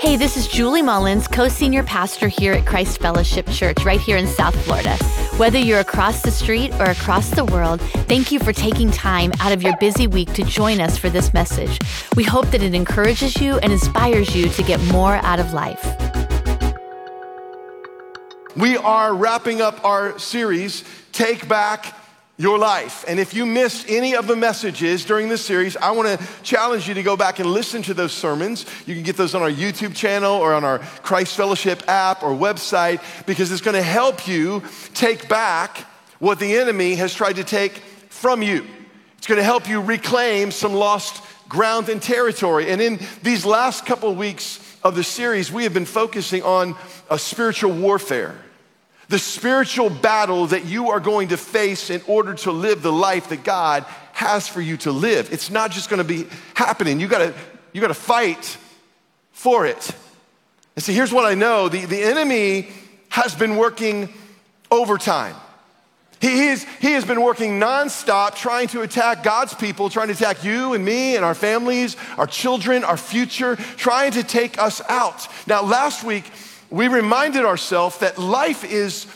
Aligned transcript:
Hey, 0.00 0.14
this 0.14 0.36
is 0.36 0.46
Julie 0.46 0.80
Mullins, 0.80 1.26
co 1.26 1.48
senior 1.48 1.82
pastor 1.82 2.28
here 2.28 2.52
at 2.52 2.64
Christ 2.64 3.00
Fellowship 3.00 3.48
Church, 3.48 3.84
right 3.84 4.00
here 4.00 4.16
in 4.16 4.28
South 4.28 4.54
Florida. 4.64 4.94
Whether 5.38 5.58
you're 5.58 5.80
across 5.80 6.22
the 6.22 6.30
street 6.30 6.72
or 6.74 6.84
across 6.84 7.30
the 7.30 7.44
world, 7.44 7.80
thank 8.06 8.30
you 8.30 8.38
for 8.38 8.52
taking 8.52 8.92
time 8.92 9.32
out 9.40 9.50
of 9.50 9.60
your 9.60 9.76
busy 9.78 10.06
week 10.06 10.32
to 10.34 10.44
join 10.44 10.80
us 10.80 10.96
for 10.96 11.10
this 11.10 11.34
message. 11.34 11.80
We 12.14 12.22
hope 12.22 12.46
that 12.52 12.62
it 12.62 12.76
encourages 12.76 13.40
you 13.40 13.58
and 13.58 13.72
inspires 13.72 14.36
you 14.36 14.48
to 14.50 14.62
get 14.62 14.80
more 14.84 15.14
out 15.14 15.40
of 15.40 15.52
life. 15.52 15.84
We 18.54 18.76
are 18.76 19.12
wrapping 19.12 19.60
up 19.60 19.84
our 19.84 20.16
series, 20.20 20.84
Take 21.10 21.48
Back 21.48 21.92
your 22.38 22.56
life. 22.56 23.04
And 23.08 23.18
if 23.18 23.34
you 23.34 23.44
missed 23.44 23.86
any 23.90 24.14
of 24.14 24.28
the 24.28 24.36
messages 24.36 25.04
during 25.04 25.28
this 25.28 25.44
series, 25.44 25.76
I 25.76 25.90
want 25.90 26.08
to 26.08 26.26
challenge 26.44 26.86
you 26.86 26.94
to 26.94 27.02
go 27.02 27.16
back 27.16 27.40
and 27.40 27.50
listen 27.50 27.82
to 27.82 27.94
those 27.94 28.12
sermons. 28.12 28.64
You 28.86 28.94
can 28.94 29.02
get 29.02 29.16
those 29.16 29.34
on 29.34 29.42
our 29.42 29.50
YouTube 29.50 29.94
channel 29.94 30.36
or 30.36 30.54
on 30.54 30.62
our 30.64 30.78
Christ 30.78 31.36
Fellowship 31.36 31.82
app 31.88 32.22
or 32.22 32.30
website 32.30 33.02
because 33.26 33.50
it's 33.50 33.60
going 33.60 33.74
to 33.74 33.82
help 33.82 34.28
you 34.28 34.62
take 34.94 35.28
back 35.28 35.78
what 36.20 36.38
the 36.38 36.56
enemy 36.56 36.94
has 36.94 37.12
tried 37.12 37.36
to 37.36 37.44
take 37.44 37.72
from 38.08 38.40
you. 38.40 38.64
It's 39.18 39.26
going 39.26 39.38
to 39.38 39.44
help 39.44 39.68
you 39.68 39.80
reclaim 39.80 40.52
some 40.52 40.74
lost 40.74 41.24
ground 41.48 41.88
and 41.88 42.00
territory. 42.00 42.70
And 42.70 42.80
in 42.80 43.00
these 43.24 43.44
last 43.44 43.84
couple 43.84 44.10
of 44.10 44.16
weeks 44.16 44.60
of 44.84 44.94
the 44.94 45.02
series, 45.02 45.50
we 45.50 45.64
have 45.64 45.74
been 45.74 45.84
focusing 45.84 46.44
on 46.44 46.76
a 47.10 47.18
spiritual 47.18 47.72
warfare 47.72 48.36
the 49.08 49.18
spiritual 49.18 49.90
battle 49.90 50.46
that 50.48 50.66
you 50.66 50.90
are 50.90 51.00
going 51.00 51.28
to 51.28 51.36
face 51.36 51.90
in 51.90 52.02
order 52.06 52.34
to 52.34 52.52
live 52.52 52.82
the 52.82 52.92
life 52.92 53.30
that 53.30 53.42
God 53.42 53.84
has 54.12 54.46
for 54.46 54.60
you 54.60 54.76
to 54.78 54.92
live. 54.92 55.32
It's 55.32 55.50
not 55.50 55.70
just 55.70 55.88
going 55.88 55.98
to 55.98 56.04
be 56.04 56.26
happening. 56.54 57.00
You 57.00 57.08
got 57.08 57.18
to 57.18 57.34
you 57.72 57.80
got 57.80 57.88
to 57.88 57.94
fight 57.94 58.58
for 59.32 59.66
it. 59.66 59.90
And 60.76 60.82
see, 60.82 60.92
here's 60.92 61.12
what 61.12 61.24
I 61.24 61.34
know: 61.34 61.68
the, 61.68 61.84
the 61.86 62.02
enemy 62.02 62.68
has 63.08 63.34
been 63.34 63.56
working 63.56 64.12
overtime. 64.70 65.34
He, 66.20 66.48
is, 66.48 66.66
he 66.80 66.92
has 66.92 67.04
been 67.04 67.22
working 67.22 67.60
nonstop 67.60 68.34
trying 68.34 68.66
to 68.68 68.82
attack 68.82 69.22
God's 69.22 69.54
people, 69.54 69.88
trying 69.88 70.08
to 70.08 70.14
attack 70.14 70.42
you 70.42 70.74
and 70.74 70.84
me 70.84 71.14
and 71.14 71.24
our 71.24 71.34
families, 71.34 71.96
our 72.16 72.26
children, 72.26 72.82
our 72.82 72.96
future, 72.96 73.54
trying 73.54 74.10
to 74.12 74.24
take 74.24 74.60
us 74.60 74.82
out. 74.88 75.28
Now, 75.46 75.62
last 75.62 76.02
week, 76.02 76.24
we 76.70 76.88
reminded 76.88 77.44
ourselves 77.44 77.98
that 77.98 78.18
life 78.18 78.64
is 78.64 79.06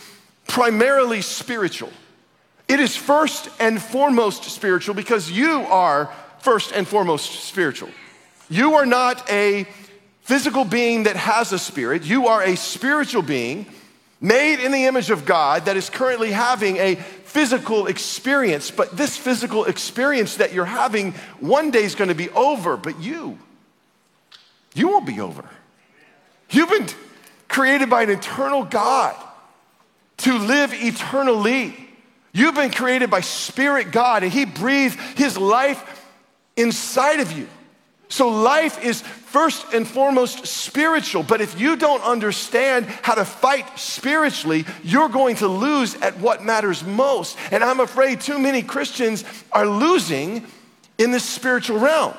primarily 0.47 1.23
spiritual. 1.23 1.91
It 2.69 2.81
is 2.81 2.97
first 2.97 3.49
and 3.61 3.81
foremost 3.81 4.45
spiritual 4.45 4.95
because 4.95 5.31
you 5.31 5.61
are 5.63 6.13
first 6.41 6.73
and 6.73 6.87
foremost 6.87 7.45
spiritual. 7.45 7.91
You 8.49 8.75
are 8.75 8.87
not 8.87 9.31
a 9.31 9.67
physical 10.23 10.65
being 10.65 11.05
that 11.05 11.17
has 11.17 11.53
a 11.53 11.59
spirit, 11.59 12.05
you 12.05 12.29
are 12.29 12.43
a 12.43 12.57
spiritual 12.57 13.23
being 13.23 13.67
made 14.21 14.65
in 14.65 14.71
the 14.71 14.85
image 14.85 15.11
of 15.11 15.25
God 15.25 15.65
that 15.65 15.77
is 15.77 15.91
currently 15.91 16.31
having 16.31 16.77
a 16.77 16.95
physical 16.95 17.89
experience. 17.89 18.71
But 18.71 18.97
this 18.97 19.17
physical 19.17 19.65
experience 19.65 20.37
that 20.37 20.53
you're 20.53 20.65
having 20.65 21.13
one 21.41 21.73
day 21.73 21.83
is 21.83 21.97
going 21.97 22.09
to 22.09 22.15
be 22.15 22.31
over, 22.31 22.77
but 22.77 23.01
you, 23.01 23.39
you 24.75 24.89
won't 24.89 25.07
be 25.07 25.21
over. 25.21 25.45
You've 26.51 26.71
been 26.71 26.87
created 27.53 27.91
by 27.91 28.03
an 28.03 28.11
eternal 28.11 28.65
God 28.65 29.15
to 30.17 30.39
live 30.39 30.73
eternally. 30.73 31.77
You've 32.33 32.55
been 32.55 32.71
created 32.71 33.11
by 33.11 33.21
Spirit 33.21 33.93
God, 33.93 34.23
and 34.23 34.33
He 34.33 34.47
breathed 34.47 34.99
His 35.19 35.37
life 35.37 36.09
inside 36.57 37.21
of 37.21 37.31
you. 37.31 37.47
So, 38.09 38.29
life 38.29 38.83
is 38.83 39.01
first 39.01 39.73
and 39.73 39.87
foremost 39.87 40.47
spiritual. 40.47 41.23
But 41.23 41.41
if 41.41 41.61
you 41.61 41.77
don't 41.77 42.03
understand 42.03 42.87
how 42.87 43.15
to 43.15 43.25
fight 43.25 43.79
spiritually, 43.79 44.65
you're 44.83 45.09
going 45.09 45.37
to 45.37 45.49
lose 45.49 45.95
at 45.97 46.19
what 46.19 46.43
matters 46.43 46.83
most. 46.85 47.39
And 47.51 47.63
I'm 47.63 47.81
afraid 47.81 48.21
too 48.21 48.39
many 48.39 48.63
Christians 48.63 49.25
are 49.51 49.67
losing 49.67 50.47
in 50.99 51.11
the 51.11 51.21
spiritual 51.21 51.79
realm. 51.79 52.15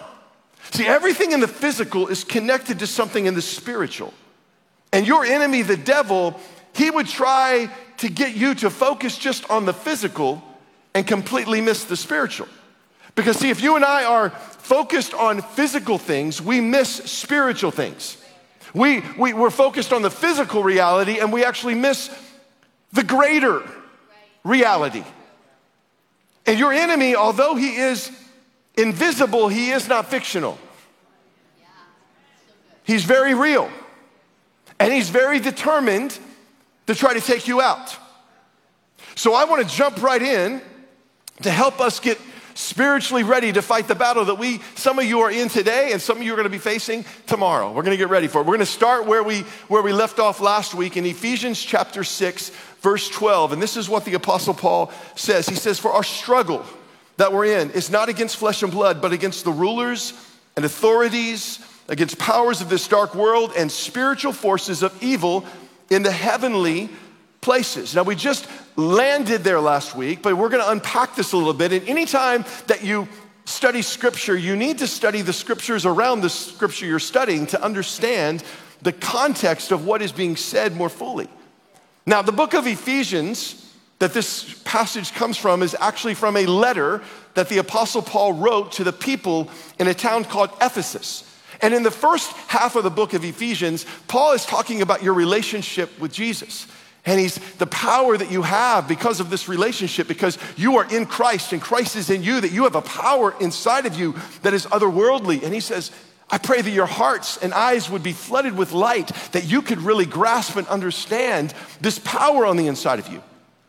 See, 0.72 0.86
everything 0.88 1.32
in 1.32 1.40
the 1.40 1.48
physical 1.48 2.08
is 2.08 2.24
connected 2.24 2.80
to 2.80 2.88
something 2.88 3.26
in 3.26 3.36
the 3.36 3.42
spiritual. 3.42 4.14
And 4.94 5.08
your 5.08 5.26
enemy, 5.26 5.64
the 5.64 5.76
devil, 5.76 6.40
he 6.74 6.90
would 6.92 7.08
try 7.08 7.70
to 7.98 8.10
get 8.10 8.36
you 8.36 8.54
to 8.56 8.70
focus 8.70 9.18
just 9.18 9.50
on 9.50 9.66
the 9.66 9.74
physical 9.74 10.42
and 10.94 11.06
completely 11.06 11.62
miss 11.62 11.84
the 11.86 11.98
spiritual. 11.98 12.48
Because, 13.16 13.38
see, 13.38 13.50
if 13.50 13.62
you 13.62 13.76
and 13.76 13.84
I 13.84 14.06
are 14.06 14.30
focused 14.30 15.16
on 15.16 15.42
physical 15.42 15.98
things, 15.98 16.42
we 16.42 16.62
miss 16.62 16.90
spiritual 16.90 17.72
things. 17.72 18.18
We, 18.76 19.02
we, 19.18 19.34
we're 19.34 19.50
focused 19.50 19.92
on 19.94 20.04
the 20.04 20.12
physical 20.12 20.64
reality 20.64 21.20
and 21.20 21.34
we 21.34 21.44
actually 21.44 21.76
miss 21.76 22.10
the 22.92 23.04
greater 23.04 23.64
reality. 24.44 25.04
And 26.46 26.60
your 26.60 26.72
enemy, 26.72 27.16
although 27.16 27.56
he 27.56 27.76
is 27.76 28.12
invisible, 28.76 29.48
he 29.48 29.72
is 29.72 29.88
not 29.88 30.10
fictional. 30.10 30.60
He's 32.84 33.06
very 33.06 33.34
real. 33.34 33.72
And 34.84 34.92
he's 34.92 35.10
very 35.10 35.40
determined 35.40 36.20
to 36.88 36.94
try 36.94 37.14
to 37.14 37.22
take 37.22 37.48
you 37.48 37.62
out. 37.62 37.96
So 39.16 39.34
I 39.34 39.46
want 39.46 39.66
to 39.66 39.74
jump 39.74 40.02
right 40.02 40.22
in 40.22 40.62
to 41.44 41.50
help 41.50 41.80
us 41.80 42.02
get 42.02 42.20
spiritually 42.54 43.24
ready 43.24 43.54
to 43.54 43.62
fight 43.62 43.88
the 43.88 43.96
battle 43.96 44.26
that 44.26 44.36
we 44.36 44.60
some 44.76 45.00
of 45.00 45.06
you 45.06 45.22
are 45.22 45.32
in 45.32 45.48
today 45.48 45.94
and 45.94 46.02
some 46.02 46.18
of 46.18 46.24
you 46.24 46.34
are 46.34 46.36
going 46.36 46.44
to 46.44 46.50
be 46.50 46.58
facing 46.58 47.06
tomorrow. 47.28 47.70
We're 47.72 47.84
going 47.84 47.98
to 47.98 47.98
get 47.98 48.10
ready 48.10 48.28
for 48.28 48.42
it. 48.42 48.42
We're 48.42 48.58
going 48.58 48.60
to 48.60 48.66
start 48.66 49.06
where 49.06 49.24
we 49.24 49.44
where 49.70 49.82
we 49.82 49.94
left 49.94 50.20
off 50.20 50.42
last 50.42 50.74
week 50.74 50.98
in 50.98 51.06
ephesians 51.06 51.64
chapter 51.64 52.04
6 52.04 52.50
verse 52.82 53.08
12 53.10 53.54
and 53.54 53.62
this 53.62 53.78
is 53.78 53.88
what 53.88 54.04
the 54.04 54.16
apostle 54.16 54.54
paul 54.54 54.92
says. 55.16 55.48
He 55.48 55.56
says 55.56 55.80
for 55.80 55.94
our 55.94 56.04
struggle 56.04 56.66
that 57.16 57.32
we're 57.32 57.46
in 57.46 57.72
is 57.72 57.90
not 57.90 58.10
against 58.10 58.36
flesh 58.36 58.62
and 58.62 58.72
blood 58.72 59.02
but 59.02 59.14
against 59.14 59.46
the 59.46 59.52
rulers 59.52 60.14
and 60.58 60.66
authorities 60.66 61.58
against 61.94 62.18
powers 62.18 62.60
of 62.60 62.70
this 62.70 62.88
dark 62.88 63.14
world 63.14 63.54
and 63.56 63.72
spiritual 63.72 64.34
forces 64.34 64.82
of 64.82 64.92
evil 65.04 65.46
in 65.92 66.02
the 66.02 66.12
heavenly 66.12 66.90
places. 67.40 67.94
Now, 67.94 68.02
we 68.02 68.16
just 68.16 68.48
landed 68.76 69.44
there 69.44 69.60
last 69.60 69.96
week, 69.96 70.24
but 70.24 70.36
we're 70.36 70.50
going 70.50 70.64
to 70.64 70.72
unpack 70.72 71.16
this 71.16 71.34
a 71.34 71.38
little 71.38 71.54
bit. 71.54 71.72
And 71.72 71.88
anytime 71.88 72.46
that 72.66 72.84
you 72.84 73.08
study 73.46 73.84
scripture, 73.84 74.36
you 74.36 74.56
need 74.56 74.80
to 74.80 74.88
study 74.88 75.22
the 75.22 75.34
scriptures 75.34 75.86
around 75.86 76.22
the 76.22 76.32
scripture 76.32 76.88
you're 76.88 76.98
studying 76.98 77.46
to 77.48 77.64
understand 77.64 78.44
the 78.82 78.92
context 78.92 79.72
of 79.72 79.86
what 79.86 80.02
is 80.02 80.12
being 80.12 80.36
said 80.36 80.76
more 80.76 80.90
fully. 80.90 81.28
Now, 82.08 82.24
the 82.24 82.32
book 82.32 82.56
of 82.56 82.66
Ephesians 82.66 83.72
that 84.00 84.16
this 84.16 84.60
passage 84.64 85.14
comes 85.14 85.38
from 85.38 85.62
is 85.62 85.76
actually 85.80 86.16
from 86.16 86.38
a 86.38 86.48
letter 86.48 87.04
that 87.36 87.50
the 87.50 87.60
Apostle 87.60 88.02
Paul 88.02 88.34
wrote 88.34 88.72
to 88.74 88.84
the 88.84 88.92
people 88.92 89.52
in 89.78 89.88
a 89.88 89.94
town 89.94 90.26
called 90.26 90.50
Ephesus. 90.60 91.30
And 91.62 91.74
in 91.74 91.84
the 91.84 91.92
first 91.92 92.32
half 92.48 92.76
of 92.76 92.84
the 92.84 92.90
book 92.90 93.14
of 93.14 93.24
Ephesians, 93.24 93.86
Paul 94.08 94.34
is 94.34 94.46
talking 94.46 94.82
about 94.82 95.04
your 95.04 95.14
relationship 95.14 96.00
with 96.00 96.12
Jesus. 96.12 96.68
And 97.06 97.20
he's 97.20 97.36
the 97.56 97.68
power 97.68 98.18
that 98.18 98.32
you 98.32 98.44
have 98.44 98.88
because 98.88 99.20
of 99.20 99.30
this 99.30 99.50
relationship, 99.50 100.08
because 100.08 100.38
you 100.56 100.78
are 100.78 100.90
in 100.90 101.06
Christ 101.06 101.52
and 101.52 101.62
Christ 101.62 101.96
is 101.96 102.10
in 102.10 102.24
you, 102.24 102.40
that 102.40 102.52
you 102.52 102.64
have 102.64 102.76
a 102.76 102.82
power 102.82 103.36
inside 103.42 103.86
of 103.86 104.00
you 104.00 104.16
that 104.42 104.54
is 104.54 104.66
otherworldly. 104.68 105.44
And 105.44 105.54
he 105.54 105.60
says, 105.60 105.92
I 106.30 106.38
pray 106.38 106.62
that 106.62 106.72
your 106.72 106.86
hearts 106.86 107.38
and 107.38 107.54
eyes 107.54 107.90
would 107.90 108.04
be 108.04 108.14
flooded 108.14 108.58
with 108.58 108.72
light, 108.72 109.10
that 109.34 109.44
you 109.46 109.62
could 109.62 109.80
really 109.80 110.06
grasp 110.06 110.56
and 110.56 110.66
understand 110.68 111.54
this 111.82 112.00
power 112.00 112.46
on 112.46 112.56
the 112.56 112.68
inside 112.68 113.00
of 113.00 113.10
you. 113.10 113.22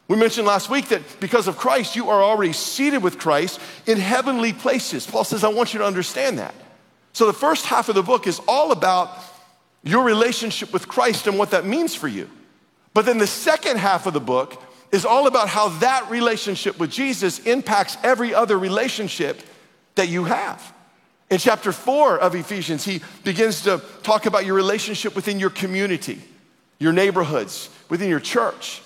We 0.06 0.16
mentioned 0.16 0.46
last 0.46 0.70
week 0.70 0.88
that 0.88 1.02
because 1.18 1.48
of 1.48 1.56
Christ, 1.56 1.96
you 1.96 2.10
are 2.10 2.22
already 2.22 2.52
seated 2.52 3.02
with 3.02 3.18
Christ 3.18 3.58
in 3.86 3.98
heavenly 3.98 4.52
places. 4.52 5.06
Paul 5.06 5.24
says, 5.24 5.42
I 5.42 5.48
want 5.48 5.74
you 5.74 5.80
to 5.80 5.86
understand 5.86 6.38
that. 6.38 6.54
So 7.14 7.26
the 7.26 7.32
first 7.32 7.64
half 7.66 7.88
of 7.88 7.94
the 7.94 8.02
book 8.02 8.26
is 8.26 8.40
all 8.46 8.72
about 8.72 9.08
your 9.82 10.04
relationship 10.04 10.72
with 10.72 10.88
Christ 10.88 11.26
and 11.26 11.38
what 11.38 11.52
that 11.52 11.64
means 11.64 11.94
for 11.94 12.08
you. 12.08 12.28
But 12.92 13.06
then 13.06 13.18
the 13.18 13.26
second 13.26 13.78
half 13.78 14.06
of 14.06 14.14
the 14.14 14.20
book 14.20 14.60
is 14.92 15.04
all 15.04 15.26
about 15.26 15.48
how 15.48 15.68
that 15.80 16.10
relationship 16.10 16.78
with 16.78 16.90
Jesus 16.90 17.38
impacts 17.40 17.96
every 18.02 18.34
other 18.34 18.58
relationship 18.58 19.40
that 19.94 20.08
you 20.08 20.24
have. 20.24 20.72
In 21.30 21.38
chapter 21.38 21.72
four 21.72 22.18
of 22.18 22.34
Ephesians, 22.34 22.84
he 22.84 23.00
begins 23.22 23.62
to 23.62 23.82
talk 24.02 24.26
about 24.26 24.44
your 24.44 24.54
relationship 24.54 25.16
within 25.16 25.40
your 25.40 25.50
community, 25.50 26.20
your 26.78 26.92
neighborhoods, 26.92 27.70
within 27.88 28.08
your 28.08 28.20
church. 28.20 28.82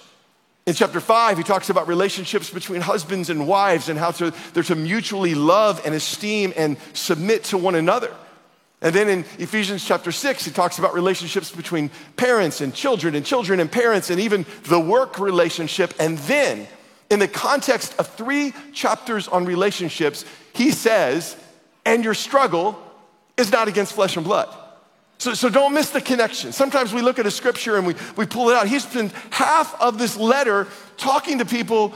In 0.68 0.74
chapter 0.74 1.00
five, 1.00 1.38
he 1.38 1.44
talks 1.44 1.70
about 1.70 1.88
relationships 1.88 2.50
between 2.50 2.82
husbands 2.82 3.30
and 3.30 3.48
wives 3.48 3.88
and 3.88 3.98
how 3.98 4.10
to, 4.10 4.34
they're 4.52 4.62
to 4.64 4.74
mutually 4.74 5.34
love 5.34 5.80
and 5.86 5.94
esteem 5.94 6.52
and 6.58 6.76
submit 6.92 7.44
to 7.44 7.56
one 7.56 7.74
another. 7.74 8.14
And 8.82 8.94
then 8.94 9.08
in 9.08 9.20
Ephesians 9.38 9.82
chapter 9.82 10.12
six, 10.12 10.44
he 10.44 10.50
talks 10.50 10.78
about 10.78 10.92
relationships 10.92 11.50
between 11.50 11.90
parents 12.16 12.60
and 12.60 12.74
children 12.74 13.14
and 13.14 13.24
children 13.24 13.60
and 13.60 13.72
parents 13.72 14.10
and 14.10 14.20
even 14.20 14.44
the 14.64 14.78
work 14.78 15.18
relationship. 15.18 15.94
And 15.98 16.18
then, 16.18 16.68
in 17.08 17.18
the 17.18 17.28
context 17.28 17.98
of 17.98 18.06
three 18.06 18.52
chapters 18.74 19.26
on 19.26 19.46
relationships, 19.46 20.26
he 20.52 20.70
says, 20.70 21.34
and 21.86 22.04
your 22.04 22.12
struggle 22.12 22.78
is 23.38 23.50
not 23.50 23.68
against 23.68 23.94
flesh 23.94 24.16
and 24.16 24.24
blood. 24.24 24.54
So, 25.18 25.34
so 25.34 25.48
don't 25.48 25.74
miss 25.74 25.90
the 25.90 26.00
connection. 26.00 26.52
Sometimes 26.52 26.94
we 26.94 27.02
look 27.02 27.18
at 27.18 27.26
a 27.26 27.30
scripture 27.30 27.76
and 27.76 27.86
we, 27.86 27.94
we 28.16 28.24
pull 28.24 28.50
it 28.50 28.56
out. 28.56 28.68
He 28.68 28.78
spent 28.78 29.12
half 29.30 29.80
of 29.80 29.98
this 29.98 30.16
letter 30.16 30.68
talking 30.96 31.38
to 31.38 31.44
people 31.44 31.92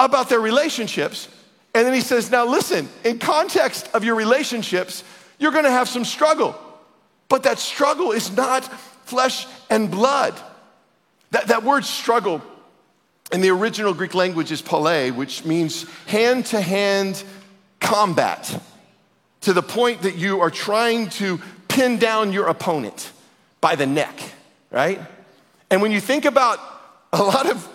about 0.00 0.30
their 0.30 0.40
relationships. 0.40 1.28
And 1.74 1.86
then 1.86 1.92
he 1.92 2.00
says, 2.00 2.30
Now 2.30 2.46
listen, 2.46 2.88
in 3.04 3.18
context 3.18 3.90
of 3.92 4.04
your 4.04 4.14
relationships, 4.14 5.04
you're 5.38 5.52
gonna 5.52 5.70
have 5.70 5.88
some 5.88 6.04
struggle. 6.04 6.58
But 7.28 7.42
that 7.42 7.58
struggle 7.58 8.12
is 8.12 8.34
not 8.34 8.64
flesh 9.04 9.46
and 9.68 9.90
blood. 9.90 10.34
That, 11.30 11.48
that 11.48 11.64
word 11.64 11.84
struggle 11.84 12.42
in 13.32 13.40
the 13.40 13.50
original 13.50 13.92
Greek 13.92 14.14
language 14.14 14.50
is 14.50 14.62
pale, 14.62 15.12
which 15.12 15.44
means 15.44 15.86
hand 16.06 16.46
to 16.46 16.60
hand 16.60 17.22
combat 17.80 18.62
to 19.42 19.52
the 19.52 19.62
point 19.62 20.02
that 20.02 20.16
you 20.16 20.40
are 20.40 20.50
trying 20.50 21.08
to 21.10 21.40
pin 21.72 21.96
down 21.96 22.32
your 22.32 22.48
opponent 22.48 23.10
by 23.62 23.76
the 23.76 23.86
neck, 23.86 24.20
right? 24.70 25.00
And 25.70 25.80
when 25.80 25.90
you 25.90 26.00
think 26.00 26.26
about 26.26 26.60
a 27.14 27.22
lot 27.22 27.48
of 27.48 27.66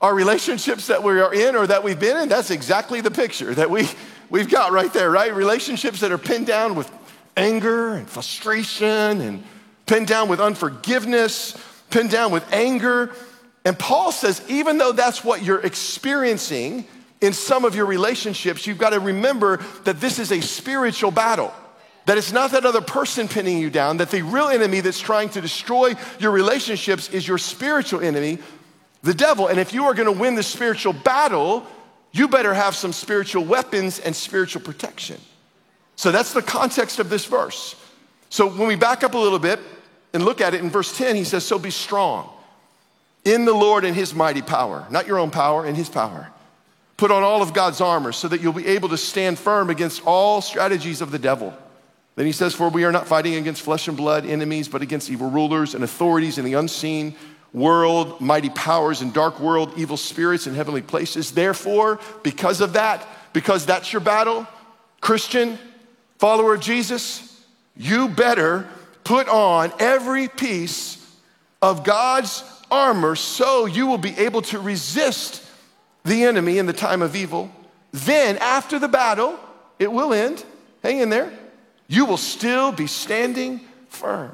our 0.00 0.14
relationships 0.14 0.86
that 0.86 1.02
we 1.02 1.20
are 1.20 1.34
in 1.34 1.54
or 1.54 1.66
that 1.66 1.84
we've 1.84 2.00
been 2.00 2.16
in, 2.16 2.30
that's 2.30 2.50
exactly 2.50 3.02
the 3.02 3.10
picture 3.10 3.54
that 3.54 3.68
we, 3.68 3.86
we've 4.30 4.48
got 4.48 4.72
right 4.72 4.90
there, 4.90 5.10
right? 5.10 5.34
Relationships 5.34 6.00
that 6.00 6.12
are 6.12 6.18
pinned 6.18 6.46
down 6.46 6.76
with 6.76 6.90
anger 7.36 7.92
and 7.92 8.08
frustration 8.08 9.20
and 9.20 9.44
pinned 9.84 10.06
down 10.06 10.30
with 10.30 10.40
unforgiveness, 10.40 11.62
pinned 11.90 12.10
down 12.10 12.32
with 12.32 12.50
anger. 12.54 13.12
And 13.66 13.78
Paul 13.78 14.12
says, 14.12 14.42
even 14.48 14.78
though 14.78 14.92
that's 14.92 15.22
what 15.22 15.42
you're 15.42 15.60
experiencing 15.60 16.86
in 17.20 17.34
some 17.34 17.66
of 17.66 17.74
your 17.74 17.84
relationships, 17.84 18.66
you've 18.66 18.78
got 18.78 18.90
to 18.90 19.00
remember 19.00 19.58
that 19.84 20.00
this 20.00 20.18
is 20.18 20.32
a 20.32 20.40
spiritual 20.40 21.10
battle. 21.10 21.52
That 22.06 22.18
it's 22.18 22.32
not 22.32 22.52
that 22.52 22.64
other 22.64 22.80
person 22.80 23.28
pinning 23.28 23.58
you 23.58 23.68
down, 23.68 23.96
that 23.98 24.10
the 24.10 24.22
real 24.22 24.48
enemy 24.48 24.80
that's 24.80 25.00
trying 25.00 25.28
to 25.30 25.40
destroy 25.40 25.94
your 26.18 26.30
relationships 26.30 27.08
is 27.10 27.26
your 27.26 27.38
spiritual 27.38 28.00
enemy, 28.00 28.38
the 29.02 29.14
devil. 29.14 29.48
And 29.48 29.58
if 29.58 29.74
you 29.74 29.84
are 29.84 29.94
to 29.94 30.12
win 30.12 30.36
the 30.36 30.42
spiritual 30.42 30.92
battle, 30.92 31.66
you 32.12 32.28
better 32.28 32.54
have 32.54 32.76
some 32.76 32.92
spiritual 32.92 33.44
weapons 33.44 33.98
and 33.98 34.14
spiritual 34.14 34.62
protection. 34.62 35.20
So 35.96 36.12
that's 36.12 36.32
the 36.32 36.42
context 36.42 37.00
of 37.00 37.10
this 37.10 37.24
verse. 37.24 37.74
So 38.30 38.48
when 38.48 38.68
we 38.68 38.76
back 38.76 39.02
up 39.02 39.14
a 39.14 39.18
little 39.18 39.38
bit 39.38 39.58
and 40.12 40.24
look 40.24 40.40
at 40.40 40.54
it 40.54 40.60
in 40.60 40.70
verse 40.70 40.96
10, 40.96 41.16
he 41.16 41.24
says, 41.24 41.44
So 41.44 41.58
be 41.58 41.70
strong 41.70 42.30
in 43.24 43.44
the 43.44 43.52
Lord 43.52 43.84
and 43.84 43.96
his 43.96 44.14
mighty 44.14 44.42
power, 44.42 44.86
not 44.90 45.08
your 45.08 45.18
own 45.18 45.32
power, 45.32 45.66
in 45.66 45.74
his 45.74 45.88
power. 45.88 46.28
Put 46.96 47.10
on 47.10 47.24
all 47.24 47.42
of 47.42 47.52
God's 47.52 47.80
armor 47.80 48.12
so 48.12 48.28
that 48.28 48.40
you'll 48.40 48.52
be 48.52 48.66
able 48.68 48.90
to 48.90 48.96
stand 48.96 49.38
firm 49.38 49.70
against 49.70 50.06
all 50.06 50.40
strategies 50.40 51.00
of 51.00 51.10
the 51.10 51.18
devil. 51.18 51.52
Then 52.16 52.26
he 52.26 52.32
says, 52.32 52.54
For 52.54 52.68
we 52.68 52.84
are 52.84 52.92
not 52.92 53.06
fighting 53.06 53.34
against 53.34 53.62
flesh 53.62 53.88
and 53.88 53.96
blood 53.96 54.26
enemies, 54.26 54.68
but 54.68 54.82
against 54.82 55.10
evil 55.10 55.30
rulers 55.30 55.74
and 55.74 55.84
authorities 55.84 56.38
in 56.38 56.44
the 56.44 56.54
unseen 56.54 57.14
world, 57.52 58.20
mighty 58.20 58.50
powers 58.50 59.02
in 59.02 59.12
dark 59.12 59.38
world, 59.38 59.72
evil 59.76 59.96
spirits 59.96 60.46
in 60.46 60.54
heavenly 60.54 60.82
places. 60.82 61.30
Therefore, 61.30 62.00
because 62.22 62.60
of 62.60 62.72
that, 62.72 63.06
because 63.32 63.66
that's 63.66 63.92
your 63.92 64.00
battle, 64.00 64.46
Christian, 65.00 65.58
follower 66.18 66.54
of 66.54 66.60
Jesus, 66.60 67.44
you 67.76 68.08
better 68.08 68.66
put 69.04 69.28
on 69.28 69.72
every 69.78 70.28
piece 70.28 70.96
of 71.60 71.84
God's 71.84 72.42
armor 72.70 73.14
so 73.14 73.66
you 73.66 73.86
will 73.86 73.98
be 73.98 74.16
able 74.18 74.42
to 74.42 74.58
resist 74.58 75.42
the 76.04 76.24
enemy 76.24 76.58
in 76.58 76.66
the 76.66 76.72
time 76.72 77.02
of 77.02 77.14
evil. 77.14 77.50
Then, 77.92 78.36
after 78.38 78.78
the 78.78 78.88
battle, 78.88 79.38
it 79.78 79.90
will 79.90 80.12
end. 80.12 80.44
Hang 80.82 81.00
in 81.00 81.10
there. 81.10 81.32
You 81.88 82.04
will 82.04 82.16
still 82.16 82.72
be 82.72 82.86
standing 82.86 83.60
firm. 83.88 84.32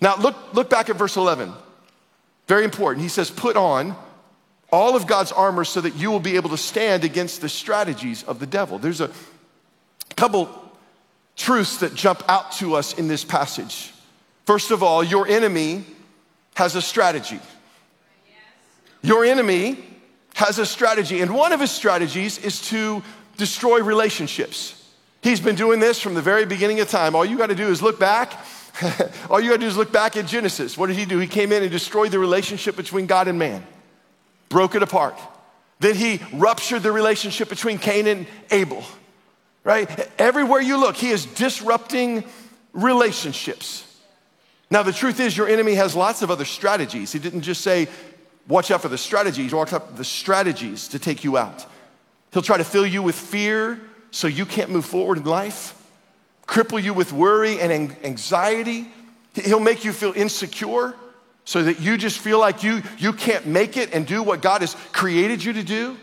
Now, 0.00 0.16
look, 0.16 0.36
look 0.54 0.70
back 0.70 0.88
at 0.88 0.96
verse 0.96 1.16
11. 1.16 1.52
Very 2.46 2.64
important. 2.64 3.02
He 3.02 3.08
says, 3.08 3.30
Put 3.30 3.56
on 3.56 3.96
all 4.70 4.96
of 4.96 5.06
God's 5.06 5.32
armor 5.32 5.64
so 5.64 5.80
that 5.80 5.96
you 5.96 6.10
will 6.10 6.20
be 6.20 6.36
able 6.36 6.50
to 6.50 6.56
stand 6.56 7.04
against 7.04 7.40
the 7.40 7.48
strategies 7.48 8.22
of 8.22 8.38
the 8.38 8.46
devil. 8.46 8.78
There's 8.78 9.00
a 9.00 9.10
couple 10.16 10.48
truths 11.36 11.78
that 11.78 11.94
jump 11.94 12.22
out 12.28 12.52
to 12.52 12.74
us 12.74 12.94
in 12.94 13.08
this 13.08 13.24
passage. 13.24 13.92
First 14.44 14.70
of 14.70 14.82
all, 14.82 15.02
your 15.02 15.26
enemy 15.26 15.84
has 16.54 16.74
a 16.74 16.82
strategy. 16.82 17.40
Your 19.02 19.24
enemy 19.24 19.78
has 20.34 20.58
a 20.58 20.66
strategy, 20.66 21.20
and 21.20 21.34
one 21.34 21.52
of 21.52 21.60
his 21.60 21.70
strategies 21.70 22.38
is 22.38 22.60
to 22.68 23.02
destroy 23.36 23.82
relationships. 23.82 24.77
He's 25.28 25.40
been 25.40 25.56
doing 25.56 25.78
this 25.78 26.00
from 26.00 26.14
the 26.14 26.22
very 26.22 26.46
beginning 26.46 26.80
of 26.80 26.88
time. 26.88 27.14
All 27.14 27.22
you 27.22 27.36
got 27.36 27.48
to 27.48 27.54
do 27.54 27.68
is 27.68 27.82
look 27.82 28.00
back. 28.00 28.32
All 29.30 29.38
you 29.38 29.50
got 29.50 29.56
to 29.56 29.60
do 29.60 29.66
is 29.66 29.76
look 29.76 29.92
back 29.92 30.16
at 30.16 30.26
Genesis. 30.26 30.78
What 30.78 30.86
did 30.86 30.96
he 30.96 31.04
do? 31.04 31.18
He 31.18 31.26
came 31.26 31.52
in 31.52 31.62
and 31.62 31.70
destroyed 31.70 32.12
the 32.12 32.18
relationship 32.18 32.76
between 32.76 33.04
God 33.04 33.28
and 33.28 33.38
man, 33.38 33.62
broke 34.48 34.74
it 34.74 34.82
apart. 34.82 35.20
Then 35.80 35.96
he 35.96 36.22
ruptured 36.32 36.82
the 36.82 36.92
relationship 36.92 37.50
between 37.50 37.76
Cain 37.76 38.06
and 38.06 38.26
Abel, 38.50 38.82
right? 39.64 40.10
Everywhere 40.18 40.62
you 40.62 40.80
look, 40.80 40.96
he 40.96 41.10
is 41.10 41.26
disrupting 41.26 42.24
relationships. 42.72 43.84
Now, 44.70 44.82
the 44.82 44.94
truth 44.94 45.20
is, 45.20 45.36
your 45.36 45.46
enemy 45.46 45.74
has 45.74 45.94
lots 45.94 46.22
of 46.22 46.30
other 46.30 46.46
strategies. 46.46 47.12
He 47.12 47.18
didn't 47.18 47.42
just 47.42 47.60
say, 47.60 47.88
watch 48.46 48.70
out 48.70 48.80
for 48.80 48.88
the 48.88 48.96
strategies, 48.96 49.52
watch 49.52 49.74
out 49.74 49.90
for 49.90 49.96
the 49.98 50.04
strategies 50.04 50.88
to 50.88 50.98
take 50.98 51.22
you 51.22 51.36
out. 51.36 51.66
He'll 52.32 52.40
try 52.40 52.56
to 52.56 52.64
fill 52.64 52.86
you 52.86 53.02
with 53.02 53.14
fear 53.14 53.78
so 54.10 54.26
you 54.26 54.46
can't 54.46 54.70
move 54.70 54.84
forward 54.84 55.18
in 55.18 55.24
life, 55.24 55.74
cripple 56.46 56.82
you 56.82 56.94
with 56.94 57.12
worry 57.12 57.60
and 57.60 57.94
anxiety. 58.04 58.88
He'll 59.34 59.60
make 59.60 59.84
you 59.84 59.92
feel 59.92 60.12
insecure 60.14 60.94
so 61.44 61.62
that 61.62 61.80
you 61.80 61.96
just 61.96 62.18
feel 62.18 62.38
like 62.38 62.62
you, 62.62 62.82
you 62.98 63.12
can't 63.12 63.46
make 63.46 63.76
it 63.76 63.94
and 63.94 64.06
do 64.06 64.22
what 64.22 64.42
God 64.42 64.60
has 64.60 64.74
created 64.92 65.42
you 65.42 65.54
to 65.54 65.62
do. 65.62 65.96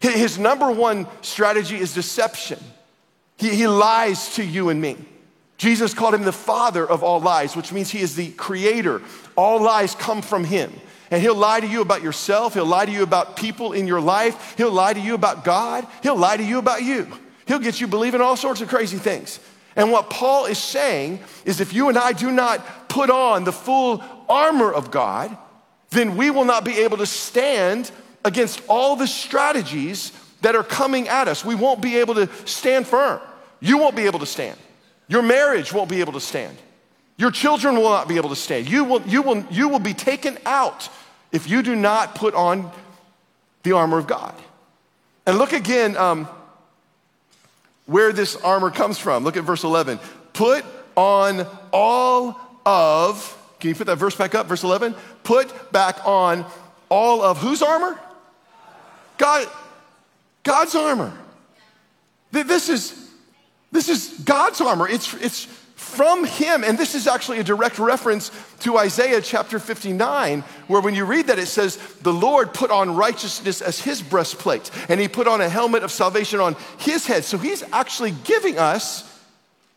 His 0.00 0.38
number 0.38 0.70
one 0.70 1.06
strategy 1.22 1.76
is 1.76 1.92
deception. 1.92 2.58
He, 3.36 3.50
he 3.50 3.66
lies 3.66 4.34
to 4.36 4.44
you 4.44 4.68
and 4.68 4.80
me. 4.80 4.96
Jesus 5.56 5.92
called 5.92 6.14
him 6.14 6.22
the 6.22 6.32
father 6.32 6.88
of 6.88 7.02
all 7.02 7.20
lies, 7.20 7.56
which 7.56 7.72
means 7.72 7.90
he 7.90 8.00
is 8.00 8.14
the 8.14 8.30
creator. 8.30 9.02
All 9.36 9.60
lies 9.60 9.94
come 9.94 10.22
from 10.22 10.44
him. 10.44 10.72
And 11.10 11.20
he'll 11.20 11.34
lie 11.34 11.60
to 11.60 11.66
you 11.66 11.80
about 11.80 12.02
yourself. 12.02 12.54
He'll 12.54 12.66
lie 12.66 12.86
to 12.86 12.92
you 12.92 13.02
about 13.02 13.36
people 13.36 13.72
in 13.72 13.86
your 13.86 14.00
life. 14.00 14.54
He'll 14.56 14.70
lie 14.70 14.92
to 14.92 15.00
you 15.00 15.14
about 15.14 15.42
God. 15.44 15.86
He'll 16.02 16.16
lie 16.16 16.36
to 16.36 16.44
you 16.44 16.58
about 16.58 16.82
you. 16.82 17.08
He'll 17.48 17.58
get 17.58 17.80
you 17.80 17.86
believing 17.86 18.20
all 18.20 18.36
sorts 18.36 18.60
of 18.60 18.68
crazy 18.68 18.98
things. 18.98 19.40
And 19.74 19.90
what 19.90 20.10
Paul 20.10 20.44
is 20.44 20.58
saying 20.58 21.20
is 21.46 21.60
if 21.60 21.72
you 21.72 21.88
and 21.88 21.96
I 21.96 22.12
do 22.12 22.30
not 22.30 22.88
put 22.88 23.08
on 23.08 23.44
the 23.44 23.52
full 23.52 24.04
armor 24.28 24.70
of 24.70 24.90
God, 24.90 25.36
then 25.90 26.16
we 26.16 26.30
will 26.30 26.44
not 26.44 26.64
be 26.64 26.78
able 26.80 26.98
to 26.98 27.06
stand 27.06 27.90
against 28.22 28.60
all 28.68 28.96
the 28.96 29.06
strategies 29.06 30.12
that 30.42 30.54
are 30.54 30.62
coming 30.62 31.08
at 31.08 31.26
us. 31.26 31.42
We 31.42 31.54
won't 31.54 31.80
be 31.80 31.96
able 31.96 32.14
to 32.16 32.28
stand 32.44 32.86
firm. 32.86 33.20
You 33.60 33.78
won't 33.78 33.96
be 33.96 34.04
able 34.04 34.18
to 34.18 34.26
stand. 34.26 34.58
Your 35.08 35.22
marriage 35.22 35.72
won't 35.72 35.88
be 35.88 36.00
able 36.00 36.12
to 36.12 36.20
stand. 36.20 36.56
Your 37.16 37.30
children 37.30 37.76
will 37.76 37.88
not 37.88 38.08
be 38.08 38.16
able 38.16 38.28
to 38.28 38.36
stand. 38.36 38.68
You 38.68 38.84
will, 38.84 39.00
you 39.02 39.22
will, 39.22 39.42
you 39.50 39.68
will 39.70 39.78
be 39.78 39.94
taken 39.94 40.36
out 40.44 40.90
if 41.32 41.48
you 41.48 41.62
do 41.62 41.74
not 41.74 42.14
put 42.14 42.34
on 42.34 42.70
the 43.62 43.72
armor 43.72 43.96
of 43.96 44.06
God. 44.06 44.34
And 45.26 45.38
look 45.38 45.52
again 45.52 45.96
um, 45.96 46.28
where 47.88 48.12
this 48.12 48.36
armor 48.36 48.70
comes 48.70 48.98
from. 48.98 49.24
Look 49.24 49.36
at 49.36 49.42
verse 49.42 49.64
11. 49.64 49.98
Put 50.34 50.64
on 50.94 51.44
all 51.72 52.38
of, 52.64 53.36
can 53.58 53.70
you 53.70 53.74
put 53.74 53.88
that 53.88 53.96
verse 53.96 54.14
back 54.14 54.36
up? 54.36 54.46
Verse 54.46 54.62
11. 54.62 54.94
Put 55.24 55.72
back 55.72 56.06
on 56.06 56.44
all 56.88 57.22
of 57.22 57.38
whose 57.38 57.62
armor? 57.62 57.98
God, 59.16 59.48
God's 60.44 60.74
armor. 60.76 61.12
This 62.30 62.68
is 62.68 63.08
this 63.70 63.88
is 63.88 64.20
God's 64.24 64.60
armor. 64.60 64.88
It's, 64.88 65.12
it's 65.14 65.46
from 65.78 66.24
Him. 66.24 66.64
And 66.64 66.76
this 66.76 66.96
is 66.96 67.06
actually 67.06 67.38
a 67.38 67.44
direct 67.44 67.78
reference 67.78 68.32
to 68.60 68.76
Isaiah 68.76 69.22
chapter 69.22 69.60
59, 69.60 70.40
where 70.66 70.80
when 70.80 70.94
you 70.94 71.04
read 71.04 71.28
that, 71.28 71.38
it 71.38 71.46
says, 71.46 71.76
The 72.02 72.12
Lord 72.12 72.52
put 72.52 72.72
on 72.72 72.96
righteousness 72.96 73.62
as 73.62 73.80
His 73.80 74.02
breastplate, 74.02 74.72
and 74.88 75.00
He 75.00 75.06
put 75.06 75.28
on 75.28 75.40
a 75.40 75.48
helmet 75.48 75.84
of 75.84 75.92
salvation 75.92 76.40
on 76.40 76.56
His 76.78 77.06
head. 77.06 77.24
So 77.24 77.38
He's 77.38 77.62
actually 77.72 78.12
giving 78.24 78.58
us 78.58 79.04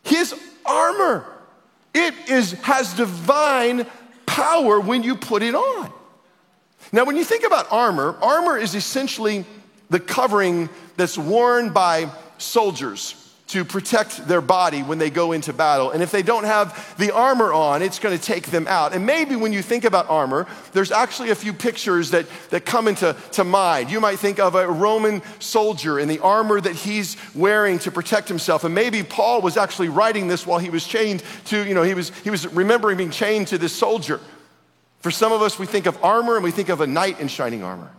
His 0.02 0.34
armor. 0.66 1.24
It 1.94 2.14
is, 2.28 2.52
has 2.62 2.94
divine 2.94 3.86
power 4.26 4.80
when 4.80 5.04
you 5.04 5.14
put 5.14 5.42
it 5.42 5.54
on. 5.54 5.92
Now, 6.90 7.04
when 7.04 7.16
you 7.16 7.24
think 7.24 7.44
about 7.46 7.70
armor, 7.70 8.16
armor 8.20 8.58
is 8.58 8.74
essentially 8.74 9.44
the 9.88 10.00
covering 10.00 10.68
that's 10.96 11.16
worn 11.16 11.70
by 11.70 12.10
soldiers 12.38 13.21
to 13.52 13.66
protect 13.66 14.26
their 14.26 14.40
body 14.40 14.82
when 14.82 14.96
they 14.96 15.10
go 15.10 15.32
into 15.32 15.52
battle. 15.52 15.90
And 15.90 16.02
if 16.02 16.10
they 16.10 16.22
don't 16.22 16.44
have 16.44 16.96
the 16.96 17.14
armor 17.14 17.52
on, 17.52 17.82
it's 17.82 17.98
going 17.98 18.16
to 18.16 18.22
take 18.22 18.46
them 18.46 18.66
out. 18.66 18.94
And 18.94 19.04
maybe 19.04 19.36
when 19.36 19.52
you 19.52 19.60
think 19.60 19.84
about 19.84 20.08
armor, 20.08 20.46
there's 20.72 20.90
actually 20.90 21.28
a 21.28 21.34
few 21.34 21.52
pictures 21.52 22.12
that, 22.12 22.24
that 22.48 22.64
come 22.64 22.88
into 22.88 23.14
to 23.32 23.44
mind. 23.44 23.90
You 23.90 24.00
might 24.00 24.18
think 24.18 24.38
of 24.38 24.54
a 24.54 24.66
Roman 24.66 25.20
soldier 25.38 25.98
and 25.98 26.10
the 26.10 26.18
armor 26.20 26.62
that 26.62 26.74
he's 26.74 27.18
wearing 27.34 27.78
to 27.80 27.90
protect 27.90 28.26
himself. 28.26 28.64
And 28.64 28.74
maybe 28.74 29.02
Paul 29.02 29.42
was 29.42 29.58
actually 29.58 29.90
writing 29.90 30.28
this 30.28 30.46
while 30.46 30.58
he 30.58 30.70
was 30.70 30.86
chained 30.86 31.22
to, 31.46 31.62
you 31.62 31.74
know, 31.74 31.82
he 31.82 31.92
was, 31.92 32.08
he 32.20 32.30
was 32.30 32.46
remembering 32.46 32.96
being 32.96 33.10
chained 33.10 33.48
to 33.48 33.58
this 33.58 33.74
soldier. 33.74 34.18
For 35.00 35.10
some 35.10 35.30
of 35.30 35.42
us, 35.42 35.58
we 35.58 35.66
think 35.66 35.84
of 35.84 36.02
armor 36.02 36.36
and 36.36 36.44
we 36.44 36.52
think 36.52 36.70
of 36.70 36.80
a 36.80 36.86
knight 36.86 37.20
in 37.20 37.28
shining 37.28 37.62
armor, 37.62 37.90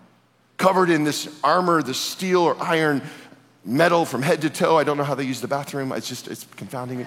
covered 0.58 0.90
in 0.90 1.04
this 1.04 1.30
armor, 1.44 1.84
the 1.84 1.94
steel 1.94 2.42
or 2.42 2.60
iron 2.60 3.04
metal 3.66 4.06
from 4.06 4.22
head 4.22 4.42
to 4.42 4.50
toe. 4.50 4.78
I 4.78 4.84
don't 4.84 4.98
know 4.98 5.04
how 5.04 5.16
they 5.16 5.24
use 5.24 5.42
the 5.42 5.48
bathroom. 5.48 5.92
It's 5.92 6.08
just, 6.08 6.28
it's 6.28 6.46
confounding. 6.56 7.06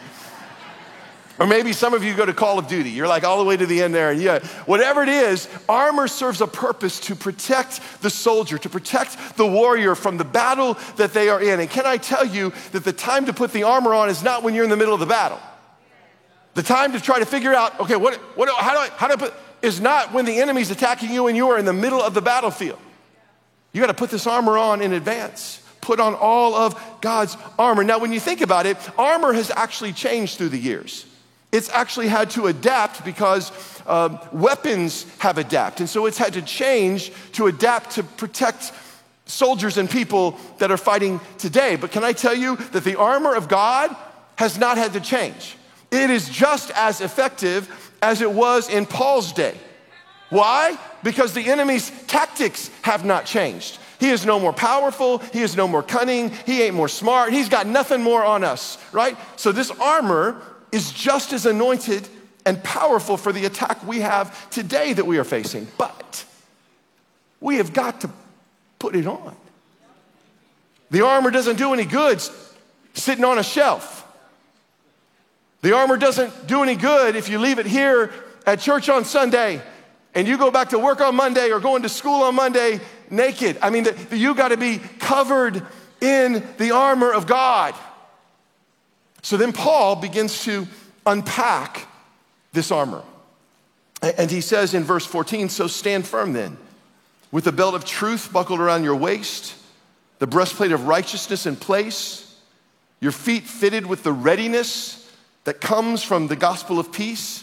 Or 1.39 1.47
maybe 1.47 1.75
some 1.75 1.93
of 1.93 2.03
you 2.03 2.15
go 2.15 2.25
to 2.25 2.33
Call 2.33 2.59
of 2.59 2.67
Duty. 2.67 2.91
You're 2.91 3.09
like 3.09 3.23
all 3.23 3.39
the 3.39 3.45
way 3.45 3.59
to 3.59 3.67
the 3.67 3.83
end 3.83 3.95
there. 3.95 4.11
And 4.11 4.21
yeah, 4.21 4.39
whatever 4.65 5.03
it 5.03 5.11
is, 5.11 5.49
armor 5.69 6.09
serves 6.09 6.41
a 6.41 6.47
purpose 6.47 6.99
to 7.01 7.15
protect 7.15 7.81
the 8.01 8.09
soldier, 8.09 8.57
to 8.57 8.71
protect 8.71 9.37
the 9.37 9.47
warrior 9.47 9.95
from 9.95 10.17
the 10.17 10.25
battle 10.25 10.79
that 10.97 11.13
they 11.13 11.29
are 11.29 11.43
in. 11.43 11.61
And 11.61 11.69
can 11.69 11.85
I 11.85 11.99
tell 11.99 12.25
you 12.25 12.55
that 12.73 12.85
the 12.85 12.93
time 12.93 13.27
to 13.27 13.35
put 13.35 13.53
the 13.53 13.65
armor 13.65 13.93
on 13.93 14.09
is 14.09 14.23
not 14.23 14.43
when 14.43 14.55
you're 14.55 14.65
in 14.65 14.71
the 14.71 14.79
middle 14.79 14.95
of 14.95 15.01
the 15.01 15.07
battle. 15.07 15.41
The 16.55 16.63
time 16.63 16.93
to 16.93 17.01
try 17.01 17.19
to 17.19 17.27
figure 17.27 17.53
out, 17.53 17.81
okay, 17.81 17.97
what, 17.97 18.15
what, 18.35 18.49
how 18.49 18.73
do 18.73 18.79
I, 18.79 18.89
how 18.97 19.09
do 19.09 19.13
I 19.13 19.17
put, 19.17 19.35
is 19.61 19.79
not 19.79 20.15
when 20.15 20.25
the 20.25 20.41
enemy's 20.41 20.71
attacking 20.71 21.11
you 21.13 21.27
and 21.27 21.37
you 21.37 21.51
are 21.51 21.59
in 21.59 21.67
the 21.67 21.73
middle 21.75 22.01
of 22.01 22.15
the 22.15 22.23
battlefield. 22.23 22.79
You 23.75 23.83
got 23.83 23.89
to 23.89 23.95
put 23.95 24.09
this 24.09 24.27
armor 24.27 24.57
on 24.57 24.81
in 24.81 24.95
advance 24.95 25.61
put 25.87 26.01
on 26.01 26.17
all 26.17 26.57
of 26.57 26.75
God's 27.01 27.37
armor. 27.57 27.85
Now, 27.85 28.01
when 28.01 28.13
you 28.13 28.19
think 28.19 28.41
about 28.41 28.67
it, 28.67 28.77
armor 28.99 29.33
has 29.33 29.53
actually 29.55 29.93
changed 29.93 30.37
through 30.37 30.49
the 30.49 30.59
years. 30.59 31.07
It's 31.53 31.71
actually 31.71 32.09
had 32.09 32.31
to 32.31 32.49
adapt 32.49 33.05
because 33.05 33.53
um, 33.87 34.19
weapons 34.33 35.07
have 35.21 35.39
adapted. 35.39 35.83
And 35.83 35.89
so 35.89 36.07
it's 36.07 36.19
had 36.19 36.33
to 36.33 36.43
change 36.43 37.13
to 37.33 37.47
adapt 37.47 37.93
to 37.93 38.03
protect 38.03 38.73
soldiers 39.27 39.79
and 39.79 39.89
people 39.89 40.37
that 40.59 40.73
are 40.73 40.77
fighting 40.77 41.21
today. 41.39 41.77
But 41.77 41.93
can 41.93 42.03
I 42.03 42.13
tell 42.13 42.35
you 42.35 42.57
that 42.73 42.83
the 42.83 42.99
armor 42.99 43.37
of 43.37 43.49
God 43.49 43.95
has 44.35 44.59
not 44.59 44.79
had 44.79 44.93
to 44.95 45.01
change? 45.01 45.57
It 45.93 46.11
is 46.11 46.29
just 46.29 46.73
as 46.73 47.01
effective 47.01 47.93
as 48.03 48.23
it 48.23 48.31
was 48.33 48.69
in 48.69 48.87
Paul's 48.87 49.33
day. 49.33 49.55
Why? 50.31 50.77
Because 51.05 51.33
the 51.33 51.49
enemy's 51.49 51.91
tactics 52.09 52.73
have 52.83 53.05
not 53.05 53.25
changed. 53.25 53.79
He 53.99 54.11
is 54.11 54.27
no 54.27 54.39
more 54.39 54.53
powerful. 54.53 55.19
He 55.19 55.43
is 55.43 55.57
no 55.57 55.67
more 55.67 55.83
cunning. 55.83 56.31
He 56.45 56.63
ain't 56.63 56.75
more 56.75 56.89
smart. 56.89 57.33
He's 57.33 57.49
got 57.49 57.67
nothing 57.67 58.03
more 58.03 58.25
on 58.25 58.45
us, 58.45 58.79
right? 58.93 59.17
So 59.37 59.53
this 59.53 59.71
armor 59.71 60.41
is 60.73 60.93
just 60.93 61.33
as 61.33 61.47
anointed 61.47 62.09
and 62.45 62.63
powerful 62.63 63.17
for 63.17 63.33
the 63.33 63.45
attack 63.47 63.85
we 63.87 64.01
have 64.01 64.51
today 64.51 64.93
that 64.93 65.07
we 65.07 65.19
are 65.19 65.25
facing. 65.25 65.67
But 65.79 66.25
we 67.41 67.57
have 67.57 67.73
got 67.73 68.03
to 68.03 68.11
put 68.79 68.95
it 68.95 69.07
on. 69.07 69.35
The 70.91 71.05
armor 71.05 71.31
doesn't 71.31 71.57
do 71.57 71.73
any 71.73 71.85
good 71.85 72.23
sitting 72.95 73.25
on 73.25 73.39
a 73.39 73.43
shelf. 73.43 74.07
The 75.63 75.75
armor 75.75 75.97
doesn't 75.97 76.47
do 76.47 76.63
any 76.63 76.77
good 76.77 77.17
if 77.17 77.29
you 77.29 77.39
leave 77.39 77.59
it 77.59 77.67
here 77.67 78.13
at 78.47 78.61
church 78.61 78.89
on 78.89 79.05
Sunday 79.05 79.61
and 80.15 80.29
you 80.29 80.39
go 80.39 80.51
back 80.51 80.71
to 80.71 80.79
work 80.79 81.01
on 81.01 81.17
Monday 81.17 81.51
or 81.51 81.61
going 81.61 81.83
to 81.83 81.89
school 81.89 82.23
on 82.23 82.35
Monday 82.35 82.81
naked. 83.11 83.59
I 83.63 83.71
mean, 83.71 83.85
the, 83.85 83.93
the, 83.93 84.17
you 84.17 84.35
got 84.35 84.49
to 84.49 84.57
be 84.57 84.79
covered 84.99 85.63
in 86.01 86.47
the 86.59 86.73
armor 86.73 87.13
of 87.13 87.27
God. 87.27 87.75
So 89.23 89.37
then 89.37 89.53
Paul 89.53 89.97
begins 89.97 90.45
to 90.45 90.67
unpack 91.05 91.89
this 92.53 92.71
armor. 92.71 93.03
And 94.03 94.31
he 94.31 94.41
says 94.41 94.75
in 94.75 94.85
verse 94.85 95.07
14, 95.07 95.49
So 95.49 95.67
stand 95.67 96.07
firm 96.07 96.33
then, 96.33 96.57
with 97.33 97.45
the 97.45 97.53
belt 97.53 97.75
of 97.75 97.85
truth 97.85 98.33
buckled 98.33 98.61
around 98.61 98.85
your 98.85 98.97
waist, 98.97 99.55
the 100.19 100.27
breastplate 100.27 100.73
of 100.73 100.87
righteousness 100.87 101.47
in 101.47 101.57
place, 101.57 102.37
your 103.01 103.13
feet 103.13 103.45
fitted 103.45 103.87
with 103.87 104.03
the 104.03 104.13
readiness 104.13 105.11
that 105.45 105.61
comes 105.61 106.03
from 106.03 106.29
the 106.29 106.37
gospel 106.37 106.79
of 106.79 106.93
peace. 106.93 107.43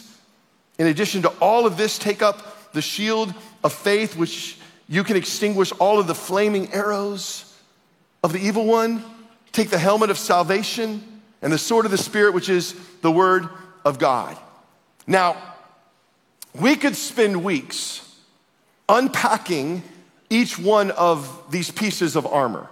In 0.78 0.86
addition 0.86 1.22
to 1.22 1.28
all 1.40 1.66
of 1.66 1.76
this, 1.76 1.98
take 1.98 2.22
up 2.22 2.72
the 2.72 2.82
shield 2.82 3.32
of 3.62 3.72
faith, 3.72 4.16
which 4.16 4.58
you 4.88 5.04
can 5.04 5.16
extinguish 5.16 5.72
all 5.72 5.98
of 5.98 6.06
the 6.06 6.14
flaming 6.14 6.72
arrows 6.72 7.52
of 8.22 8.32
the 8.32 8.38
evil 8.38 8.66
one. 8.66 9.02
Take 9.52 9.70
the 9.70 9.78
helmet 9.78 10.10
of 10.10 10.18
salvation 10.18 11.22
and 11.40 11.52
the 11.52 11.58
sword 11.58 11.84
of 11.84 11.90
the 11.90 11.98
Spirit, 11.98 12.34
which 12.34 12.48
is 12.48 12.74
the 13.00 13.10
word 13.10 13.48
of 13.84 13.98
God. 13.98 14.36
Now, 15.06 15.36
we 16.58 16.76
could 16.76 16.96
spend 16.96 17.44
weeks 17.44 18.00
unpacking 18.88 19.82
each 20.30 20.58
one 20.58 20.90
of 20.92 21.50
these 21.50 21.70
pieces 21.70 22.16
of 22.16 22.26
armor. 22.26 22.68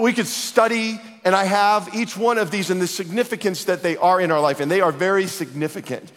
We 0.00 0.12
could 0.12 0.26
study, 0.26 1.00
and 1.24 1.34
I 1.34 1.44
have 1.44 1.94
each 1.94 2.16
one 2.16 2.38
of 2.38 2.50
these 2.50 2.70
and 2.70 2.80
the 2.80 2.86
significance 2.86 3.64
that 3.64 3.82
they 3.82 3.96
are 3.96 4.20
in 4.20 4.30
our 4.30 4.40
life, 4.40 4.60
and 4.60 4.70
they 4.70 4.80
are 4.80 4.92
very 4.92 5.26
significant. 5.26 6.12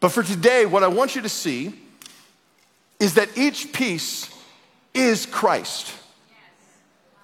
But 0.00 0.10
for 0.10 0.22
today, 0.22 0.66
what 0.66 0.82
I 0.82 0.88
want 0.88 1.14
you 1.14 1.22
to 1.22 1.28
see 1.28 1.72
is 3.02 3.14
that 3.14 3.36
each 3.36 3.72
piece 3.72 4.30
is 4.94 5.26
Christ. 5.26 5.92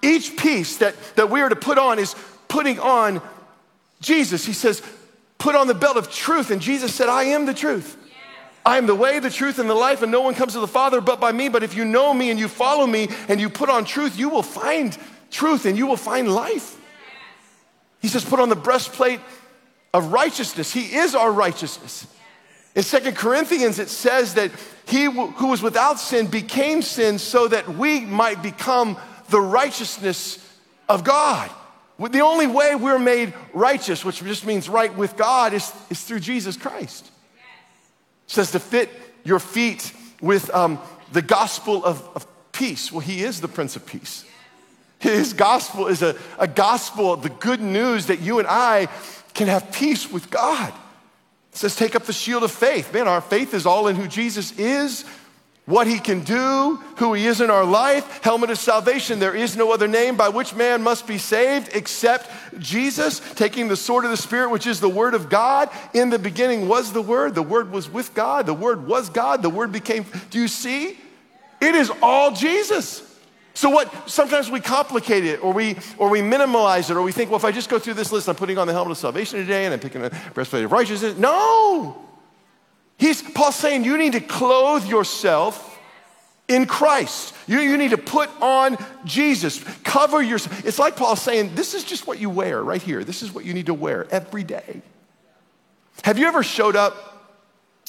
Each 0.01 0.35
piece 0.35 0.75
that, 0.77 0.93
that 1.15 1.29
we 1.29 1.39
are 1.39 1.47
to 1.47 1.55
put 1.55 1.77
on 1.77 1.99
is 1.99 2.15
putting 2.49 2.81
on 2.81 3.21
Jesus. 4.01 4.45
He 4.45 4.51
says, 4.51 4.83
put 5.37 5.55
on 5.55 5.67
the 5.67 5.73
belt 5.73 5.95
of 5.95 6.11
truth. 6.11 6.51
And 6.51 6.61
Jesus 6.61 6.93
said, 6.93 7.07
I 7.07 7.23
am 7.23 7.45
the 7.45 7.53
truth. 7.53 7.95
I 8.65 8.77
am 8.77 8.87
the 8.87 8.93
way, 8.93 9.19
the 9.19 9.29
truth, 9.29 9.57
and 9.57 9.69
the 9.69 9.73
life, 9.73 10.01
and 10.01 10.11
no 10.11 10.19
one 10.19 10.35
comes 10.35 10.51
to 10.51 10.59
the 10.59 10.67
Father 10.67 10.99
but 10.99 11.21
by 11.21 11.31
me. 11.31 11.47
But 11.47 11.63
if 11.63 11.73
you 11.77 11.85
know 11.85 12.13
me 12.13 12.29
and 12.29 12.37
you 12.37 12.49
follow 12.49 12.85
me 12.85 13.07
and 13.29 13.39
you 13.39 13.49
put 13.49 13.69
on 13.69 13.85
truth, 13.85 14.19
you 14.19 14.27
will 14.27 14.43
find 14.43 14.97
truth 15.31 15.65
and 15.65 15.77
you 15.77 15.87
will 15.87 15.95
find 15.95 16.27
life. 16.27 16.75
He 18.01 18.09
says, 18.09 18.25
put 18.25 18.41
on 18.41 18.49
the 18.49 18.57
breastplate 18.57 19.21
of 19.93 20.11
righteousness. 20.11 20.73
He 20.73 20.93
is 20.93 21.15
our 21.15 21.31
righteousness. 21.31 22.05
In 22.75 22.83
Second 22.83 23.15
Corinthians, 23.15 23.79
it 23.79 23.89
says 23.89 24.35
that 24.35 24.51
he 24.85 25.05
who 25.05 25.47
was 25.47 25.61
without 25.61 25.99
sin 25.99 26.27
became 26.27 26.81
sin 26.81 27.19
so 27.19 27.47
that 27.47 27.67
we 27.67 28.01
might 28.01 28.41
become 28.41 28.97
the 29.29 29.41
righteousness 29.41 30.37
of 30.87 31.03
God. 31.03 31.49
The 31.99 32.21
only 32.21 32.47
way 32.47 32.75
we're 32.75 32.99
made 32.99 33.33
righteous, 33.53 34.05
which 34.05 34.23
just 34.23 34.45
means 34.45 34.69
right 34.69 34.95
with 34.95 35.17
God, 35.17 35.53
is, 35.53 35.71
is 35.89 36.01
through 36.01 36.21
Jesus 36.21 36.55
Christ. 36.55 37.05
It 37.05 38.31
says 38.31 38.51
to 38.51 38.59
fit 38.59 38.89
your 39.23 39.39
feet 39.39 39.91
with 40.21 40.49
um, 40.53 40.79
the 41.11 41.21
gospel 41.21 41.83
of, 41.83 42.07
of 42.15 42.25
peace. 42.51 42.91
Well, 42.91 43.01
he 43.01 43.23
is 43.23 43.41
the 43.41 43.47
Prince 43.47 43.75
of 43.75 43.85
Peace. 43.85 44.25
His 44.99 45.33
gospel 45.33 45.87
is 45.87 46.01
a, 46.01 46.15
a 46.37 46.47
gospel, 46.47 47.13
of 47.13 47.23
the 47.23 47.29
good 47.29 47.61
news 47.61 48.07
that 48.07 48.19
you 48.21 48.39
and 48.39 48.47
I 48.47 48.87
can 49.33 49.47
have 49.47 49.71
peace 49.71 50.11
with 50.11 50.29
God. 50.29 50.73
It 51.51 51.57
says, 51.57 51.75
take 51.75 51.95
up 51.95 52.03
the 52.03 52.13
shield 52.13 52.43
of 52.43 52.51
faith. 52.51 52.93
Man, 52.93 53.07
our 53.07 53.21
faith 53.21 53.53
is 53.53 53.65
all 53.65 53.87
in 53.87 53.95
who 53.95 54.07
Jesus 54.07 54.57
is, 54.57 55.03
what 55.65 55.87
he 55.87 55.99
can 55.99 56.21
do, 56.21 56.77
who 56.97 57.13
he 57.13 57.27
is 57.27 57.41
in 57.41 57.49
our 57.49 57.65
life, 57.65 58.23
helmet 58.23 58.49
of 58.49 58.57
salvation. 58.57 59.19
There 59.19 59.35
is 59.35 59.55
no 59.55 59.71
other 59.71 59.87
name 59.87 60.15
by 60.15 60.29
which 60.29 60.55
man 60.55 60.81
must 60.81 61.05
be 61.05 61.17
saved 61.17 61.75
except 61.75 62.29
Jesus, 62.59 63.19
taking 63.35 63.67
the 63.67 63.75
sword 63.75 64.03
of 64.05 64.11
the 64.11 64.17
Spirit, 64.17 64.49
which 64.49 64.67
is 64.67 64.79
the 64.79 64.89
word 64.89 65.13
of 65.13 65.29
God. 65.29 65.69
In 65.93 66.09
the 66.09 66.19
beginning 66.19 66.67
was 66.67 66.91
the 66.91 67.01
word, 67.01 67.35
the 67.35 67.43
word 67.43 67.71
was 67.71 67.89
with 67.89 68.13
God, 68.13 68.45
the 68.45 68.53
word 68.53 68.87
was 68.87 69.09
God, 69.09 69.41
the 69.41 69.49
word 69.49 69.71
became. 69.71 70.05
Do 70.31 70.39
you 70.39 70.47
see? 70.47 70.97
It 71.61 71.75
is 71.75 71.91
all 72.01 72.31
Jesus. 72.31 73.08
So 73.59 73.69
what 73.69 74.09
sometimes 74.09 74.49
we 74.49 74.61
complicate 74.61 75.25
it 75.25 75.43
or 75.43 75.51
we 75.51 75.75
or 75.97 76.07
we 76.07 76.21
minimize 76.21 76.89
it 76.89 76.95
or 76.95 77.01
we 77.01 77.11
think, 77.11 77.29
well, 77.29 77.35
if 77.35 77.43
I 77.43 77.51
just 77.51 77.67
go 77.67 77.77
through 77.77 77.95
this 77.95 78.09
list, 78.09 78.29
I'm 78.29 78.35
putting 78.35 78.57
on 78.57 78.67
the 78.67 78.71
helmet 78.71 78.91
of 78.93 78.97
salvation 78.97 79.37
today 79.37 79.65
and 79.65 79.73
I'm 79.73 79.81
picking 79.81 80.01
the 80.01 80.17
breastplate 80.33 80.63
of 80.63 80.71
righteousness. 80.71 81.17
No. 81.17 82.01
He's 82.97 83.21
Paul's 83.21 83.57
saying 83.57 83.83
you 83.83 83.97
need 83.97 84.13
to 84.13 84.21
clothe 84.21 84.87
yourself 84.87 85.77
in 86.47 86.67
Christ. 86.67 87.35
You, 87.47 87.59
you 87.59 87.75
need 87.75 87.89
to 87.89 87.97
put 87.97 88.29
on 88.41 88.77
Jesus. 89.03 89.61
Cover 89.83 90.21
yourself. 90.21 90.65
It's 90.65 90.79
like 90.79 90.95
Paul 90.95 91.17
saying, 91.17 91.53
this 91.55 91.73
is 91.73 91.83
just 91.83 92.07
what 92.07 92.17
you 92.17 92.29
wear 92.29 92.63
right 92.63 92.81
here. 92.81 93.03
This 93.03 93.21
is 93.21 93.33
what 93.33 93.43
you 93.43 93.53
need 93.53 93.65
to 93.65 93.73
wear 93.73 94.07
every 94.09 94.45
day. 94.45 94.81
Have 96.05 96.17
you 96.17 96.27
ever 96.27 96.43
showed 96.43 96.77
up 96.77 97.27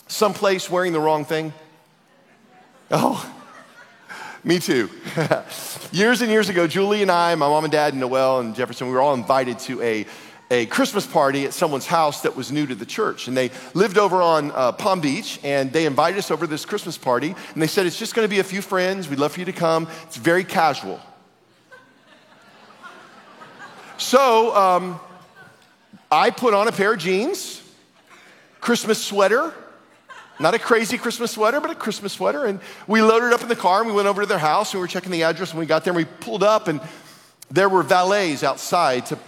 someplace 0.09 0.69
wearing 0.69 0.93
the 0.93 1.00
wrong 1.00 1.25
thing? 1.25 1.53
Oh, 2.91 3.25
me 4.42 4.59
too. 4.59 4.88
years 5.92 6.23
and 6.23 6.30
years 6.30 6.49
ago, 6.49 6.66
Julie 6.66 7.02
and 7.02 7.11
I, 7.11 7.35
my 7.35 7.47
mom 7.47 7.64
and 7.64 7.73
dad, 7.73 7.92
and 7.92 8.00
Noel 8.00 8.40
and 8.40 8.54
Jefferson, 8.54 8.87
we 8.87 8.94
were 8.94 9.00
all 9.00 9.12
invited 9.12 9.59
to 9.61 9.82
a, 9.82 10.06
a 10.50 10.64
Christmas 10.66 11.06
party 11.06 11.44
at 11.44 11.52
someone's 11.52 11.87
house 11.87 12.23
that 12.23 12.35
was 12.35 12.50
new 12.50 12.66
to 12.66 12.75
the 12.75 12.87
church. 12.87 13.28
And 13.28 13.37
they 13.37 13.50
lived 13.75 13.99
over 13.99 14.23
on 14.23 14.50
uh, 14.52 14.73
Palm 14.73 15.00
Beach, 15.00 15.38
and 15.44 15.70
they 15.73 15.85
invited 15.85 16.18
us 16.18 16.30
over 16.30 16.47
to 16.47 16.50
this 16.50 16.64
Christmas 16.64 16.97
party. 16.97 17.35
And 17.52 17.62
they 17.62 17.66
said, 17.66 17.85
It's 17.85 17.99
just 17.99 18.14
going 18.14 18.25
to 18.25 18.30
be 18.30 18.38
a 18.38 18.44
few 18.44 18.62
friends. 18.62 19.09
We'd 19.09 19.18
love 19.18 19.32
for 19.32 19.40
you 19.40 19.47
to 19.47 19.52
come. 19.52 19.87
It's 20.04 20.16
very 20.16 20.44
casual. 20.44 21.00
So 23.99 24.56
um, 24.56 24.99
I 26.11 26.30
put 26.30 26.54
on 26.54 26.66
a 26.68 26.73
pair 26.73 26.94
of 26.94 26.99
jeans, 27.00 27.62
Christmas 28.62 29.04
sweater, 29.04 29.52
not 30.40 30.54
a 30.54 30.59
crazy 30.59 30.99
Christmas 30.99 31.32
sweater, 31.32 31.61
but 31.61 31.70
a 31.70 31.75
Christmas 31.75 32.14
sweater. 32.14 32.47
And 32.47 32.61
we 32.87 33.02
loaded 33.02 33.32
up 33.32 33.42
in 33.42 33.49
the 33.49 33.56
car 33.56 33.80
and 33.80 33.88
we 33.88 33.94
went 33.94 34.09
over 34.09 34.23
to 34.23 34.26
their 34.26 34.38
house 34.38 34.73
and 34.73 34.80
we 34.80 34.85
were 34.85 34.88
checking 34.88 35.12
the 35.12 35.23
address. 35.23 35.50
And 35.50 35.59
we 35.61 35.66
got 35.66 35.85
there 35.85 35.92
and 35.92 35.97
we 35.99 36.06
pulled 36.20 36.42
up 36.42 36.66
and 36.66 36.80
there 37.50 37.68
were 37.68 37.82
valets 37.82 38.42
outside 38.42 39.06
to 39.06 39.18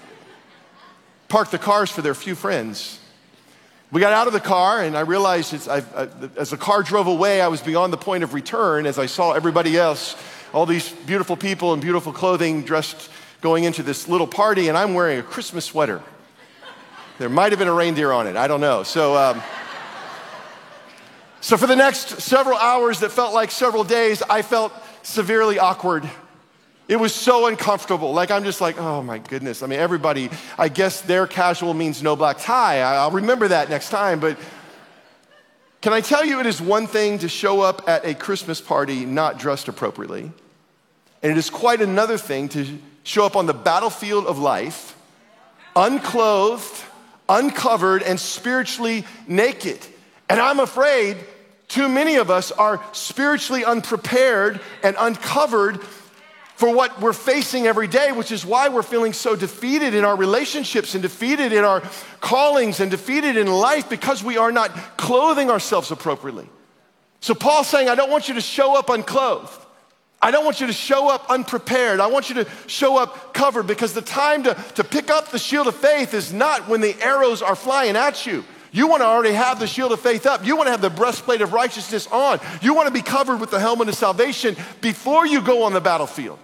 park 1.29 1.51
the 1.51 1.59
cars 1.59 1.91
for 1.91 2.03
their 2.03 2.15
few 2.15 2.35
friends. 2.35 2.99
We 3.91 4.01
got 4.01 4.15
out 4.15 4.27
of 4.27 4.33
the 4.33 4.41
car, 4.41 4.83
and 4.83 4.97
I 4.97 5.01
realized 5.01 5.69
I, 5.69 5.83
as 6.39 6.49
the 6.49 6.57
car 6.57 6.83
drove 6.83 7.09
away, 7.09 7.43
I 7.43 7.49
was 7.49 7.61
beyond 7.61 7.93
the 7.93 7.99
point 7.99 8.25
of 8.25 8.33
return 8.33 8.87
as 8.87 8.99
I 8.99 9.05
saw 9.05 9.33
everybody 9.33 9.77
else, 9.77 10.17
all 10.55 10.65
these 10.65 10.91
beautiful 10.91 11.37
people 11.37 11.75
in 11.75 11.81
beautiful 11.81 12.11
clothing 12.11 12.63
dressed 12.63 13.11
going 13.43 13.65
into 13.65 13.83
this 13.83 14.09
little 14.09 14.27
party, 14.27 14.69
and 14.69 14.79
I'm 14.79 14.95
wearing 14.95 15.19
a 15.19 15.23
Christmas 15.23 15.67
sweater. 15.67 16.01
There 17.19 17.29
might 17.29 17.53
have 17.53 17.59
been 17.59 17.69
a 17.69 17.75
reindeer 17.75 18.13
on 18.13 18.27
it, 18.27 18.37
I 18.37 18.49
don't 18.49 18.63
know. 18.63 18.83
So, 18.83 19.15
um, 19.15 19.43
so 21.43 21.59
for 21.59 21.67
the 21.67 21.77
next 21.77 22.23
several 22.23 22.57
hours 22.57 23.01
that 23.01 23.13
felt 23.13 23.35
like 23.35 23.51
several 23.51 23.85
days, 23.85 24.23
I 24.23 24.41
felt 24.41 24.73
severely 25.03 25.59
awkward 25.59 26.09
it 26.93 27.01
was 27.01 27.15
so 27.15 27.47
uncomfortable. 27.47 28.13
Like, 28.13 28.31
I'm 28.31 28.45
just 28.45 28.61
like, 28.61 28.79
oh 28.79 29.03
my 29.03 29.17
goodness. 29.17 29.63
I 29.63 29.67
mean, 29.67 29.79
everybody, 29.79 30.29
I 30.59 30.69
guess 30.69 31.01
their 31.01 31.27
casual 31.27 31.73
means 31.75 32.03
no 32.03 32.17
black 32.17 32.39
tie. 32.39 32.81
I'll 32.81 33.11
remember 33.11 33.49
that 33.49 33.71
next 33.71 33.89
time. 33.89 34.21
But 34.21 34.37
can 35.81 35.95
I 35.95 36.03
tell 36.03 36.23
you, 36.23 36.41
it 36.41 36.47
is 36.47 36.61
one 36.61 36.87
thing 36.87 37.19
to 37.21 37.29
show 37.29 37.63
up 37.63 37.89
at 37.89 38.05
a 38.05 38.15
Christmas 38.15 38.61
party 38.61 39.07
not 39.07 39.39
dressed 39.39 39.69
appropriately, 39.69 40.31
and 41.23 41.33
it 41.33 41.39
is 41.39 41.49
quite 41.51 41.81
another 41.81 42.19
thing 42.19 42.51
to 42.51 42.79
show 43.05 43.25
up 43.25 43.37
on 43.37 43.47
the 43.47 43.55
battlefield 43.55 44.27
of 44.27 44.39
life, 44.39 44.97
unclothed, 45.75 46.85
uncovered, 47.29 48.03
and 48.03 48.21
spiritually 48.21 49.07
naked. 49.27 49.79
And 50.29 50.41
I'm 50.41 50.61
afraid 50.61 51.17
too 51.73 51.89
many 51.89 52.17
of 52.17 52.31
us 52.31 52.53
are 52.53 52.85
spiritually 52.93 53.65
unprepared 53.65 54.61
and 54.83 54.95
uncovered 54.99 55.83
for 56.55 56.75
what 56.75 57.01
we're 57.01 57.15
facing 57.15 57.67
every 57.67 57.87
day, 57.87 58.13
which 58.13 58.31
is 58.31 58.45
why 58.45 58.69
we're 58.69 58.83
feeling 58.83 59.15
so 59.15 59.35
defeated 59.35 59.95
in 59.95 60.05
our 60.05 60.15
relationships 60.15 60.95
and 60.95 61.03
defeated 61.03 61.51
in 61.51 61.65
our 61.65 61.81
callings 62.21 62.79
and 62.79 62.91
defeated 62.91 63.39
in 63.39 63.47
life 63.47 63.89
because 63.89 64.23
we 64.23 64.37
are 64.37 64.53
not 64.53 64.99
clothing 64.99 65.51
ourselves 65.51 65.91
appropriately. 65.91 66.47
So 67.21 67.35
Paul's 67.35 67.69
saying, 67.69 67.89
I 67.89 67.95
don't 67.95 68.11
want 68.11 68.29
you 68.29 68.35
to 68.35 68.43
show 68.43 68.79
up 68.79 68.91
unclothed. 68.91 69.59
I 70.21 70.31
don't 70.31 70.45
want 70.45 70.61
you 70.61 70.67
to 70.67 70.75
show 70.75 71.09
up 71.09 71.31
unprepared. 71.31 72.01
I 72.01 72.09
want 72.09 72.29
you 72.29 72.35
to 72.35 72.47
show 72.67 72.99
up 72.99 73.33
covered 73.33 73.67
because 73.67 73.95
the 73.95 74.03
time 74.03 74.43
to, 74.43 74.55
to 74.75 74.85
pick 74.85 75.09
up 75.09 75.31
the 75.31 75.39
shield 75.39 75.69
of 75.69 75.75
faith 75.75 76.13
is 76.13 76.35
not 76.35 76.69
when 76.69 76.83
the 76.83 76.95
arrows 77.01 77.41
are 77.41 77.57
flying 77.57 77.97
at 77.97 78.27
you. 78.27 78.45
You 78.73 78.89
want 78.89 79.03
to 79.03 79.07
already 79.07 79.35
have 79.35 79.61
the 79.61 79.67
shield 79.67 79.93
of 79.93 80.01
faith 80.01 80.25
up. 80.25 80.45
You 80.45 80.57
want 80.57 80.67
to 80.67 80.71
have 80.71 80.81
the 80.81 80.91
breastplate 80.91 81.43
of 81.43 81.53
righteousness 81.53 82.09
on. 82.11 82.41
You 82.63 82.75
want 82.75 82.89
to 82.89 82.93
be 82.93 83.03
covered 83.03 83.39
with 83.39 83.51
the 83.51 83.61
helmet 83.61 83.89
of 83.89 83.95
salvation 83.95 84.57
before 84.81 85.27
you 85.27 85.43
go 85.43 85.65
on 85.65 85.75
the 85.75 85.81
battlefield. 85.81 86.39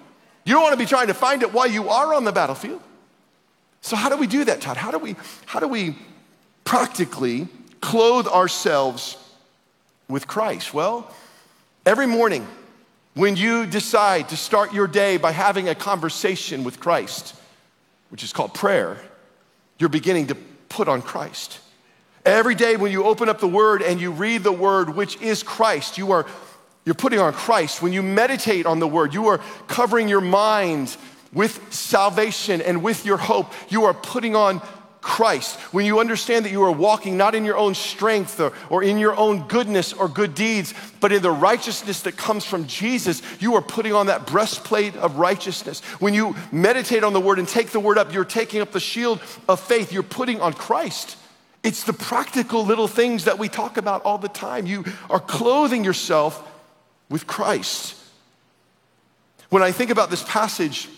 You 0.45 0.55
don't 0.55 0.63
want 0.63 0.75
to 0.75 0.79
be 0.79 0.87
trying 0.87 1.07
to 1.07 1.15
find 1.15 1.43
it 1.43 1.53
while 1.53 1.67
you 1.67 1.89
are 1.89 2.15
on 2.15 2.25
the 2.25 2.33
battlefield. 2.33 2.83
So, 3.81 3.97
how 3.97 4.11
do 4.11 4.17
we 4.17 4.27
do 4.27 4.45
that, 4.45 4.61
Todd? 4.61 4.77
How 4.77 4.91
do 4.91 4.99
we, 4.99 5.17
how 5.47 5.59
do 5.59 5.69
we 5.69 5.97
practically 6.65 7.49
clothe 7.81 8.27
ourselves 8.27 9.17
with 10.09 10.27
Christ? 10.27 10.75
Well, 10.75 11.11
every 11.87 12.07
morning 12.07 12.47
when 13.15 13.37
you 13.37 13.67
decide 13.67 14.29
to 14.29 14.37
start 14.37 14.73
your 14.73 14.87
day 14.87 15.17
by 15.17 15.33
having 15.33 15.69
a 15.69 15.75
conversation 15.75 16.63
with 16.63 16.79
Christ, 16.79 17.35
which 18.11 18.23
is 18.23 18.33
called 18.33 18.55
prayer, 18.55 18.99
you're 19.79 19.89
beginning 19.89 20.29
to 20.29 20.35
put 20.69 20.89
on 20.89 21.03
Christ. 21.03 21.59
Every 22.29 22.55
day 22.55 22.77
when 22.77 22.93
you 22.93 23.05
open 23.05 23.31
up 23.31 23.41
the 23.41 23.49
Word 23.49 23.81
and 23.81 23.99
you 23.99 24.11
read 24.11 24.43
the 24.43 24.53
Word, 24.53 24.95
which 24.95 25.19
is 25.23 25.43
Christ, 25.43 25.97
you 25.97 26.13
are 26.13 26.27
you're 26.85 26.95
putting 26.95 27.21
on 27.21 27.33
Christ. 27.33 27.81
When 27.81 27.95
you 27.95 28.03
meditate 28.03 28.67
on 28.67 28.81
the 28.81 28.87
word, 28.87 29.13
you 29.13 29.29
are 29.29 29.39
covering 29.67 30.09
your 30.09 30.21
mind 30.21 30.95
with 31.33 31.73
salvation 31.73 32.61
and 32.63 32.83
with 32.83 33.05
your 33.05 33.17
hope. 33.17 33.53
You 33.71 33.85
are 33.85 33.95
putting 33.95 34.35
on 34.37 34.61
Christ. 35.01 35.59
When 35.73 35.87
you 35.87 36.01
understand 36.01 36.45
that 36.45 36.53
you 36.53 36.63
are 36.65 36.73
walking 36.73 37.17
not 37.17 37.35
in 37.35 37.45
your 37.47 37.57
own 37.57 37.75
strength 37.75 38.41
or, 38.41 38.53
or, 38.69 38.83
in 38.83 38.99
your 38.99 39.17
own 39.17 39.47
goodness 39.49 39.93
or 39.95 40.09
good 40.09 40.35
deeds, 40.35 40.75
but 41.01 41.13
in 41.13 41.23
the 41.23 41.31
righteousness 41.31 42.03
that 42.03 42.17
comes 42.17 42.45
from 42.45 42.67
Jesus, 42.67 43.23
you 43.41 43.55
are 43.55 43.63
putting 43.63 43.95
on 43.95 44.07
that 44.07 44.27
breastplate 44.27 44.97
of 44.97 45.17
righteousness. 45.17 45.81
When 46.01 46.13
you 46.13 46.37
meditate 46.53 47.05
on 47.05 47.13
the 47.15 47.21
word 47.21 47.39
and 47.39 47.49
take 47.49 47.69
the 47.69 47.81
word 47.81 47.97
up, 47.97 48.13
you're 48.13 48.25
taking 48.25 48.61
up 48.61 48.73
the 48.73 48.81
shield 48.81 49.21
of 49.49 49.61
faith. 49.61 49.93
You're 49.93 50.03
putting 50.03 50.43
on 50.43 50.53
Christ. 50.53 51.17
It's 51.69 51.85
the 51.85 51.93
practical 51.93 52.65
little 52.65 52.89
things 52.89 53.25
that 53.25 53.39
we 53.39 53.51
talk 53.51 53.77
about 53.77 54.01
all 54.07 54.17
the 54.17 54.31
time. 54.31 54.65
You 54.65 54.87
are 55.11 55.21
clothing 55.21 55.85
yourself 55.85 56.43
with 57.11 57.27
Christ. 57.27 57.95
When 59.51 59.63
I 59.63 59.71
think 59.71 59.91
about 59.91 60.09
this 60.09 60.25
passage, 60.25 60.89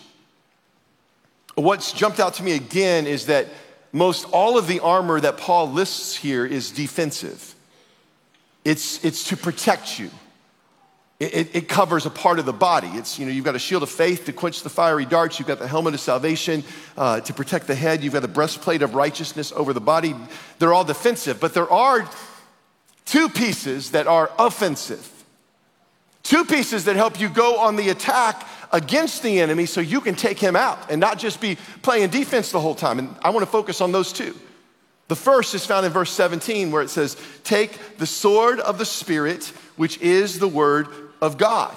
what's 1.55 1.91
jumped 1.91 2.21
out 2.21 2.35
to 2.35 2.43
me 2.43 2.53
again 2.53 3.05
is 3.05 3.25
that 3.25 3.47
most 3.91 4.23
all 4.31 4.57
of 4.57 4.67
the 4.67 4.79
armor 4.79 5.19
that 5.19 5.35
Paul 5.35 5.69
lists 5.69 6.15
here 6.15 6.45
is 6.45 6.71
defensive. 6.71 7.53
It's, 8.63 9.03
it's 9.03 9.25
to 9.25 9.35
protect 9.35 9.99
you. 9.99 10.09
It, 11.21 11.55
it, 11.55 11.69
covers 11.69 12.07
a 12.07 12.09
part 12.09 12.39
of 12.39 12.47
the 12.47 12.53
body. 12.53 12.87
It's, 12.87 13.19
you 13.19 13.27
know, 13.27 13.31
you've 13.31 13.45
got 13.45 13.53
a 13.53 13.59
shield 13.59 13.83
of 13.83 13.91
faith 13.91 14.25
to 14.25 14.33
quench 14.33 14.63
the 14.63 14.71
fiery 14.71 15.05
darts. 15.05 15.37
You've 15.37 15.47
got 15.47 15.59
the 15.59 15.67
helmet 15.67 15.93
of 15.93 15.99
salvation 15.99 16.63
uh, 16.97 17.19
to 17.19 17.31
protect 17.31 17.67
the 17.67 17.75
head. 17.75 18.03
You've 18.03 18.13
got 18.13 18.23
the 18.23 18.27
breastplate 18.27 18.81
of 18.81 18.95
righteousness 18.95 19.51
over 19.51 19.71
the 19.71 19.79
body. 19.79 20.15
They're 20.57 20.73
all 20.73 20.83
defensive, 20.83 21.39
but 21.39 21.53
there 21.53 21.71
are 21.71 22.09
two 23.05 23.29
pieces 23.29 23.91
that 23.91 24.07
are 24.07 24.31
offensive. 24.39 25.07
Two 26.23 26.43
pieces 26.43 26.85
that 26.85 26.95
help 26.95 27.19
you 27.19 27.29
go 27.29 27.59
on 27.59 27.75
the 27.75 27.89
attack 27.89 28.47
against 28.71 29.21
the 29.21 29.41
enemy 29.41 29.67
so 29.67 29.79
you 29.79 30.01
can 30.01 30.15
take 30.15 30.39
him 30.39 30.55
out 30.55 30.89
and 30.89 30.99
not 30.99 31.19
just 31.19 31.39
be 31.39 31.55
playing 31.83 32.09
defense 32.09 32.51
the 32.51 32.59
whole 32.59 32.73
time. 32.73 32.97
And 32.97 33.15
I 33.21 33.29
want 33.29 33.45
to 33.45 33.51
focus 33.51 33.79
on 33.79 33.91
those 33.91 34.11
two. 34.11 34.35
The 35.07 35.15
first 35.15 35.53
is 35.53 35.67
found 35.67 35.85
in 35.85 35.91
verse 35.91 36.09
17 36.09 36.71
where 36.71 36.81
it 36.81 36.89
says, 36.89 37.15
Take 37.43 37.97
the 37.97 38.07
sword 38.07 38.59
of 38.59 38.79
the 38.79 38.85
Spirit, 38.85 39.45
which 39.75 39.99
is 39.99 40.39
the 40.39 40.47
word 40.47 40.87
of 41.21 41.37
God. 41.37 41.75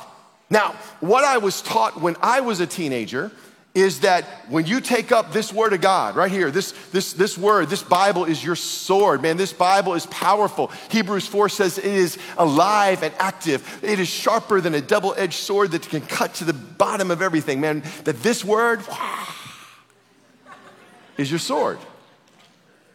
Now, 0.51 0.75
what 1.01 1.25
I 1.25 1.39
was 1.39 1.63
taught 1.63 2.01
when 2.01 2.17
I 2.21 2.41
was 2.41 2.61
a 2.61 2.67
teenager 2.67 3.31
is 3.75 4.01
that 4.01 4.25
when 4.49 4.67
you 4.67 4.81
take 4.81 5.11
up 5.11 5.33
this 5.33 5.53
word 5.53 5.73
of 5.73 5.81
God 5.81 6.15
right 6.15 6.31
here, 6.31 6.53
this, 6.53 6.73
this, 6.93 7.13
this 7.13 7.37
word, 7.37 7.69
this 7.69 7.83
Bible 7.83 8.25
is 8.25 8.43
your 8.43 8.55
sword, 8.55 9.21
man. 9.21 9.37
This 9.37 9.53
Bible 9.53 9.95
is 9.95 10.07
powerful. 10.07 10.71
Hebrews 10.91 11.27
4 11.27 11.49
says 11.49 11.79
it 11.79 11.85
is 11.85 12.17
alive 12.39 13.03
and 13.03 13.13
active. 13.19 13.81
It 13.83 13.99
is 13.99 14.07
sharper 14.07 14.61
than 14.61 14.75
a 14.75 14.81
double 14.81 15.13
edged 15.17 15.35
sword 15.35 15.73
that 15.73 15.89
can 15.89 16.03
cut 16.03 16.35
to 16.35 16.45
the 16.45 16.53
bottom 16.53 17.11
of 17.11 17.21
everything, 17.21 17.61
man. 17.61 17.83
That 18.05 18.23
this 18.23 18.45
word 18.45 18.81
is 21.19 21.29
your 21.29 21.41
sword. 21.41 21.79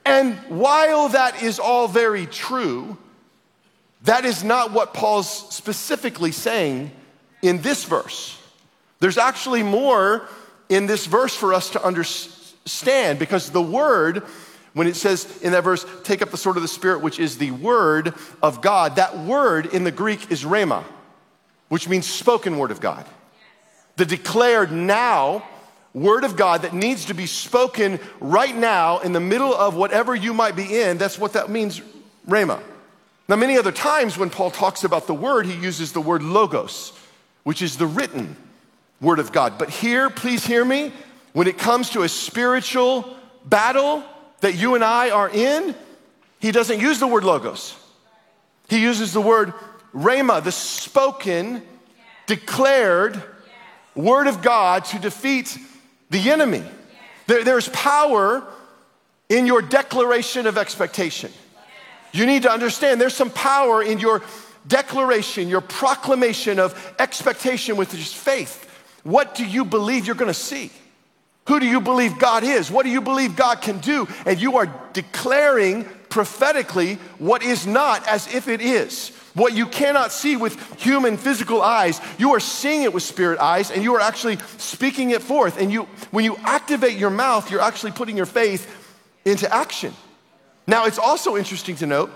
And 0.06 0.38
while 0.48 1.10
that 1.10 1.44
is 1.44 1.60
all 1.60 1.90
very 1.90 2.26
true, 2.26 2.98
that 4.04 4.26
is 4.26 4.44
not 4.44 4.72
what 4.72 4.94
Paul's 4.94 5.54
specifically 5.54 6.32
saying 6.32 6.92
in 7.42 7.62
this 7.62 7.84
verse. 7.84 8.38
There's 9.00 9.18
actually 9.18 9.64
more 9.64 10.28
in 10.70 10.86
this 10.86 11.06
verse 11.06 11.36
for 11.36 11.54
us 11.54 11.72
to 11.72 11.84
understand 11.84 13.20
because 13.20 13.50
the 13.50 13.62
word, 13.62 14.24
when 14.74 14.88
it 14.88 14.96
says 14.96 15.42
in 15.42 15.52
that 15.52 15.64
verse, 15.64 15.86
take 16.04 16.22
up 16.22 16.32
the 16.32 16.38
sword 16.38 16.56
of 16.56 16.62
the 16.62 16.68
Spirit, 16.68 17.02
which 17.02 17.20
is 17.20 17.38
the 17.38 17.52
word 17.52 18.14
of 18.42 18.62
God, 18.62 18.98
that 18.98 19.18
word 19.18 19.68
in 19.68 19.84
the 19.84 19.92
Greek 19.92 20.32
is 20.32 20.44
rhema, 20.44 20.84
which 21.70 21.90
means 21.90 22.06
spoken 22.08 22.58
word 22.58 22.72
of 22.72 22.80
God. 22.80 23.06
The 23.98 24.06
declared 24.06 24.72
now 24.72 25.44
word 25.94 26.24
of 26.24 26.36
God 26.36 26.62
that 26.62 26.74
needs 26.74 27.06
to 27.06 27.14
be 27.14 27.26
spoken 27.26 28.00
right 28.20 28.56
now 28.56 29.00
in 29.00 29.12
the 29.12 29.20
middle 29.20 29.54
of 29.54 29.76
whatever 29.76 30.16
you 30.16 30.34
might 30.34 30.56
be 30.56 30.82
in, 30.82 30.98
that's 30.98 31.18
what 31.18 31.34
that 31.34 31.50
means, 31.50 31.82
rhema. 32.28 32.62
Now, 33.30 33.36
many 33.36 33.60
other 33.60 33.72
times 33.72 34.18
when 34.18 34.32
Paul 34.32 34.50
talks 34.50 34.84
about 34.84 35.06
the 35.06 35.14
word, 35.14 35.46
he 35.46 35.54
uses 35.54 35.94
the 35.94 36.02
word 36.02 36.24
logos, 36.24 36.94
which 37.44 37.62
is 37.62 37.78
the 37.78 37.86
written 37.86 38.36
Word 39.00 39.20
of 39.20 39.32
God. 39.32 39.60
But 39.60 39.70
here, 39.70 40.10
please 40.10 40.44
hear 40.44 40.66
me, 40.66 40.92
when 41.34 41.48
it 41.48 41.60
comes 41.60 41.92
to 41.92 42.02
a 42.02 42.10
spiritual 42.10 43.16
battle 43.46 44.04
that 44.42 44.56
you 44.56 44.74
and 44.74 44.84
I 44.84 45.12
are 45.12 45.30
in, 45.30 45.76
he 46.40 46.52
doesn't 46.52 46.80
use 46.80 47.00
the 47.00 47.06
word 47.06 47.24
logos. 47.24 47.76
He 48.68 48.82
uses 48.82 49.14
the 49.14 49.22
word 49.22 49.54
rhema, 49.94 50.44
the 50.44 50.52
spoken, 50.52 51.62
declared 52.26 53.22
word 53.94 54.26
of 54.26 54.42
God 54.42 54.86
to 54.86 55.00
defeat 55.00 55.56
the 56.10 56.32
enemy. 56.32 56.64
There, 57.28 57.44
there's 57.44 57.70
power 57.70 58.44
in 59.30 59.46
your 59.46 59.62
declaration 59.62 60.48
of 60.48 60.58
expectation. 60.58 61.32
You 62.12 62.26
need 62.26 62.44
to 62.44 62.52
understand 62.52 63.00
there's 63.00 63.16
some 63.16 63.30
power 63.30 63.82
in 63.84 64.00
your 64.00 64.22
declaration, 64.68 65.48
your 65.48 65.62
proclamation 65.62 66.60
of 66.60 66.94
expectation 67.00 67.78
with 67.78 67.92
just 67.92 68.16
faith. 68.16 68.66
What 69.04 69.36
do 69.36 69.46
you 69.46 69.66
believe 69.66 70.06
you're 70.06 70.16
going 70.16 70.28
to 70.28 70.34
see? 70.34 70.72
Who 71.48 71.60
do 71.60 71.66
you 71.66 71.82
believe 71.82 72.20
God 72.20 72.44
is? 72.44 72.70
What 72.70 72.84
do 72.84 72.92
you 72.92 73.02
believe 73.02 73.36
God 73.36 73.62
can 73.62 73.80
do? 73.80 74.08
And 74.26 74.40
you 74.40 74.58
are 74.58 74.72
declaring 74.94 75.86
prophetically 76.10 76.96
what 77.18 77.42
is 77.42 77.66
not 77.66 78.08
as 78.08 78.32
if 78.34 78.48
it 78.48 78.62
is. 78.62 79.10
What 79.34 79.54
you 79.54 79.66
cannot 79.66 80.12
see 80.12 80.36
with 80.36 80.82
human 80.82 81.18
physical 81.18 81.62
eyes, 81.62 82.02
you 82.18 82.34
are 82.34 82.40
seeing 82.40 82.84
it 82.84 82.94
with 82.94 83.04
spirit 83.04 83.40
eyes 83.40 83.72
and 83.72 83.84
you 83.84 83.96
are 83.96 84.02
actually 84.02 84.38
speaking 84.58 85.12
it 85.12 85.22
forth. 85.22 85.60
And 85.60 85.72
you, 85.72 85.84
when 86.12 86.26
you 86.26 86.36
activate 86.44 86.98
your 86.98 87.10
mouth, 87.10 87.50
you're 87.50 87.62
actually 87.62 87.94
putting 87.94 88.18
your 88.18 88.26
faith 88.26 88.70
into 89.26 89.52
action. 89.54 89.94
Now, 90.70 90.86
it's 90.86 91.00
also 91.00 91.36
interesting 91.36 91.76
to 91.78 91.88
note 91.88 92.12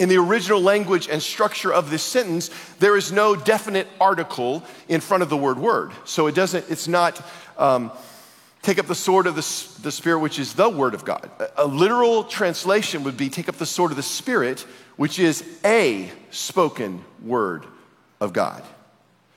in 0.00 0.08
the 0.08 0.16
original 0.16 0.60
language 0.60 1.08
and 1.08 1.22
structure 1.22 1.72
of 1.72 1.90
this 1.90 2.02
sentence, 2.02 2.50
there 2.80 2.96
is 2.96 3.12
no 3.12 3.36
definite 3.36 3.86
article 4.00 4.64
in 4.88 5.00
front 5.00 5.22
of 5.22 5.28
the 5.28 5.36
word 5.36 5.56
word. 5.56 5.92
So 6.04 6.26
it 6.26 6.34
doesn't, 6.34 6.64
it's 6.68 6.88
not, 6.88 7.24
um, 7.56 7.92
take 8.62 8.80
up 8.80 8.86
the 8.86 8.96
sword 8.96 9.28
of 9.28 9.36
the, 9.36 9.82
the 9.82 9.92
Spirit, 9.92 10.18
which 10.18 10.40
is 10.40 10.54
the 10.54 10.68
Word 10.68 10.92
of 10.92 11.04
God. 11.04 11.30
A, 11.38 11.64
a 11.64 11.66
literal 11.66 12.24
translation 12.24 13.04
would 13.04 13.16
be 13.16 13.28
take 13.28 13.48
up 13.48 13.54
the 13.54 13.64
sword 13.64 13.92
of 13.92 13.96
the 13.96 14.02
Spirit, 14.02 14.66
which 14.96 15.20
is 15.20 15.44
a 15.64 16.10
spoken 16.32 17.04
word 17.22 17.64
of 18.20 18.32
God. 18.32 18.64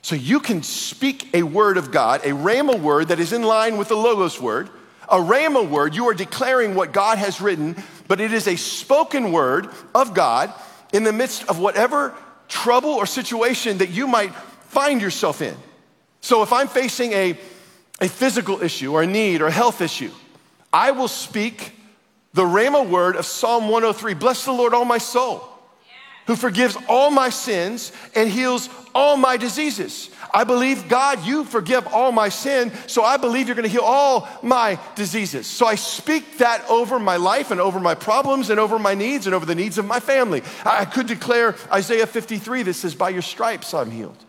So 0.02 0.16
you 0.16 0.40
can 0.40 0.64
speak 0.64 1.32
a 1.32 1.44
word 1.44 1.76
of 1.76 1.92
God, 1.92 2.22
a 2.24 2.30
rhema 2.30 2.80
word 2.80 3.06
that 3.08 3.20
is 3.20 3.32
in 3.32 3.44
line 3.44 3.76
with 3.76 3.86
the 3.86 3.96
Logos 3.96 4.40
word. 4.40 4.68
A 5.10 5.16
rhema 5.16 5.68
word, 5.68 5.94
you 5.94 6.08
are 6.08 6.14
declaring 6.14 6.74
what 6.74 6.92
God 6.92 7.18
has 7.18 7.40
written, 7.40 7.76
but 8.08 8.20
it 8.20 8.32
is 8.32 8.46
a 8.46 8.56
spoken 8.56 9.32
word 9.32 9.68
of 9.94 10.14
God 10.14 10.52
in 10.92 11.04
the 11.04 11.12
midst 11.12 11.48
of 11.48 11.58
whatever 11.58 12.14
trouble 12.48 12.90
or 12.90 13.06
situation 13.06 13.78
that 13.78 13.90
you 13.90 14.06
might 14.06 14.34
find 14.34 15.00
yourself 15.00 15.42
in. 15.42 15.56
So 16.20 16.42
if 16.42 16.52
I'm 16.52 16.68
facing 16.68 17.12
a 17.12 17.38
a 18.00 18.08
physical 18.08 18.62
issue 18.62 18.92
or 18.92 19.02
a 19.02 19.06
need 19.06 19.42
or 19.42 19.46
a 19.46 19.52
health 19.52 19.80
issue, 19.80 20.10
I 20.72 20.92
will 20.92 21.08
speak 21.08 21.72
the 22.32 22.42
Rhema 22.42 22.88
word 22.88 23.16
of 23.16 23.26
Psalm 23.26 23.64
103 23.64 24.14
Bless 24.14 24.44
the 24.44 24.52
Lord, 24.52 24.72
all 24.72 24.84
my 24.84 24.98
soul, 24.98 25.46
who 26.30 26.36
forgives 26.36 26.76
all 26.88 27.10
my 27.10 27.28
sins 27.28 27.90
and 28.14 28.30
heals 28.30 28.68
all 28.94 29.16
my 29.16 29.36
diseases. 29.36 30.10
I 30.32 30.44
believe, 30.44 30.88
God, 30.88 31.26
you 31.26 31.42
forgive 31.42 31.88
all 31.88 32.12
my 32.12 32.28
sin, 32.28 32.70
so 32.86 33.02
I 33.02 33.16
believe 33.16 33.48
you're 33.48 33.56
gonna 33.56 33.66
heal 33.66 33.82
all 33.82 34.28
my 34.40 34.78
diseases. 34.94 35.48
So 35.48 35.66
I 35.66 35.74
speak 35.74 36.38
that 36.38 36.64
over 36.70 37.00
my 37.00 37.16
life 37.16 37.50
and 37.50 37.60
over 37.60 37.80
my 37.80 37.96
problems 37.96 38.48
and 38.48 38.60
over 38.60 38.78
my 38.78 38.94
needs 38.94 39.26
and 39.26 39.34
over 39.34 39.44
the 39.44 39.56
needs 39.56 39.76
of 39.76 39.86
my 39.86 39.98
family. 39.98 40.44
I 40.64 40.84
could 40.84 41.08
declare 41.08 41.56
Isaiah 41.72 42.06
53 42.06 42.62
that 42.62 42.74
says, 42.74 42.94
By 42.94 43.08
your 43.08 43.22
stripes 43.22 43.74
I'm 43.74 43.90
healed. 43.90 44.24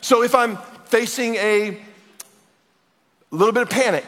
So 0.00 0.22
if 0.22 0.34
I'm 0.34 0.56
facing 0.86 1.34
a 1.34 1.78
a 3.32 3.36
little 3.36 3.52
bit 3.52 3.64
of 3.64 3.68
panic 3.68 4.06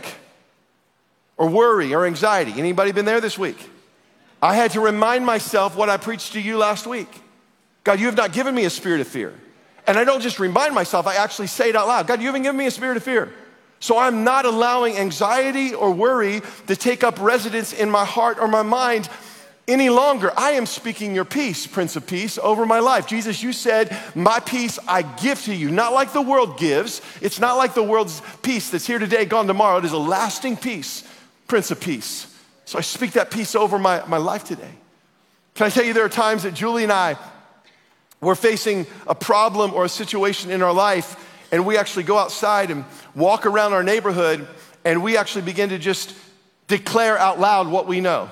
or 1.37 1.51
worry 1.51 1.95
or 1.95 2.07
anxiety. 2.07 2.55
Anybody 2.57 2.93
been 2.93 3.05
there 3.05 3.21
this 3.21 3.37
week? 3.39 3.69
I 4.41 4.55
had 4.55 4.73
to 4.73 4.81
remind 4.81 5.27
myself 5.27 5.77
what 5.77 5.89
I 5.89 5.97
preached 5.97 6.35
to 6.35 6.41
you 6.41 6.59
last 6.59 6.87
week. 6.87 7.09
God, 7.85 8.01
you 8.01 8.07
have 8.07 8.17
not 8.17 8.33
given 8.33 8.55
me 8.55 8.65
a 8.65 8.71
spirit 8.71 9.01
of 9.01 9.09
fear. 9.09 9.35
And 9.87 9.99
I 9.99 10.05
don't 10.05 10.21
just 10.21 10.39
remind 10.39 10.75
myself, 10.75 11.07
I 11.07 11.17
actually 11.17 11.47
say 11.47 11.71
it 11.71 11.77
out 11.77 11.89
loud. 11.89 12.07
God, 12.07 12.21
you 12.21 12.27
haven't 12.27 12.43
given 12.43 12.59
me 12.59 12.67
a 12.67 12.71
spirit 12.71 12.97
of 12.97 13.03
fear. 13.03 13.33
So 13.81 13.97
I'm 13.97 14.25
not 14.25 14.45
allowing 14.45 14.97
anxiety 14.97 15.75
or 15.75 15.93
worry 15.93 16.43
to 16.67 16.77
take 16.77 17.03
up 17.03 17.21
residence 17.21 17.73
in 17.73 17.91
my 17.91 18.05
heart 18.05 18.39
or 18.39 18.49
my 18.49 18.63
mind 18.63 19.09
any 19.67 19.89
longer. 19.89 20.33
I 20.37 20.53
am 20.53 20.67
speaking 20.67 21.15
your 21.15 21.25
peace, 21.25 21.67
Prince 21.67 21.95
of 21.95 22.07
Peace, 22.07 22.39
over 22.39 22.67
my 22.67 22.81
life. 22.81 23.07
Jesus, 23.07 23.43
you 23.43 23.53
said, 23.53 23.97
My 24.15 24.41
peace 24.41 24.79
I 24.89 25.03
give 25.03 25.43
to 25.45 25.55
you. 25.55 25.71
Not 25.71 25.93
like 25.93 26.13
the 26.13 26.23
world 26.23 26.59
gives. 26.59 27.01
It's 27.21 27.39
not 27.39 27.57
like 27.57 27.75
the 27.75 27.83
world's 27.83 28.21
peace 28.43 28.71
that's 28.71 28.87
here 28.87 28.99
today, 28.99 29.25
gone 29.25 29.47
tomorrow. 29.47 29.79
It 29.79 29.85
is 29.85 29.93
a 29.93 29.99
lasting 29.99 30.57
peace, 30.57 31.05
Prince 31.47 31.71
of 31.71 31.81
Peace. 31.81 32.35
So 32.69 32.77
I 32.77 32.83
speak 32.83 33.13
that 33.13 33.31
peace 33.31 33.55
over 33.55 33.79
my, 33.79 34.05
my 34.07 34.19
life 34.19 34.45
today. 34.45 34.71
Can 35.55 35.67
I 35.67 35.71
tell 35.71 35.87
you, 35.87 35.95
there 35.95 36.05
are 36.05 36.11
times 36.11 36.43
that 36.43 36.53
Julie 36.53 36.83
and 36.83 36.93
I 36.93 37.17
were 38.21 38.35
facing 38.35 38.87
a 39.07 39.15
problem 39.15 39.73
or 39.73 39.87
a 39.87 39.89
situation 39.89 40.51
in 40.51 40.61
our 40.61 40.75
life, 40.75 41.17
and 41.51 41.65
we 41.65 41.79
actually 41.79 42.03
go 42.03 42.19
outside 42.19 42.71
and 42.71 42.85
walk 43.15 43.47
around 43.47 43.73
our 43.73 43.83
neighborhood, 43.83 44.47
and 44.85 45.03
we 45.03 45.17
actually 45.17 45.47
begin 45.47 45.71
to 45.71 45.79
just 45.79 46.15
declare 46.67 47.17
out 47.17 47.41
loud 47.41 47.69
what 47.69 47.87
we 47.87 48.03
know. 48.03 48.29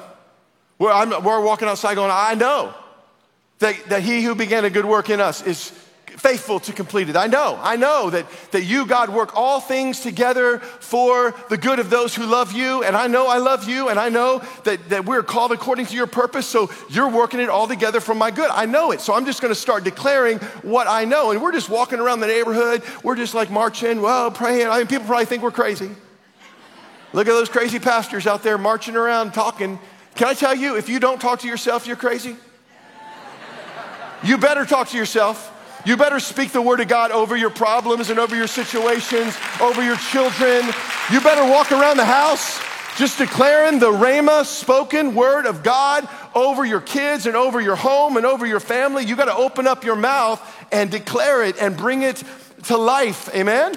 We're, 0.78 1.18
we're 1.20 1.40
walking 1.40 1.68
outside 1.68 1.94
going, 1.94 2.10
I 2.12 2.34
know 2.34 2.74
that, 3.60 3.86
that 3.86 4.02
he 4.02 4.22
who 4.22 4.34
began 4.34 4.66
a 4.66 4.70
good 4.70 4.84
work 4.84 5.08
in 5.08 5.18
us 5.18 5.42
is 5.46 5.72
faithful 6.16 6.58
to 6.60 6.72
complete 6.72 7.08
it. 7.08 7.16
I 7.16 7.26
know, 7.26 7.58
I 7.62 7.76
know 7.76 8.10
that, 8.10 8.26
that 8.50 8.64
you, 8.64 8.86
God, 8.86 9.10
work 9.10 9.36
all 9.36 9.60
things 9.60 10.00
together 10.00 10.58
for 10.58 11.34
the 11.48 11.56
good 11.56 11.78
of 11.78 11.90
those 11.90 12.14
who 12.14 12.24
love 12.24 12.52
you. 12.52 12.82
And 12.82 12.96
I 12.96 13.06
know 13.06 13.28
I 13.28 13.38
love 13.38 13.68
you, 13.68 13.88
and 13.88 13.98
I 13.98 14.08
know 14.08 14.42
that, 14.64 14.88
that 14.88 15.04
we're 15.04 15.22
called 15.22 15.52
according 15.52 15.86
to 15.86 15.94
your 15.94 16.06
purpose, 16.06 16.46
so 16.46 16.70
you're 16.88 17.10
working 17.10 17.40
it 17.40 17.48
all 17.48 17.68
together 17.68 18.00
for 18.00 18.14
my 18.14 18.30
good. 18.30 18.50
I 18.50 18.66
know 18.66 18.92
it. 18.92 19.00
So 19.00 19.14
I'm 19.14 19.26
just 19.26 19.40
gonna 19.42 19.54
start 19.54 19.84
declaring 19.84 20.38
what 20.62 20.86
I 20.88 21.04
know. 21.04 21.30
And 21.30 21.42
we're 21.42 21.52
just 21.52 21.68
walking 21.68 22.00
around 22.00 22.20
the 22.20 22.26
neighborhood, 22.26 22.82
we're 23.02 23.16
just 23.16 23.34
like 23.34 23.50
marching, 23.50 24.00
well, 24.00 24.30
praying. 24.30 24.68
I 24.68 24.78
mean, 24.78 24.86
people 24.86 25.06
probably 25.06 25.26
think 25.26 25.42
we're 25.42 25.50
crazy. 25.50 25.90
Look 27.12 27.28
at 27.28 27.32
those 27.32 27.48
crazy 27.48 27.78
pastors 27.78 28.26
out 28.26 28.42
there 28.42 28.58
marching 28.58 28.96
around 28.96 29.32
talking 29.32 29.78
can 30.16 30.28
I 30.28 30.34
tell 30.34 30.54
you, 30.54 30.76
if 30.76 30.88
you 30.88 30.98
don't 30.98 31.20
talk 31.20 31.40
to 31.40 31.46
yourself, 31.46 31.86
you're 31.86 31.94
crazy? 31.94 32.36
You 34.24 34.38
better 34.38 34.64
talk 34.64 34.88
to 34.88 34.96
yourself. 34.96 35.52
You 35.86 35.96
better 35.96 36.18
speak 36.18 36.50
the 36.50 36.60
word 36.60 36.80
of 36.80 36.88
God 36.88 37.12
over 37.12 37.36
your 37.36 37.48
problems 37.48 38.10
and 38.10 38.18
over 38.18 38.34
your 38.34 38.48
situations, 38.48 39.36
over 39.60 39.84
your 39.84 39.94
children. 39.96 40.66
You 41.12 41.20
better 41.20 41.48
walk 41.48 41.70
around 41.70 41.96
the 41.96 42.04
house 42.04 42.60
just 42.96 43.18
declaring 43.18 43.78
the 43.78 43.92
Rhema 43.92 44.44
spoken 44.44 45.14
word 45.14 45.46
of 45.46 45.62
God 45.62 46.08
over 46.34 46.64
your 46.64 46.80
kids 46.80 47.26
and 47.26 47.36
over 47.36 47.60
your 47.60 47.76
home 47.76 48.16
and 48.16 48.26
over 48.26 48.44
your 48.44 48.58
family. 48.58 49.04
You 49.04 49.14
got 49.14 49.26
to 49.26 49.36
open 49.36 49.68
up 49.68 49.84
your 49.84 49.94
mouth 49.94 50.40
and 50.72 50.90
declare 50.90 51.44
it 51.44 51.56
and 51.62 51.76
bring 51.76 52.02
it 52.02 52.20
to 52.64 52.76
life. 52.76 53.32
Amen? 53.32 53.76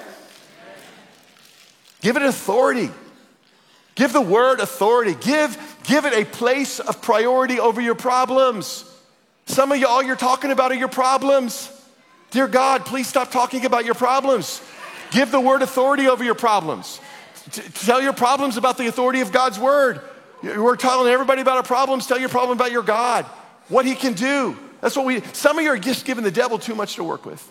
Give 2.00 2.16
it 2.16 2.22
authority. 2.22 2.90
Give 3.94 4.12
the 4.12 4.20
word 4.20 4.58
authority. 4.58 5.14
Give, 5.14 5.78
give 5.84 6.06
it 6.06 6.14
a 6.14 6.24
place 6.24 6.80
of 6.80 7.00
priority 7.02 7.60
over 7.60 7.80
your 7.80 7.94
problems. 7.94 8.84
Some 9.46 9.70
of 9.70 9.78
you, 9.78 9.86
all 9.86 10.02
you're 10.02 10.16
talking 10.16 10.50
about 10.50 10.72
are 10.72 10.76
your 10.76 10.88
problems. 10.88 11.76
Dear 12.30 12.48
God, 12.48 12.86
please 12.86 13.08
stop 13.08 13.30
talking 13.30 13.64
about 13.64 13.84
your 13.84 13.94
problems. 13.94 14.62
Give 15.10 15.30
the 15.30 15.40
word 15.40 15.62
authority 15.62 16.08
over 16.08 16.22
your 16.22 16.36
problems. 16.36 17.00
Tell 17.50 18.00
your 18.00 18.12
problems 18.12 18.56
about 18.56 18.78
the 18.78 18.86
authority 18.86 19.20
of 19.20 19.32
God's 19.32 19.58
word. 19.58 20.00
We're 20.42 20.76
telling 20.76 21.12
everybody 21.12 21.42
about 21.42 21.56
our 21.56 21.62
problems. 21.62 22.06
Tell 22.06 22.18
your 22.18 22.28
problem 22.28 22.56
about 22.56 22.72
your 22.72 22.82
God, 22.82 23.24
what 23.68 23.84
He 23.84 23.94
can 23.94 24.14
do. 24.14 24.56
That's 24.80 24.96
what 24.96 25.04
we. 25.04 25.20
Some 25.32 25.58
of 25.58 25.64
you 25.64 25.70
are 25.70 25.78
just 25.78 26.06
giving 26.06 26.24
the 26.24 26.30
devil 26.30 26.58
too 26.58 26.74
much 26.74 26.96
to 26.96 27.04
work 27.04 27.26
with. 27.26 27.46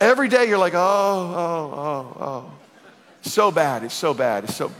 Every 0.00 0.28
day 0.28 0.48
you're 0.48 0.58
like, 0.58 0.74
oh, 0.74 0.78
oh, 0.78 1.78
oh, 1.78 2.16
oh. 2.20 2.52
So 3.22 3.50
bad. 3.50 3.82
It's 3.84 3.94
so 3.94 4.14
bad. 4.14 4.44
It's 4.44 4.56
so 4.56 4.72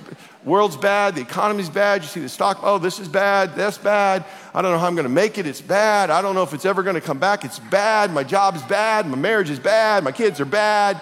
world's 0.47 0.77
bad, 0.77 1.17
the 1.17 1.21
economy's 1.21 1.69
bad, 1.69 2.03
you 2.03 2.09
see 2.09 2.21
the 2.21 2.29
stock, 2.29 2.61
oh, 2.63 2.79
this 2.79 3.01
is 3.01 3.09
bad, 3.09 3.57
that's 3.57 3.77
bad. 3.77 4.25
I 4.55 4.63
don't 4.63 4.71
know 4.71 4.79
how 4.79 4.87
I'm 4.87 4.95
gonna 4.95 5.09
make 5.09 5.37
it, 5.37 5.47
it's 5.47 5.61
bad. 5.61 6.09
I 6.09 6.23
don't 6.23 6.37
know 6.37 6.45
if 6.45 6.55
it's 6.55 6.65
ever 6.65 6.83
gonna 6.85 7.01
come 7.01 7.19
back, 7.19 7.45
it's 7.45 7.59
bad. 7.59 8.13
My 8.15 8.23
job's 8.23 8.63
bad, 8.63 9.07
my 9.07 9.17
marriage 9.17 9.51
is 9.51 9.59
bad, 9.59 10.05
my 10.05 10.13
kids 10.13 10.41
are 10.41 10.47
bad. 10.47 11.01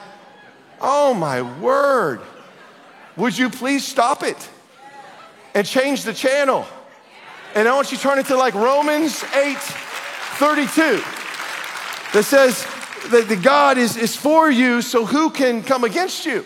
Oh 0.80 1.12
my 1.14 1.42
word. 1.60 2.22
Would 3.16 3.38
you 3.38 3.50
please 3.50 3.84
stop 3.84 4.22
it 4.22 4.48
and 5.54 5.66
change 5.66 6.02
the 6.02 6.14
channel? 6.14 6.66
And 7.54 7.68
I 7.68 7.74
want 7.76 7.92
you 7.92 7.98
to 7.98 8.02
turn 8.02 8.18
it 8.18 8.26
to 8.26 8.36
like 8.36 8.54
Romans 8.54 9.22
8 9.34 9.56
32 9.58 11.00
that 12.12 12.24
says 12.24 12.66
that 13.10 13.28
the 13.28 13.36
God 13.36 13.76
is, 13.76 13.96
is 13.96 14.16
for 14.16 14.50
you, 14.50 14.82
so 14.82 15.04
who 15.04 15.30
can 15.30 15.62
come 15.62 15.84
against 15.84 16.24
you? 16.24 16.44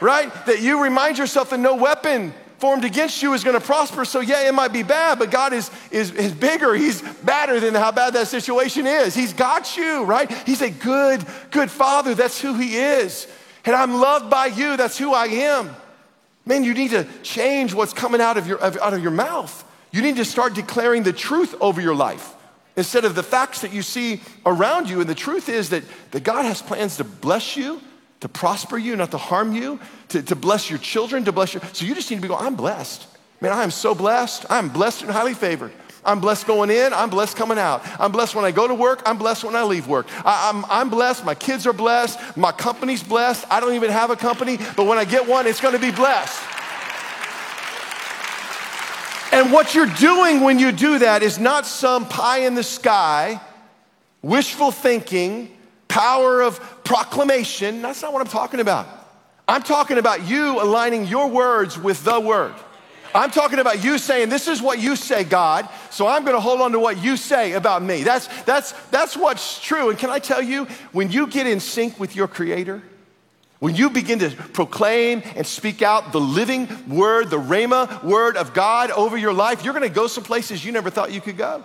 Right? 0.00 0.32
That 0.46 0.60
you 0.60 0.82
remind 0.82 1.18
yourself 1.18 1.50
that 1.50 1.58
no 1.58 1.74
weapon 1.74 2.32
formed 2.58 2.84
against 2.84 3.22
you 3.22 3.34
is 3.34 3.44
going 3.44 3.58
to 3.58 3.64
prosper. 3.64 4.04
So, 4.04 4.20
yeah, 4.20 4.48
it 4.48 4.54
might 4.54 4.72
be 4.72 4.82
bad, 4.82 5.18
but 5.18 5.30
God 5.30 5.52
is, 5.52 5.70
is, 5.90 6.10
is 6.12 6.32
bigger. 6.32 6.74
He's 6.74 7.02
better 7.02 7.60
than 7.60 7.74
how 7.74 7.92
bad 7.92 8.14
that 8.14 8.28
situation 8.28 8.86
is. 8.86 9.14
He's 9.14 9.32
got 9.32 9.76
you, 9.76 10.04
right? 10.04 10.30
He's 10.46 10.62
a 10.62 10.70
good, 10.70 11.24
good 11.50 11.70
father. 11.70 12.14
That's 12.14 12.40
who 12.40 12.54
He 12.54 12.76
is. 12.76 13.28
And 13.64 13.74
I'm 13.74 13.94
loved 13.94 14.30
by 14.30 14.46
you. 14.46 14.76
That's 14.76 14.96
who 14.96 15.12
I 15.12 15.26
am. 15.26 15.74
Man, 16.46 16.62
you 16.62 16.74
need 16.74 16.92
to 16.92 17.06
change 17.22 17.74
what's 17.74 17.92
coming 17.92 18.20
out 18.20 18.36
of 18.36 18.46
your, 18.46 18.62
out 18.62 18.94
of 18.94 19.02
your 19.02 19.10
mouth. 19.10 19.64
You 19.90 20.00
need 20.02 20.16
to 20.16 20.24
start 20.24 20.54
declaring 20.54 21.02
the 21.02 21.12
truth 21.12 21.54
over 21.60 21.80
your 21.80 21.94
life 21.94 22.34
instead 22.76 23.04
of 23.04 23.14
the 23.14 23.22
facts 23.22 23.62
that 23.62 23.72
you 23.72 23.82
see 23.82 24.20
around 24.44 24.88
you. 24.88 25.00
And 25.00 25.10
the 25.10 25.14
truth 25.14 25.48
is 25.48 25.70
that, 25.70 25.82
that 26.12 26.22
God 26.22 26.44
has 26.44 26.62
plans 26.62 26.98
to 26.98 27.04
bless 27.04 27.56
you 27.56 27.80
to 28.20 28.28
prosper 28.28 28.78
you, 28.78 28.96
not 28.96 29.10
to 29.10 29.18
harm 29.18 29.52
you, 29.54 29.78
to, 30.08 30.22
to 30.22 30.36
bless 30.36 30.70
your 30.70 30.78
children, 30.78 31.24
to 31.24 31.32
bless 31.32 31.54
your. 31.54 31.62
So 31.72 31.84
you 31.84 31.94
just 31.94 32.10
need 32.10 32.16
to 32.16 32.22
be 32.22 32.28
going, 32.28 32.44
I'm 32.44 32.56
blessed. 32.56 33.06
Man, 33.40 33.52
I 33.52 33.62
am 33.62 33.70
so 33.70 33.94
blessed. 33.94 34.46
I'm 34.48 34.68
blessed 34.68 35.02
and 35.02 35.10
highly 35.10 35.34
favored. 35.34 35.72
I'm 36.04 36.20
blessed 36.20 36.46
going 36.46 36.70
in. 36.70 36.92
I'm 36.94 37.10
blessed 37.10 37.36
coming 37.36 37.58
out. 37.58 37.82
I'm 38.00 38.12
blessed 38.12 38.34
when 38.34 38.44
I 38.44 38.52
go 38.52 38.68
to 38.68 38.74
work. 38.74 39.02
I'm 39.04 39.18
blessed 39.18 39.44
when 39.44 39.56
I 39.56 39.64
leave 39.64 39.88
work. 39.88 40.06
I, 40.24 40.48
am 40.48 40.64
I'm, 40.64 40.70
I'm 40.70 40.90
blessed. 40.90 41.24
My 41.24 41.34
kids 41.34 41.66
are 41.66 41.72
blessed. 41.72 42.36
My 42.36 42.52
company's 42.52 43.02
blessed. 43.02 43.44
I 43.50 43.60
don't 43.60 43.74
even 43.74 43.90
have 43.90 44.10
a 44.10 44.16
company, 44.16 44.56
but 44.76 44.86
when 44.86 44.98
I 44.98 45.04
get 45.04 45.26
one, 45.26 45.46
it's 45.46 45.60
going 45.60 45.74
to 45.74 45.80
be 45.80 45.90
blessed. 45.90 46.40
And 49.32 49.52
what 49.52 49.74
you're 49.74 49.86
doing 49.86 50.40
when 50.40 50.58
you 50.58 50.72
do 50.72 51.00
that 51.00 51.22
is 51.22 51.38
not 51.38 51.66
some 51.66 52.08
pie 52.08 52.46
in 52.46 52.54
the 52.54 52.62
sky, 52.62 53.40
wishful 54.22 54.70
thinking, 54.70 55.55
power 55.96 56.42
of 56.42 56.60
proclamation. 56.84 57.80
That's 57.80 58.02
not 58.02 58.12
what 58.12 58.20
I'm 58.20 58.28
talking 58.28 58.60
about. 58.60 58.86
I'm 59.48 59.62
talking 59.62 59.96
about 59.96 60.28
you 60.28 60.60
aligning 60.60 61.06
your 61.06 61.28
words 61.28 61.78
with 61.78 62.04
the 62.04 62.20
word. 62.20 62.52
I'm 63.14 63.30
talking 63.30 63.60
about 63.60 63.82
you 63.82 63.96
saying, 63.96 64.28
This 64.28 64.46
is 64.46 64.60
what 64.60 64.78
you 64.78 64.94
say, 64.94 65.24
God, 65.24 65.66
so 65.88 66.06
I'm 66.06 66.26
gonna 66.26 66.38
hold 66.38 66.60
on 66.60 66.72
to 66.72 66.78
what 66.78 67.02
you 67.02 67.16
say 67.16 67.52
about 67.52 67.82
me. 67.82 68.02
That's, 68.02 68.26
that's, 68.42 68.72
that's 68.88 69.16
what's 69.16 69.58
true. 69.58 69.88
And 69.88 69.98
can 69.98 70.10
I 70.10 70.18
tell 70.18 70.42
you, 70.42 70.66
when 70.92 71.10
you 71.10 71.28
get 71.28 71.46
in 71.46 71.60
sync 71.60 71.98
with 71.98 72.14
your 72.14 72.28
Creator, 72.28 72.82
when 73.60 73.74
you 73.74 73.88
begin 73.88 74.18
to 74.18 74.28
proclaim 74.28 75.22
and 75.34 75.46
speak 75.46 75.80
out 75.80 76.12
the 76.12 76.20
living 76.20 76.68
word, 76.86 77.30
the 77.30 77.38
Rhema 77.38 78.04
word 78.04 78.36
of 78.36 78.52
God 78.52 78.90
over 78.90 79.16
your 79.16 79.32
life, 79.32 79.64
you're 79.64 79.72
gonna 79.72 79.88
go 79.88 80.08
some 80.08 80.24
places 80.24 80.62
you 80.62 80.72
never 80.72 80.90
thought 80.90 81.10
you 81.10 81.22
could 81.22 81.38
go. 81.38 81.64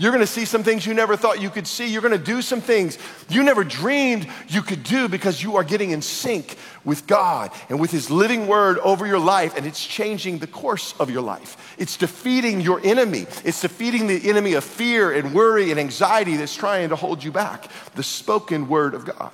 You're 0.00 0.12
gonna 0.12 0.26
see 0.26 0.46
some 0.46 0.62
things 0.62 0.86
you 0.86 0.94
never 0.94 1.14
thought 1.14 1.42
you 1.42 1.50
could 1.50 1.66
see. 1.66 1.86
You're 1.86 2.00
gonna 2.00 2.16
do 2.16 2.40
some 2.40 2.62
things 2.62 2.96
you 3.28 3.42
never 3.42 3.62
dreamed 3.62 4.26
you 4.48 4.62
could 4.62 4.82
do 4.82 5.08
because 5.08 5.42
you 5.42 5.56
are 5.56 5.62
getting 5.62 5.90
in 5.90 6.00
sync 6.00 6.56
with 6.86 7.06
God 7.06 7.50
and 7.68 7.78
with 7.78 7.90
His 7.90 8.10
living 8.10 8.46
word 8.46 8.78
over 8.78 9.06
your 9.06 9.18
life, 9.18 9.58
and 9.58 9.66
it's 9.66 9.86
changing 9.86 10.38
the 10.38 10.46
course 10.46 10.94
of 10.98 11.10
your 11.10 11.20
life. 11.20 11.76
It's 11.76 11.98
defeating 11.98 12.62
your 12.62 12.80
enemy. 12.82 13.26
It's 13.44 13.60
defeating 13.60 14.06
the 14.06 14.26
enemy 14.26 14.54
of 14.54 14.64
fear 14.64 15.12
and 15.12 15.34
worry 15.34 15.70
and 15.70 15.78
anxiety 15.78 16.38
that's 16.38 16.56
trying 16.56 16.88
to 16.88 16.96
hold 16.96 17.22
you 17.22 17.30
back. 17.30 17.68
The 17.94 18.02
spoken 18.02 18.68
word 18.68 18.94
of 18.94 19.04
God. 19.04 19.32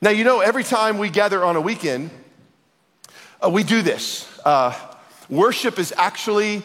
Now, 0.00 0.10
you 0.10 0.22
know, 0.22 0.38
every 0.38 0.62
time 0.62 0.98
we 0.98 1.10
gather 1.10 1.44
on 1.44 1.56
a 1.56 1.60
weekend, 1.60 2.10
uh, 3.44 3.50
we 3.50 3.64
do 3.64 3.82
this. 3.82 4.28
Uh, 4.44 4.72
worship 5.28 5.80
is 5.80 5.92
actually 5.96 6.62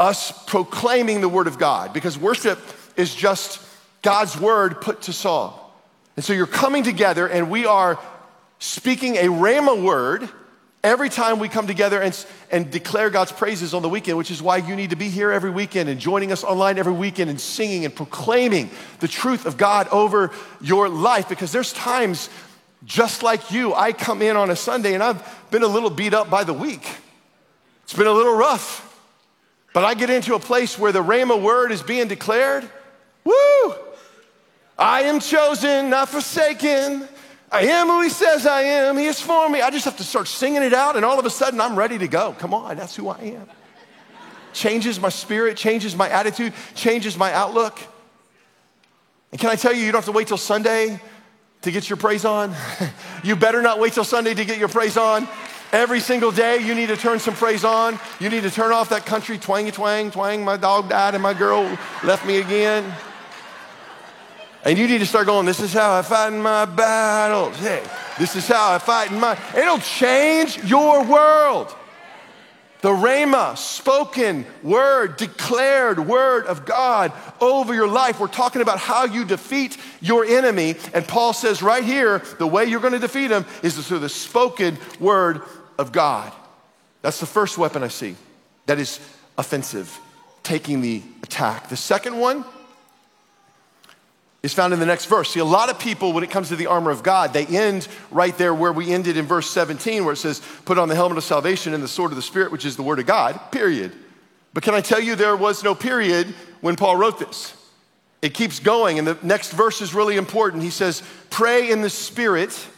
us 0.00 0.32
proclaiming 0.46 1.20
the 1.20 1.28
word 1.28 1.46
of 1.46 1.58
God 1.58 1.92
because 1.92 2.18
worship 2.18 2.58
is 2.96 3.14
just 3.14 3.62
God's 4.00 4.40
word 4.40 4.80
put 4.80 5.02
to 5.02 5.12
song. 5.12 5.58
And 6.16 6.24
so 6.24 6.32
you're 6.32 6.46
coming 6.46 6.82
together 6.82 7.28
and 7.28 7.50
we 7.50 7.66
are 7.66 7.98
speaking 8.58 9.16
a 9.16 9.24
Rhema 9.24 9.80
word 9.80 10.28
every 10.82 11.10
time 11.10 11.38
we 11.38 11.50
come 11.50 11.66
together 11.66 12.00
and, 12.00 12.26
and 12.50 12.70
declare 12.70 13.10
God's 13.10 13.30
praises 13.30 13.74
on 13.74 13.82
the 13.82 13.90
weekend, 13.90 14.16
which 14.16 14.30
is 14.30 14.40
why 14.40 14.56
you 14.56 14.74
need 14.74 14.90
to 14.90 14.96
be 14.96 15.10
here 15.10 15.30
every 15.30 15.50
weekend 15.50 15.90
and 15.90 16.00
joining 16.00 16.32
us 16.32 16.42
online 16.42 16.78
every 16.78 16.94
weekend 16.94 17.28
and 17.28 17.38
singing 17.38 17.84
and 17.84 17.94
proclaiming 17.94 18.70
the 19.00 19.08
truth 19.08 19.44
of 19.44 19.58
God 19.58 19.86
over 19.88 20.30
your 20.62 20.88
life 20.88 21.28
because 21.28 21.52
there's 21.52 21.74
times 21.74 22.30
just 22.86 23.22
like 23.22 23.50
you, 23.50 23.74
I 23.74 23.92
come 23.92 24.22
in 24.22 24.38
on 24.38 24.48
a 24.48 24.56
Sunday 24.56 24.94
and 24.94 25.02
I've 25.02 25.22
been 25.50 25.62
a 25.62 25.68
little 25.68 25.90
beat 25.90 26.14
up 26.14 26.30
by 26.30 26.44
the 26.44 26.54
week. 26.54 26.88
It's 27.84 27.92
been 27.92 28.06
a 28.06 28.12
little 28.12 28.34
rough. 28.34 28.89
But 29.72 29.84
I 29.84 29.94
get 29.94 30.10
into 30.10 30.34
a 30.34 30.40
place 30.40 30.78
where 30.78 30.92
the 30.92 31.02
Rhema 31.02 31.40
word 31.40 31.70
is 31.70 31.82
being 31.82 32.08
declared. 32.08 32.68
Woo! 33.24 33.74
I 34.78 35.02
am 35.02 35.20
chosen, 35.20 35.90
not 35.90 36.08
forsaken. 36.08 37.06
I 37.52 37.62
am 37.62 37.88
who 37.88 38.00
he 38.02 38.08
says 38.08 38.46
I 38.46 38.62
am. 38.62 38.96
He 38.96 39.06
is 39.06 39.20
for 39.20 39.48
me. 39.48 39.60
I 39.60 39.70
just 39.70 39.84
have 39.84 39.96
to 39.98 40.04
start 40.04 40.28
singing 40.28 40.62
it 40.62 40.72
out, 40.72 40.96
and 40.96 41.04
all 41.04 41.18
of 41.18 41.26
a 41.26 41.30
sudden 41.30 41.60
I'm 41.60 41.76
ready 41.76 41.98
to 41.98 42.08
go. 42.08 42.34
Come 42.38 42.54
on, 42.54 42.76
that's 42.76 42.96
who 42.96 43.08
I 43.08 43.18
am. 43.18 43.48
Changes 44.52 44.98
my 44.98 45.08
spirit, 45.08 45.56
changes 45.56 45.94
my 45.94 46.08
attitude, 46.08 46.52
changes 46.74 47.16
my 47.16 47.32
outlook. 47.32 47.78
And 49.32 49.40
can 49.40 49.50
I 49.50 49.56
tell 49.56 49.72
you, 49.72 49.84
you 49.84 49.92
don't 49.92 50.00
have 50.00 50.06
to 50.06 50.12
wait 50.12 50.28
till 50.28 50.36
Sunday 50.36 51.00
to 51.62 51.70
get 51.70 51.88
your 51.88 51.96
praise 51.96 52.24
on. 52.24 52.54
you 53.22 53.36
better 53.36 53.62
not 53.62 53.78
wait 53.78 53.92
till 53.92 54.04
Sunday 54.04 54.34
to 54.34 54.44
get 54.44 54.58
your 54.58 54.68
praise 54.68 54.96
on. 54.96 55.28
Every 55.72 56.00
single 56.00 56.32
day, 56.32 56.58
you 56.58 56.74
need 56.74 56.88
to 56.88 56.96
turn 56.96 57.20
some 57.20 57.34
praise 57.34 57.64
on. 57.64 57.98
You 58.18 58.28
need 58.28 58.42
to 58.42 58.50
turn 58.50 58.72
off 58.72 58.88
that 58.88 59.06
country 59.06 59.38
twangy 59.38 59.70
twang, 59.70 60.10
twang. 60.10 60.44
My 60.44 60.56
dog 60.56 60.88
died 60.88 61.14
and 61.14 61.22
my 61.22 61.32
girl 61.32 61.62
left 62.02 62.26
me 62.26 62.38
again. 62.38 62.92
And 64.64 64.76
you 64.76 64.88
need 64.88 64.98
to 64.98 65.06
start 65.06 65.26
going, 65.26 65.46
This 65.46 65.60
is 65.60 65.72
how 65.72 65.96
I 65.96 66.02
fight 66.02 66.32
in 66.32 66.42
my 66.42 66.64
battles. 66.64 67.56
Hey, 67.58 67.82
this 68.18 68.34
is 68.34 68.48
how 68.48 68.72
I 68.72 68.78
fight 68.78 69.12
in 69.12 69.20
my. 69.20 69.38
It'll 69.56 69.78
change 69.78 70.62
your 70.64 71.04
world. 71.04 71.74
The 72.82 72.88
Rhema, 72.88 73.58
spoken 73.58 74.46
word, 74.62 75.18
declared 75.18 75.98
word 75.98 76.46
of 76.46 76.64
God 76.64 77.12
over 77.38 77.74
your 77.74 77.88
life. 77.88 78.18
We're 78.18 78.28
talking 78.28 78.62
about 78.62 78.78
how 78.78 79.04
you 79.04 79.26
defeat 79.26 79.76
your 80.00 80.24
enemy. 80.24 80.76
And 80.94 81.06
Paul 81.06 81.34
says 81.34 81.62
right 81.62 81.84
here 81.84 82.20
the 82.38 82.46
way 82.46 82.64
you're 82.64 82.80
going 82.80 82.94
to 82.94 82.98
defeat 82.98 83.30
him 83.30 83.44
is 83.62 83.86
through 83.86 83.98
the 83.98 84.08
spoken 84.08 84.78
word 84.98 85.42
of 85.80 85.92
God. 85.92 86.32
That's 87.02 87.18
the 87.18 87.26
first 87.26 87.56
weapon 87.56 87.82
I 87.82 87.88
see 87.88 88.14
that 88.66 88.78
is 88.78 89.00
offensive, 89.38 89.98
taking 90.42 90.82
the 90.82 91.02
attack. 91.22 91.70
The 91.70 91.76
second 91.76 92.18
one 92.18 92.44
is 94.42 94.52
found 94.52 94.74
in 94.74 94.78
the 94.78 94.86
next 94.86 95.06
verse. 95.06 95.30
See, 95.30 95.40
a 95.40 95.44
lot 95.44 95.70
of 95.70 95.78
people, 95.78 96.12
when 96.12 96.22
it 96.22 96.30
comes 96.30 96.48
to 96.48 96.56
the 96.56 96.66
armor 96.66 96.90
of 96.90 97.02
God, 97.02 97.32
they 97.32 97.46
end 97.46 97.88
right 98.10 98.36
there 98.36 98.54
where 98.54 98.72
we 98.72 98.92
ended 98.92 99.16
in 99.16 99.24
verse 99.24 99.50
17, 99.50 100.04
where 100.04 100.12
it 100.12 100.18
says, 100.18 100.42
Put 100.66 100.78
on 100.78 100.88
the 100.88 100.94
helmet 100.94 101.18
of 101.18 101.24
salvation 101.24 101.72
and 101.72 101.82
the 101.82 101.88
sword 101.88 102.12
of 102.12 102.16
the 102.16 102.22
Spirit, 102.22 102.52
which 102.52 102.66
is 102.66 102.76
the 102.76 102.82
word 102.82 102.98
of 102.98 103.06
God, 103.06 103.38
period. 103.50 103.92
But 104.52 104.62
can 104.62 104.74
I 104.74 104.82
tell 104.82 105.00
you, 105.00 105.14
there 105.14 105.36
was 105.36 105.64
no 105.64 105.74
period 105.74 106.28
when 106.60 106.76
Paul 106.76 106.96
wrote 106.96 107.18
this. 107.18 107.56
It 108.20 108.34
keeps 108.34 108.60
going, 108.60 108.98
and 108.98 109.08
the 109.08 109.16
next 109.22 109.52
verse 109.52 109.80
is 109.80 109.94
really 109.94 110.16
important. 110.16 110.62
He 110.62 110.70
says, 110.70 111.02
Pray 111.30 111.70
in 111.70 111.80
the 111.80 111.90
Spirit 111.90 112.68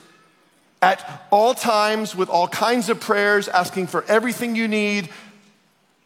at 0.82 1.26
all 1.30 1.54
times 1.54 2.14
with 2.14 2.28
all 2.28 2.48
kinds 2.48 2.88
of 2.88 3.00
prayers, 3.00 3.48
asking 3.48 3.86
for 3.86 4.04
everything 4.08 4.56
you 4.56 4.66
need. 4.66 5.08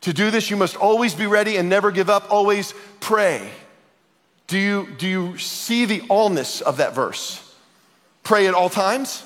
To 0.03 0.13
do 0.13 0.31
this, 0.31 0.51
you 0.51 0.57
must 0.57 0.77
always 0.77 1.15
be 1.15 1.27
ready 1.27 1.57
and 1.57 1.69
never 1.69 1.91
give 1.91 2.11
up, 2.11 2.31
always 2.31 2.75
pray. 3.01 3.51
Do 4.47 4.59
you, 4.59 4.87
do 4.99 5.09
you 5.09 5.39
see 5.39 5.87
the 5.87 6.01
allness 6.03 6.63
of 6.63 6.77
that 6.77 6.95
verse? 6.95 7.43
Pray 8.23 8.47
at 8.47 8.55
all 8.55 8.69
times, 8.69 9.25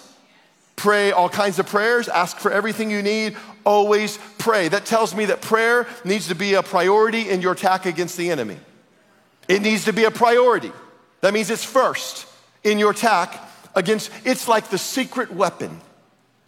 pray 0.77 1.11
all 1.11 1.29
kinds 1.29 1.59
of 1.59 1.67
prayers, 1.67 2.09
ask 2.09 2.39
for 2.39 2.51
everything 2.51 2.91
you 2.91 3.03
need, 3.03 3.37
always 3.67 4.19
pray. 4.39 4.69
That 4.69 4.87
tells 4.87 5.15
me 5.15 5.27
that 5.27 5.43
prayer 5.43 5.87
needs 6.05 6.29
to 6.29 6.35
be 6.35 6.55
a 6.55 6.63
priority 6.63 7.29
in 7.29 7.43
your 7.43 7.53
attack 7.53 7.87
against 7.87 8.17
the 8.17 8.31
enemy. 8.31 8.59
It 9.49 9.63
needs 9.63 9.87
to 9.87 9.93
be 9.93 10.05
a 10.05 10.11
priority. 10.11 10.73
That 11.23 11.35
means 11.35 11.51
it's 11.51 11.65
first 11.65 12.27
in 12.63 12.79
your 12.79 12.93
attack 12.93 13.50
against, 13.75 14.11
it's 14.25 14.49
like 14.49 14.69
the 14.69 14.79
secret 14.79 15.33
weapon 15.33 15.81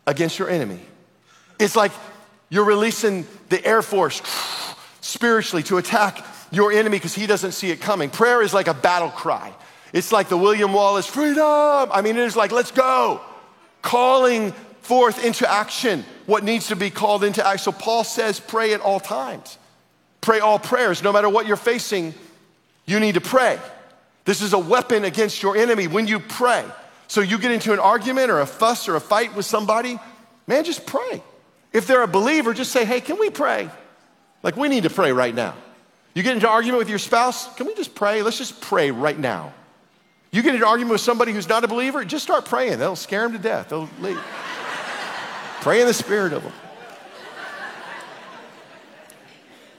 against 0.06 0.38
your 0.38 0.48
enemy. 0.48 0.80
It's 1.58 1.76
like 1.76 1.92
you're 2.48 2.64
releasing 2.64 3.26
the 3.48 3.64
Air 3.64 3.82
Force 3.82 4.22
spiritually 5.00 5.62
to 5.64 5.78
attack 5.78 6.24
your 6.50 6.72
enemy 6.72 6.98
because 6.98 7.14
he 7.14 7.26
doesn't 7.26 7.52
see 7.52 7.70
it 7.70 7.80
coming. 7.80 8.10
Prayer 8.10 8.42
is 8.42 8.52
like 8.52 8.68
a 8.68 8.74
battle 8.74 9.10
cry. 9.10 9.52
It's 9.92 10.12
like 10.12 10.28
the 10.28 10.36
William 10.36 10.72
Wallace 10.72 11.06
freedom. 11.06 11.42
I 11.42 12.00
mean, 12.02 12.16
it 12.16 12.24
is 12.24 12.36
like, 12.36 12.52
let's 12.52 12.70
go. 12.70 13.20
Calling 13.82 14.52
forth 14.82 15.24
into 15.24 15.50
action 15.50 16.04
what 16.26 16.44
needs 16.44 16.68
to 16.68 16.76
be 16.76 16.90
called 16.90 17.24
into 17.24 17.46
action. 17.46 17.72
So 17.72 17.78
Paul 17.78 18.04
says, 18.04 18.40
pray 18.40 18.74
at 18.74 18.80
all 18.80 19.00
times. 19.00 19.58
Pray 20.20 20.40
all 20.40 20.58
prayers. 20.58 21.02
No 21.02 21.12
matter 21.12 21.28
what 21.28 21.46
you're 21.46 21.56
facing, 21.56 22.14
you 22.86 23.00
need 23.00 23.14
to 23.14 23.20
pray. 23.20 23.58
This 24.24 24.40
is 24.40 24.52
a 24.52 24.58
weapon 24.58 25.04
against 25.04 25.42
your 25.42 25.56
enemy 25.56 25.88
when 25.88 26.06
you 26.06 26.20
pray. 26.20 26.64
So 27.12 27.20
you 27.20 27.36
get 27.36 27.50
into 27.50 27.74
an 27.74 27.78
argument 27.78 28.30
or 28.30 28.40
a 28.40 28.46
fuss 28.46 28.88
or 28.88 28.96
a 28.96 29.00
fight 29.00 29.36
with 29.36 29.44
somebody, 29.44 30.00
man, 30.46 30.64
just 30.64 30.86
pray. 30.86 31.22
If 31.70 31.86
they're 31.86 32.02
a 32.02 32.08
believer, 32.08 32.54
just 32.54 32.72
say, 32.72 32.86
hey, 32.86 33.02
can 33.02 33.18
we 33.18 33.28
pray? 33.28 33.68
Like, 34.42 34.56
we 34.56 34.70
need 34.70 34.84
to 34.84 34.88
pray 34.88 35.12
right 35.12 35.34
now. 35.34 35.54
You 36.14 36.22
get 36.22 36.32
into 36.32 36.46
an 36.48 36.54
argument 36.54 36.78
with 36.78 36.88
your 36.88 36.98
spouse, 36.98 37.54
can 37.56 37.66
we 37.66 37.74
just 37.74 37.94
pray? 37.94 38.22
Let's 38.22 38.38
just 38.38 38.62
pray 38.62 38.92
right 38.92 39.18
now. 39.18 39.52
You 40.30 40.40
get 40.40 40.54
into 40.54 40.64
an 40.64 40.70
argument 40.70 40.92
with 40.92 41.02
somebody 41.02 41.34
who's 41.34 41.50
not 41.50 41.64
a 41.64 41.68
believer, 41.68 42.02
just 42.02 42.24
start 42.24 42.46
praying. 42.46 42.78
They'll 42.78 42.96
scare 42.96 43.24
them 43.24 43.32
to 43.32 43.38
death. 43.38 43.68
They'll 43.68 43.90
leave. 44.00 44.18
pray 45.60 45.82
in 45.82 45.86
the 45.86 45.92
spirit 45.92 46.32
of 46.32 46.42
them. 46.42 46.52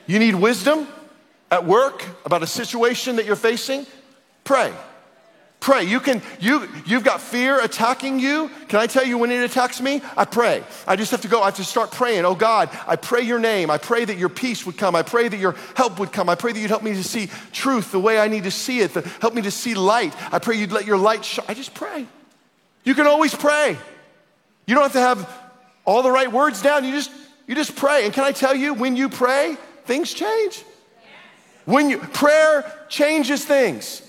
You 0.06 0.20
need 0.20 0.36
wisdom 0.36 0.88
at 1.50 1.66
work 1.66 2.06
about 2.28 2.44
a 2.44 2.48
situation 2.48 3.16
that 3.16 3.26
you're 3.26 3.36
facing? 3.36 3.88
Pray. 4.44 4.72
Pray. 5.64 5.86
You 5.86 6.02
can, 6.02 6.22
you, 6.42 6.68
you've 6.86 7.06
got 7.06 7.22
fear 7.22 7.58
attacking 7.64 8.20
you. 8.20 8.52
Can 8.68 8.82
I 8.82 8.86
tell 8.86 9.06
you 9.06 9.18
when 9.18 9.32
it 9.32 9.50
attacks 9.50 9.80
me? 9.80 10.02
I 10.18 10.26
pray. 10.26 10.62
I 10.86 10.98
just 10.98 11.12
have 11.12 11.22
to 11.22 11.30
go. 11.30 11.42
I 11.42 11.46
have 11.46 11.56
to 11.56 11.64
start 11.64 11.90
praying. 11.90 12.26
Oh 12.26 12.36
God, 12.36 12.70
I 12.86 12.98
pray 12.98 13.22
your 13.22 13.40
name. 13.40 13.70
I 13.70 13.78
pray 13.78 14.04
that 14.04 14.18
your 14.18 14.28
peace 14.28 14.66
would 14.66 14.78
come. 14.78 14.94
I 14.94 15.04
pray 15.04 15.30
that 15.30 15.38
your 15.38 15.56
help 15.78 16.00
would 16.00 16.12
come. 16.12 16.28
I 16.28 16.36
pray 16.36 16.52
that 16.52 16.60
you'd 16.60 16.70
help 16.70 16.84
me 16.84 16.92
to 16.96 17.04
see 17.04 17.30
truth 17.54 17.94
the 17.94 18.00
way 18.02 18.20
I 18.20 18.28
need 18.28 18.44
to 18.44 18.52
see 18.52 18.82
it. 18.82 18.94
The, 18.94 19.04
help 19.22 19.36
me 19.36 19.42
to 19.44 19.52
see 19.52 19.74
light. 19.74 20.14
I 20.34 20.40
pray 20.40 20.58
you'd 20.58 20.74
let 20.74 20.86
your 20.86 20.98
light 20.98 21.24
shine. 21.24 21.46
I 21.48 21.54
just 21.54 21.74
pray. 21.74 22.08
You 22.84 22.94
can 22.94 23.08
always 23.08 23.34
pray. 23.34 23.78
You 24.66 24.76
don't 24.76 24.84
have 24.84 24.92
to 24.92 25.00
have 25.00 25.50
all 25.86 26.04
the 26.04 26.12
right 26.12 26.30
words 26.30 26.62
down. 26.62 26.84
You 26.84 26.92
just, 26.92 27.10
you 27.48 27.56
just 27.56 27.78
pray. 27.78 28.04
And 28.04 28.14
can 28.14 28.26
I 28.26 28.34
tell 28.34 28.54
you, 28.54 28.74
when 28.74 28.98
you 28.98 29.08
pray, 29.08 29.56
things 29.86 30.14
change. 30.14 30.62
When 31.64 31.90
you, 31.90 32.00
prayer 32.00 32.70
changes 32.90 33.46
things. 33.46 34.02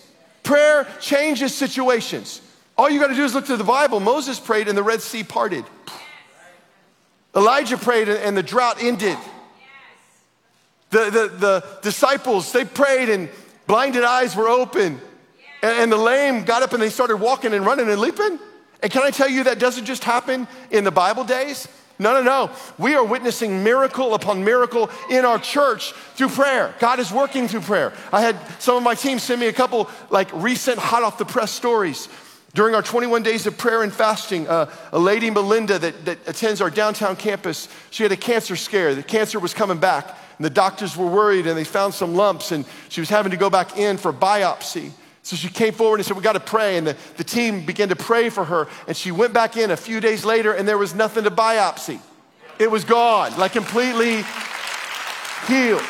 Prayer 0.44 0.86
changes 1.00 1.54
situations. 1.54 2.40
All 2.76 2.88
you 2.88 3.00
got 3.00 3.08
to 3.08 3.14
do 3.14 3.24
is 3.24 3.34
look 3.34 3.46
to 3.46 3.56
the 3.56 3.64
Bible. 3.64 3.98
Moses 3.98 4.38
prayed 4.38 4.68
and 4.68 4.78
the 4.78 4.82
Red 4.82 5.02
Sea 5.02 5.24
parted. 5.24 5.64
Elijah 7.34 7.76
prayed 7.76 8.08
and 8.08 8.36
the 8.36 8.42
drought 8.42 8.80
ended. 8.80 9.18
The, 10.90 11.10
the, 11.10 11.28
the 11.36 11.64
disciples, 11.82 12.52
they 12.52 12.64
prayed 12.64 13.08
and 13.08 13.28
blinded 13.66 14.04
eyes 14.04 14.36
were 14.36 14.48
open. 14.48 15.00
And, 15.62 15.72
and 15.82 15.92
the 15.92 15.96
lame 15.96 16.44
got 16.44 16.62
up 16.62 16.72
and 16.72 16.80
they 16.80 16.90
started 16.90 17.16
walking 17.16 17.52
and 17.52 17.66
running 17.66 17.88
and 17.88 18.00
leaping. 18.00 18.38
And 18.82 18.92
can 18.92 19.02
I 19.02 19.10
tell 19.10 19.28
you 19.28 19.44
that 19.44 19.58
doesn't 19.58 19.86
just 19.86 20.04
happen 20.04 20.46
in 20.70 20.84
the 20.84 20.92
Bible 20.92 21.24
days? 21.24 21.66
No, 21.98 22.12
no, 22.12 22.22
no. 22.22 22.50
We 22.76 22.94
are 22.94 23.04
witnessing 23.04 23.62
miracle 23.62 24.14
upon 24.14 24.44
miracle 24.44 24.90
in 25.10 25.24
our 25.24 25.38
church 25.38 25.92
through 26.16 26.30
prayer. 26.30 26.74
God 26.80 26.98
is 26.98 27.12
working 27.12 27.46
through 27.46 27.60
prayer. 27.60 27.92
I 28.12 28.20
had 28.20 28.36
some 28.60 28.76
of 28.76 28.82
my 28.82 28.94
team 28.94 29.18
send 29.18 29.40
me 29.40 29.46
a 29.46 29.52
couple 29.52 29.88
like 30.10 30.28
recent 30.32 30.78
hot 30.78 31.04
off 31.04 31.18
the 31.18 31.24
press 31.24 31.52
stories. 31.52 32.08
During 32.52 32.74
our 32.74 32.82
21 32.82 33.22
days 33.24 33.46
of 33.46 33.58
prayer 33.58 33.82
and 33.82 33.92
fasting, 33.92 34.46
uh, 34.46 34.70
a 34.92 34.98
lady, 34.98 35.28
Melinda, 35.28 35.78
that, 35.78 36.04
that 36.04 36.18
attends 36.28 36.60
our 36.60 36.70
downtown 36.70 37.16
campus, 37.16 37.68
she 37.90 38.04
had 38.04 38.12
a 38.12 38.16
cancer 38.16 38.54
scare. 38.54 38.94
The 38.94 39.02
cancer 39.02 39.40
was 39.40 39.52
coming 39.52 39.78
back, 39.78 40.06
and 40.38 40.44
the 40.44 40.50
doctors 40.50 40.96
were 40.96 41.08
worried, 41.08 41.48
and 41.48 41.58
they 41.58 41.64
found 41.64 41.94
some 41.94 42.14
lumps, 42.14 42.52
and 42.52 42.64
she 42.90 43.00
was 43.00 43.08
having 43.08 43.32
to 43.32 43.36
go 43.36 43.50
back 43.50 43.76
in 43.76 43.96
for 43.96 44.12
biopsy. 44.12 44.92
So 45.24 45.36
she 45.36 45.48
came 45.48 45.72
forward 45.72 45.96
and 45.96 46.06
said, 46.06 46.16
We 46.16 46.22
got 46.22 46.34
to 46.34 46.40
pray. 46.40 46.76
And 46.76 46.86
the, 46.86 46.96
the 47.16 47.24
team 47.24 47.64
began 47.64 47.88
to 47.88 47.96
pray 47.96 48.28
for 48.28 48.44
her. 48.44 48.68
And 48.86 48.94
she 48.94 49.10
went 49.10 49.32
back 49.32 49.56
in 49.56 49.70
a 49.70 49.76
few 49.76 49.98
days 49.98 50.24
later, 50.24 50.52
and 50.52 50.68
there 50.68 50.78
was 50.78 50.94
nothing 50.94 51.24
to 51.24 51.30
biopsy. 51.30 51.98
It 52.58 52.70
was 52.70 52.84
gone, 52.84 53.36
like 53.38 53.52
completely 53.52 54.22
healed. 55.48 55.82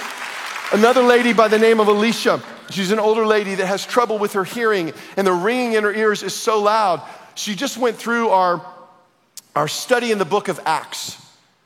Another 0.73 1.03
lady 1.03 1.33
by 1.33 1.49
the 1.49 1.59
name 1.59 1.81
of 1.81 1.88
Alicia, 1.88 2.42
she's 2.70 2.92
an 2.92 3.01
older 3.01 3.27
lady 3.27 3.57
that 3.57 3.66
has 3.66 3.85
trouble 3.85 4.18
with 4.18 4.33
her 4.35 4.44
hearing, 4.44 4.92
and 5.16 5.27
the 5.27 5.33
ringing 5.33 5.75
in 5.75 5.83
her 5.83 5.92
ears 5.92 6.23
is 6.23 6.33
so 6.33 6.62
loud. 6.62 7.03
She 7.35 7.57
just 7.57 7.77
went 7.77 7.97
through 7.97 8.29
our, 8.29 8.64
our 9.57 9.68
study 9.68 10.12
in 10.12 10.18
the 10.18 10.25
book 10.25 10.47
of 10.47 10.61
Acts, 10.64 11.20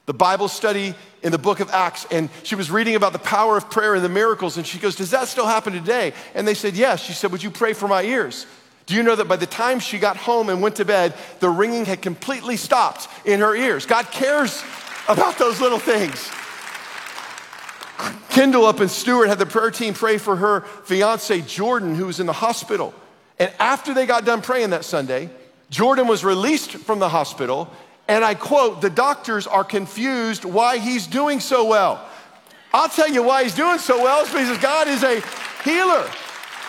the 0.07 0.15
Bible 0.15 0.49
study 0.49 0.95
in 1.23 1.33
the 1.33 1.39
book 1.39 1.61
of 1.61 1.71
Acts, 1.71 2.07
and 2.11 2.29
she 2.43 2.55
was 2.55 2.71
reading 2.71 2.95
about 2.95 3.13
the 3.13 3.19
power 3.19 3.57
of 3.57 3.71
prayer 3.71 3.95
and 3.95 4.05
the 4.05 4.09
miracles, 4.09 4.57
and 4.57 4.67
she 4.67 4.79
goes, 4.79 4.97
Does 4.97 5.11
that 5.11 5.29
still 5.29 5.47
happen 5.47 5.73
today? 5.73 6.13
And 6.35 6.47
they 6.47 6.55
said, 6.55 6.75
Yes. 6.75 7.03
She 7.03 7.13
said, 7.13 7.33
Would 7.33 7.43
you 7.43 7.51
pray 7.51 7.73
for 7.73 7.89
my 7.89 8.03
ears? 8.03 8.47
Do 8.87 8.95
you 8.95 9.03
know 9.03 9.17
that 9.17 9.29
by 9.29 9.37
the 9.37 9.47
time 9.47 9.81
she 9.81 9.99
got 9.99 10.17
home 10.17 10.49
and 10.49 10.63
went 10.63 10.77
to 10.77 10.85
bed, 10.85 11.15
the 11.41 11.51
ringing 11.51 11.85
had 11.85 12.01
completely 12.01 12.57
stopped 12.57 13.07
in 13.27 13.41
her 13.41 13.55
ears? 13.55 13.85
God 13.85 14.11
cares 14.11 14.63
about 15.09 15.37
those 15.37 15.61
little 15.61 15.79
things. 15.79 16.31
Kendall 18.31 18.65
up 18.65 18.81
in 18.81 18.89
Stuart 18.89 19.29
had 19.29 19.39
the 19.39 19.47
prayer 19.47 19.71
team 19.71 19.93
pray 19.93 20.17
for 20.17 20.37
her 20.37 20.63
fiance, 20.85 21.41
Jordan, 21.43 21.97
who 21.97 22.07
was 22.07 22.21
in 22.21 22.27
the 22.27 22.33
hospital. 22.33 22.95
And 23.39 23.53
after 23.59 23.93
they 23.93 24.07
got 24.07 24.25
done 24.25 24.41
praying 24.41 24.71
that 24.71 24.85
Sunday, 24.85 25.29
Jordan 25.71 26.07
was 26.07 26.25
released 26.25 26.71
from 26.71 26.99
the 26.99 27.09
hospital 27.09 27.71
and 28.09 28.25
I 28.25 28.35
quote, 28.35 28.81
the 28.81 28.91
doctors 28.91 29.47
are 29.47 29.65
confused 29.65 30.45
why 30.45 30.79
he's 30.79 31.07
doing 31.07 31.41
so 31.41 31.67
well. 31.67 32.05
I'll 32.73 32.89
tell 32.89 33.09
you 33.09 33.23
why 33.23 33.45
he's 33.45 33.55
doing 33.55 33.79
so 33.79 34.03
well 34.03 34.25
is 34.25 34.33
because 34.33 34.59
God 34.59 34.89
is 34.89 35.03
a 35.03 35.21
healer. 35.63 36.09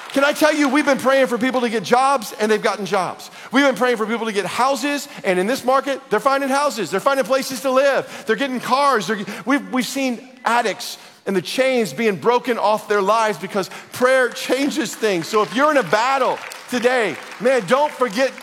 Can 0.10 0.24
I 0.24 0.34
tell 0.34 0.54
you, 0.54 0.68
we've 0.70 0.86
been 0.86 0.98
praying 0.98 1.28
for 1.28 1.38
people 1.38 1.62
to 1.62 1.70
get 1.70 1.84
jobs 1.84 2.34
and 2.40 2.52
they've 2.52 2.62
gotten 2.62 2.86
jobs. 2.86 3.30
We've 3.52 3.66
been 3.66 3.76
praying 3.76 3.98
for 3.98 4.08
people 4.08 4.26
to 4.26 4.32
get 4.32 4.46
houses, 4.46 5.08
and 5.24 5.38
in 5.38 5.46
this 5.46 5.64
market, 5.64 6.02
they're 6.10 6.20
finding 6.20 6.50
houses, 6.50 6.90
they're 6.90 7.00
finding 7.00 7.26
places 7.26 7.62
to 7.62 7.72
live, 7.72 8.24
they're 8.26 8.36
getting 8.36 8.60
cars. 8.60 9.08
They're, 9.08 9.24
we've, 9.46 9.72
we've 9.72 9.86
seen 9.86 10.28
addicts 10.46 10.98
and 11.28 11.36
the 11.36 11.42
chains 11.42 11.94
being 11.94 12.16
broken 12.16 12.58
off 12.58 12.88
their 12.88 13.04
lives 13.04 13.38
because 13.38 13.70
prayer 13.92 14.30
changes 14.30 14.96
things. 14.96 15.28
So 15.28 15.44
if 15.44 15.54
you're 15.54 15.70
in 15.70 15.78
a 15.78 15.84
battle 15.84 16.40
today, 16.70 17.16
man, 17.40 17.66
don't 17.68 17.92
forget 17.92 18.34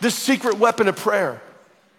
this 0.00 0.14
secret 0.14 0.58
weapon 0.58 0.88
of 0.88 0.96
prayer. 0.96 1.40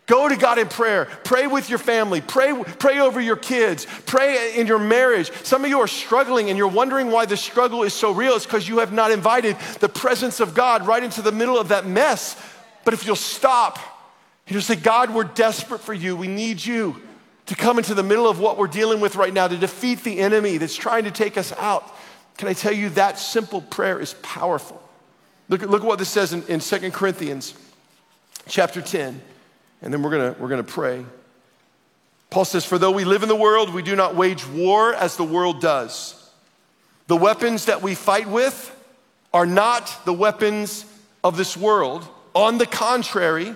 Go 0.06 0.30
to 0.30 0.36
God 0.36 0.60
in 0.60 0.68
prayer. 0.68 1.06
Pray 1.24 1.48
with 1.48 1.70
your 1.70 1.80
family. 1.80 2.22
Pray, 2.22 2.54
pray 2.64 3.00
over 3.00 3.20
your 3.20 3.36
kids. 3.36 3.88
Pray 4.06 4.54
in 4.56 4.68
your 4.68 4.78
marriage. 4.78 5.32
Some 5.44 5.64
of 5.64 5.70
you 5.70 5.80
are 5.80 5.88
struggling 5.88 6.50
and 6.50 6.58
you're 6.58 6.68
wondering 6.68 7.10
why 7.10 7.26
the 7.26 7.36
struggle 7.36 7.82
is 7.82 7.94
so 7.94 8.12
real. 8.12 8.34
It's 8.34 8.46
because 8.46 8.68
you 8.68 8.80
have 8.80 8.94
not 8.94 9.10
invited 9.10 9.58
the 9.80 9.90
presence 9.90 10.40
of 10.40 10.54
God 10.54 10.86
right 10.86 11.02
into 11.02 11.24
the 11.24 11.32
middle 11.32 11.58
of 11.58 11.70
that 11.70 11.88
mess. 11.88 12.40
But 12.84 12.94
if 12.94 13.06
you'll 13.06 13.16
stop 13.16 13.80
you'll 14.48 14.62
say, 14.62 14.76
God, 14.76 15.14
we're 15.14 15.24
desperate 15.24 15.82
for 15.82 15.94
you. 15.94 16.16
We 16.16 16.28
need 16.28 16.64
you 16.64 17.02
to 17.48 17.56
come 17.56 17.78
into 17.78 17.94
the 17.94 18.04
middle 18.04 18.28
of 18.28 18.40
what 18.40 18.58
we're 18.58 18.68
dealing 18.68 19.00
with 19.00 19.16
right 19.16 19.34
now 19.34 19.48
to 19.48 19.58
defeat 19.58 20.04
the 20.04 20.20
enemy 20.20 20.58
that's 20.58 20.76
trying 20.76 21.04
to 21.06 21.12
take 21.12 21.38
us 21.38 21.52
out. 21.54 21.96
Can 22.38 22.48
I 22.48 22.54
tell 22.54 22.74
you 22.74 22.90
that 22.92 23.18
simple 23.18 23.62
prayer 23.62 24.00
is 24.00 24.14
powerful? 24.22 24.82
Look, 25.48 25.62
look 25.62 25.82
at 25.82 25.88
what 25.88 26.00
this 26.00 26.10
says 26.10 26.34
in, 26.34 26.44
in 26.48 26.60
2 26.60 26.92
Corinthians 26.92 27.54
chapter 28.48 28.82
10 28.82 29.22
and 29.82 29.94
then 29.94 30.02
we're 30.02 30.12
gonna, 30.12 30.36
we're 30.40 30.50
gonna 30.50 30.64
pray. 30.64 31.06
Paul 32.30 32.46
says, 32.46 32.66
For 32.66 32.78
though 32.78 32.92
we 32.92 33.06
live 33.06 33.24
in 33.24 33.30
the 33.30 33.36
world, 33.36 33.74
we 33.74 33.82
do 33.82 33.96
not 33.96 34.16
wage 34.16 34.46
war 34.48 34.94
as 34.94 35.16
the 35.16 35.24
world 35.24 35.62
does. 35.62 36.22
The 37.08 37.16
weapons 37.16 37.66
that 37.66 37.82
we 37.82 37.96
fight 37.96 38.28
with 38.28 38.72
are 39.34 39.46
not 39.46 40.06
the 40.06 40.14
weapons 40.14 40.86
of 41.24 41.38
this 41.38 41.56
world. 41.56 42.08
On 42.34 42.58
the 42.58 42.66
contrary, 42.66 43.56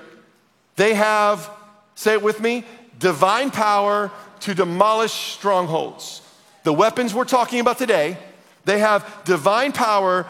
they 0.76 0.94
have, 0.94 1.50
say 1.96 2.14
it 2.14 2.22
with 2.22 2.40
me, 2.40 2.64
divine 3.00 3.52
power 3.52 4.12
to 4.42 4.54
demolish 4.54 5.12
strongholds. 5.12 6.22
The 6.64 6.74
weapons 6.74 7.14
we're 7.14 7.26
talking 7.26 7.60
about 7.60 7.78
today, 7.78 8.18
they 8.66 8.80
have 8.80 9.24
divine 9.26 9.72
power 9.72 10.26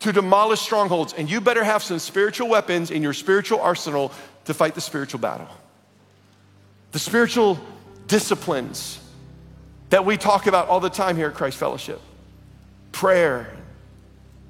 to 0.00 0.12
demolish 0.12 0.60
strongholds. 0.60 1.12
And 1.12 1.30
you 1.30 1.40
better 1.40 1.64
have 1.64 1.82
some 1.82 1.98
spiritual 1.98 2.48
weapons 2.48 2.90
in 2.90 3.02
your 3.02 3.12
spiritual 3.12 3.60
arsenal 3.60 4.12
to 4.44 4.54
fight 4.54 4.74
the 4.74 4.80
spiritual 4.80 5.20
battle. 5.20 5.48
The 6.92 6.98
spiritual 6.98 7.58
disciplines 8.06 8.98
that 9.90 10.04
we 10.04 10.16
talk 10.16 10.46
about 10.46 10.68
all 10.68 10.80
the 10.80 10.90
time 10.90 11.16
here 11.16 11.28
at 11.28 11.34
Christ 11.34 11.56
Fellowship 11.56 12.00
prayer, 12.92 13.48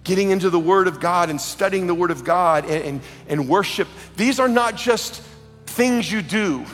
getting 0.02 0.30
into 0.30 0.50
the 0.50 0.58
Word 0.58 0.88
of 0.88 0.98
God 0.98 1.30
and 1.30 1.40
studying 1.40 1.86
the 1.86 1.94
Word 1.94 2.10
of 2.10 2.24
God 2.24 2.64
and, 2.64 2.84
and, 2.84 3.00
and 3.28 3.48
worship. 3.48 3.86
These 4.16 4.40
are 4.40 4.48
not 4.48 4.76
just 4.76 5.22
things 5.66 6.10
you 6.10 6.22
do 6.22 6.64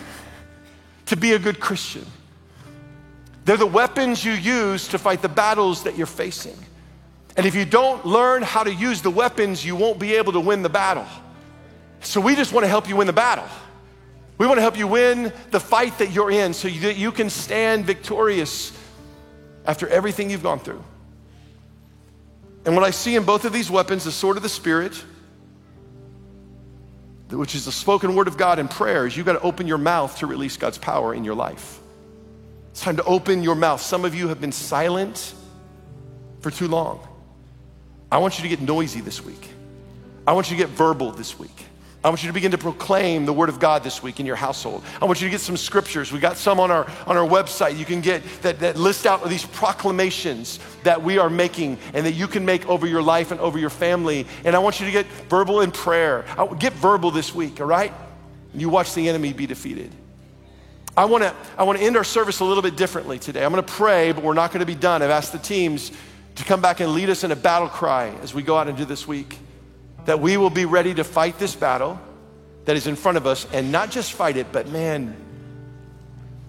to 1.06 1.16
be 1.16 1.32
a 1.32 1.38
good 1.38 1.60
Christian. 1.60 2.06
They're 3.44 3.56
the 3.56 3.66
weapons 3.66 4.24
you 4.24 4.32
use 4.32 4.88
to 4.88 4.98
fight 4.98 5.22
the 5.22 5.28
battles 5.28 5.84
that 5.84 5.96
you're 5.96 6.06
facing. 6.06 6.56
And 7.36 7.46
if 7.46 7.54
you 7.54 7.64
don't 7.64 8.04
learn 8.06 8.42
how 8.42 8.64
to 8.64 8.72
use 8.72 9.02
the 9.02 9.10
weapons, 9.10 9.64
you 9.64 9.76
won't 9.76 9.98
be 9.98 10.14
able 10.14 10.32
to 10.32 10.40
win 10.40 10.62
the 10.62 10.68
battle. 10.68 11.06
So 12.00 12.20
we 12.20 12.36
just 12.36 12.52
want 12.52 12.64
to 12.64 12.68
help 12.68 12.88
you 12.88 12.96
win 12.96 13.06
the 13.06 13.12
battle. 13.12 13.48
We 14.38 14.46
want 14.46 14.58
to 14.58 14.62
help 14.62 14.78
you 14.78 14.86
win 14.86 15.32
the 15.50 15.60
fight 15.60 15.98
that 15.98 16.12
you're 16.12 16.30
in 16.30 16.52
so 16.52 16.68
that 16.68 16.96
you 16.96 17.10
can 17.10 17.30
stand 17.30 17.86
victorious 17.86 18.72
after 19.64 19.88
everything 19.88 20.30
you've 20.30 20.42
gone 20.42 20.58
through. 20.58 20.82
And 22.64 22.74
what 22.74 22.84
I 22.84 22.90
see 22.90 23.16
in 23.16 23.24
both 23.24 23.44
of 23.44 23.52
these 23.52 23.70
weapons, 23.70 24.04
the 24.04 24.12
sword 24.12 24.36
of 24.36 24.42
the 24.42 24.48
Spirit, 24.48 25.02
which 27.30 27.54
is 27.54 27.64
the 27.64 27.72
spoken 27.72 28.14
word 28.14 28.28
of 28.28 28.36
God 28.36 28.58
in 28.58 28.68
prayer, 28.68 29.06
is 29.06 29.16
you've 29.16 29.26
got 29.26 29.34
to 29.34 29.40
open 29.40 29.66
your 29.66 29.78
mouth 29.78 30.18
to 30.18 30.26
release 30.26 30.56
God's 30.56 30.78
power 30.78 31.14
in 31.14 31.24
your 31.24 31.34
life. 31.34 31.80
It's 32.70 32.82
time 32.82 32.96
to 32.96 33.04
open 33.04 33.42
your 33.42 33.54
mouth. 33.54 33.80
Some 33.80 34.04
of 34.04 34.14
you 34.14 34.28
have 34.28 34.40
been 34.40 34.52
silent 34.52 35.34
for 36.40 36.50
too 36.50 36.68
long. 36.68 37.00
I 38.12 38.18
want 38.18 38.38
you 38.38 38.42
to 38.42 38.48
get 38.48 38.60
noisy 38.60 39.00
this 39.00 39.24
week. 39.24 39.48
I 40.26 40.32
want 40.32 40.50
you 40.50 40.56
to 40.56 40.62
get 40.62 40.70
verbal 40.70 41.10
this 41.10 41.38
week. 41.38 41.64
I 42.06 42.08
want 42.08 42.22
you 42.22 42.28
to 42.28 42.32
begin 42.32 42.52
to 42.52 42.58
proclaim 42.58 43.26
the 43.26 43.32
word 43.32 43.48
of 43.48 43.58
God 43.58 43.82
this 43.82 44.00
week 44.00 44.20
in 44.20 44.26
your 44.26 44.36
household. 44.36 44.84
I 45.02 45.06
want 45.06 45.20
you 45.20 45.26
to 45.26 45.30
get 45.32 45.40
some 45.40 45.56
scriptures. 45.56 46.12
We 46.12 46.20
got 46.20 46.36
some 46.36 46.60
on 46.60 46.70
our 46.70 46.88
on 47.04 47.16
our 47.16 47.26
website. 47.26 47.76
You 47.76 47.84
can 47.84 48.00
get 48.00 48.22
that, 48.42 48.60
that 48.60 48.76
list 48.76 49.06
out 49.06 49.28
these 49.28 49.44
proclamations 49.44 50.60
that 50.84 51.02
we 51.02 51.18
are 51.18 51.28
making 51.28 51.78
and 51.94 52.06
that 52.06 52.12
you 52.12 52.28
can 52.28 52.44
make 52.44 52.64
over 52.68 52.86
your 52.86 53.02
life 53.02 53.32
and 53.32 53.40
over 53.40 53.58
your 53.58 53.70
family. 53.70 54.24
And 54.44 54.54
I 54.54 54.60
want 54.60 54.78
you 54.78 54.86
to 54.86 54.92
get 54.92 55.06
verbal 55.28 55.62
in 55.62 55.72
prayer. 55.72 56.24
Get 56.60 56.74
verbal 56.74 57.10
this 57.10 57.34
week, 57.34 57.60
all 57.60 57.66
right? 57.66 57.92
And 58.52 58.60
you 58.60 58.68
watch 58.68 58.94
the 58.94 59.08
enemy 59.08 59.32
be 59.32 59.48
defeated. 59.48 59.90
I 60.96 61.06
want 61.06 61.24
to 61.24 61.34
I 61.58 61.64
want 61.64 61.80
to 61.80 61.84
end 61.84 61.96
our 61.96 62.04
service 62.04 62.38
a 62.38 62.44
little 62.44 62.62
bit 62.62 62.76
differently 62.76 63.18
today. 63.18 63.44
I'm 63.44 63.50
going 63.50 63.64
to 63.64 63.72
pray, 63.72 64.12
but 64.12 64.22
we're 64.22 64.34
not 64.34 64.52
going 64.52 64.60
to 64.60 64.64
be 64.64 64.76
done. 64.76 65.02
I've 65.02 65.10
asked 65.10 65.32
the 65.32 65.40
teams 65.40 65.90
to 66.36 66.44
come 66.44 66.60
back 66.60 66.78
and 66.78 66.92
lead 66.92 67.10
us 67.10 67.24
in 67.24 67.32
a 67.32 67.36
battle 67.36 67.68
cry 67.68 68.10
as 68.22 68.32
we 68.32 68.44
go 68.44 68.56
out 68.56 68.68
and 68.68 68.78
do 68.78 68.84
this 68.84 69.08
week 69.08 69.40
that 70.06 70.20
we 70.20 70.36
will 70.36 70.50
be 70.50 70.64
ready 70.64 70.94
to 70.94 71.04
fight 71.04 71.38
this 71.38 71.54
battle 71.54 72.00
that 72.64 72.76
is 72.76 72.86
in 72.86 72.96
front 72.96 73.16
of 73.18 73.26
us 73.26 73.46
and 73.52 73.70
not 73.70 73.90
just 73.90 74.12
fight 74.12 74.36
it, 74.36 74.46
but 74.52 74.68
man, 74.68 75.16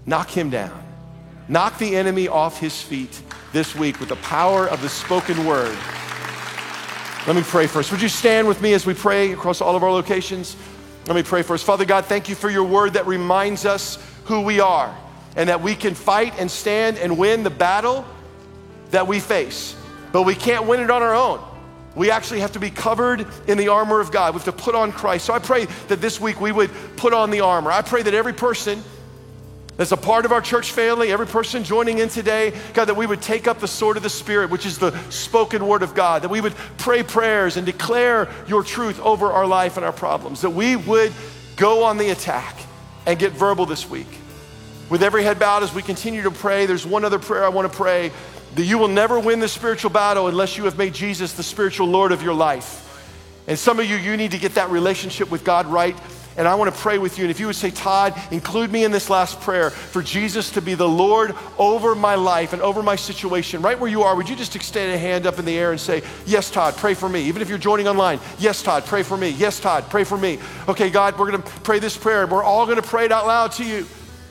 knock 0.05 0.29
him 0.29 0.49
down. 0.49 0.84
Knock 1.47 1.77
the 1.77 1.95
enemy 1.95 2.27
off 2.27 2.59
his 2.59 2.81
feet 2.81 3.21
this 3.53 3.75
week 3.75 3.99
with 3.99 4.09
the 4.09 4.15
power 4.17 4.67
of 4.67 4.81
the 4.81 4.89
spoken 4.89 5.45
word. 5.45 5.77
Let 7.25 7.36
me 7.36 7.43
pray 7.43 7.67
first. 7.67 7.91
Would 7.91 8.01
you 8.01 8.09
stand 8.09 8.47
with 8.47 8.61
me 8.61 8.73
as 8.73 8.86
we 8.86 8.93
pray 8.93 9.34
across 9.34 9.61
all 9.61 9.75
of 9.75 9.84
our 9.84 9.91
locations? 9.91 10.55
Let 11.07 11.15
me 11.15 11.23
pray 11.23 11.41
first. 11.41 11.65
Father 11.65 11.86
God, 11.86 12.05
thank 12.05 12.29
you 12.29 12.36
for 12.36 12.49
your 12.49 12.63
word 12.63 12.93
that 12.93 13.07
reminds 13.07 13.65
us 13.65 13.97
who 14.25 14.41
we 14.41 14.59
are 14.59 14.95
and 15.36 15.49
that 15.49 15.61
we 15.61 15.75
can 15.75 15.93
fight 15.93 16.34
and 16.38 16.49
stand 16.49 16.97
and 16.97 17.17
win 17.17 17.43
the 17.43 17.49
battle 17.49 18.05
that 18.91 19.07
we 19.07 19.19
face. 19.19 19.75
But 20.11 20.23
we 20.23 20.36
can't 20.36 20.67
win 20.67 20.79
it 20.79 20.89
on 20.89 21.01
our 21.01 21.15
own. 21.15 21.39
We 21.97 22.11
actually 22.11 22.41
have 22.41 22.51
to 22.51 22.59
be 22.59 22.69
covered 22.69 23.25
in 23.47 23.57
the 23.57 23.69
armor 23.69 23.99
of 23.99 24.11
God. 24.11 24.35
We 24.35 24.39
have 24.39 24.45
to 24.45 24.63
put 24.63 24.75
on 24.75 24.91
Christ. 24.91 25.25
So 25.25 25.33
I 25.33 25.39
pray 25.39 25.65
that 25.87 25.99
this 25.99 26.21
week 26.21 26.39
we 26.39 26.51
would 26.51 26.69
put 26.95 27.11
on 27.11 27.31
the 27.31 27.41
armor. 27.41 27.71
I 27.71 27.81
pray 27.81 28.03
that 28.03 28.13
every 28.13 28.33
person 28.33 28.83
that's 29.77 29.91
a 29.91 29.97
part 29.97 30.25
of 30.25 30.31
our 30.31 30.41
church 30.41 30.71
family, 30.71 31.11
every 31.11 31.25
person 31.25 31.63
joining 31.63 31.97
in 31.97 32.09
today, 32.09 32.53
God, 32.75 32.85
that 32.85 32.95
we 32.95 33.07
would 33.07 33.21
take 33.21 33.47
up 33.47 33.59
the 33.59 33.67
sword 33.67 33.97
of 33.97 34.03
the 34.03 34.09
Spirit, 34.09 34.51
which 34.51 34.65
is 34.65 34.77
the 34.77 34.91
spoken 35.09 35.67
word 35.67 35.81
of 35.81 35.95
God, 35.95 36.21
that 36.21 36.29
we 36.29 36.39
would 36.39 36.53
pray 36.77 37.01
prayers 37.01 37.57
and 37.57 37.65
declare 37.65 38.29
your 38.47 38.63
truth 38.63 38.99
over 38.99 39.31
our 39.31 39.47
life 39.47 39.75
and 39.75 39.85
our 39.85 39.91
problems, 39.91 40.41
that 40.41 40.51
we 40.51 40.75
would 40.75 41.11
go 41.55 41.83
on 41.83 41.97
the 41.97 42.09
attack 42.09 42.57
and 43.07 43.17
get 43.17 43.31
verbal 43.31 43.65
this 43.65 43.89
week. 43.89 44.07
With 44.89 45.03
every 45.03 45.23
head 45.23 45.39
bowed 45.39 45.63
as 45.63 45.73
we 45.73 45.81
continue 45.81 46.23
to 46.23 46.31
pray, 46.31 46.65
there's 46.65 46.85
one 46.85 47.03
other 47.03 47.19
prayer 47.19 47.43
I 47.43 47.49
want 47.49 47.71
to 47.71 47.77
pray 47.77 48.11
that 48.55 48.63
you 48.63 48.77
will 48.77 48.88
never 48.88 49.19
win 49.19 49.39
the 49.39 49.47
spiritual 49.47 49.89
battle 49.89 50.27
unless 50.27 50.57
you 50.57 50.63
have 50.65 50.77
made 50.77 50.93
Jesus 50.93 51.33
the 51.33 51.43
spiritual 51.43 51.88
Lord 51.88 52.11
of 52.11 52.23
your 52.23 52.33
life. 52.33 52.83
And 53.47 53.59
some 53.59 53.79
of 53.79 53.85
you, 53.85 53.95
you 53.95 54.17
need 54.17 54.31
to 54.31 54.38
get 54.38 54.55
that 54.55 54.69
relationship 54.69 55.29
with 55.29 55.43
God 55.43 55.67
right 55.67 55.95
and 56.38 56.47
I 56.47 56.53
want 56.53 56.73
to 56.73 56.79
pray 56.79 56.99
with 56.99 57.17
you. 57.17 57.23
And 57.23 57.31
if 57.31 57.39
you 57.39 57.47
would 57.47 57.55
say, 57.55 57.71
Todd, 57.71 58.13
include 58.29 58.71
me 58.71 58.83
in 58.83 58.91
this 58.91 59.09
last 59.09 59.41
prayer 59.41 59.71
for 59.71 60.03
Jesus 60.03 60.51
to 60.51 60.61
be 60.61 60.75
the 60.75 60.88
Lord 60.88 61.35
over 61.57 61.95
my 61.95 62.13
life 62.13 62.53
and 62.53 62.61
over 62.61 62.83
my 62.83 62.95
situation, 62.95 63.63
right 63.63 63.77
where 63.77 63.89
you 63.89 64.03
are, 64.03 64.15
would 64.15 64.29
you 64.29 64.35
just 64.35 64.55
extend 64.55 64.93
a 64.93 64.97
hand 64.99 65.25
up 65.25 65.39
in 65.39 65.45
the 65.45 65.57
air 65.57 65.71
and 65.71 65.81
say, 65.81 66.03
Yes, 66.27 66.51
Todd, 66.51 66.77
pray 66.77 66.93
for 66.93 67.09
me. 67.09 67.23
Even 67.23 67.41
if 67.41 67.49
you're 67.49 67.57
joining 67.57 67.88
online, 67.88 68.19
Yes, 68.38 68.61
Todd, 68.61 68.85
pray 68.85 69.01
for 69.01 69.17
me. 69.17 69.29
Yes, 69.29 69.59
Todd, 69.59 69.89
pray 69.89 70.03
for 70.03 70.17
me. 70.17 70.38
Okay, 70.67 70.91
God, 70.91 71.17
we're 71.17 71.31
going 71.31 71.41
to 71.41 71.49
pray 71.61 71.79
this 71.79 71.97
prayer. 71.97 72.27
We're 72.27 72.43
all 72.43 72.65
going 72.65 72.79
to 72.79 72.88
pray 72.88 73.05
it 73.05 73.11
out 73.11 73.25
loud 73.25 73.53
to 73.53 73.65
you. 73.65 73.88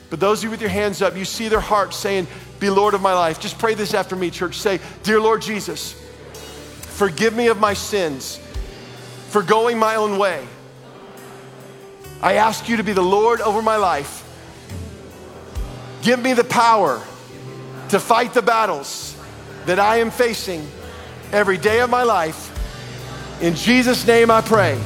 But 0.09 0.19
those 0.19 0.39
of 0.39 0.45
you 0.45 0.49
with 0.51 0.61
your 0.61 0.69
hands 0.69 1.01
up, 1.01 1.15
you 1.15 1.25
see 1.25 1.49
their 1.49 1.59
hearts 1.59 1.97
saying, 1.97 2.27
Be 2.59 2.69
Lord 2.69 2.93
of 2.93 3.01
my 3.01 3.13
life. 3.13 3.39
Just 3.39 3.59
pray 3.59 3.73
this 3.73 3.93
after 3.93 4.15
me, 4.15 4.29
church. 4.29 4.57
Say, 4.57 4.79
Dear 5.03 5.19
Lord 5.19 5.41
Jesus, 5.41 5.93
forgive 6.81 7.35
me 7.35 7.47
of 7.47 7.59
my 7.59 7.73
sins 7.73 8.39
for 9.29 9.41
going 9.43 9.77
my 9.77 9.95
own 9.95 10.17
way. 10.17 10.45
I 12.21 12.35
ask 12.35 12.67
you 12.67 12.77
to 12.77 12.83
be 12.83 12.93
the 12.93 13.03
Lord 13.03 13.41
over 13.41 13.61
my 13.61 13.75
life. 13.75 14.23
Give 16.01 16.19
me 16.19 16.33
the 16.33 16.43
power 16.43 17.03
to 17.89 17.99
fight 17.99 18.33
the 18.33 18.41
battles 18.41 19.15
that 19.65 19.79
I 19.79 19.97
am 19.97 20.09
facing 20.09 20.65
every 21.31 21.57
day 21.57 21.81
of 21.81 21.89
my 21.89 22.03
life. 22.03 22.53
In 23.41 23.53
Jesus' 23.53 24.07
name 24.07 24.31
I 24.31 24.41
pray. 24.41 24.81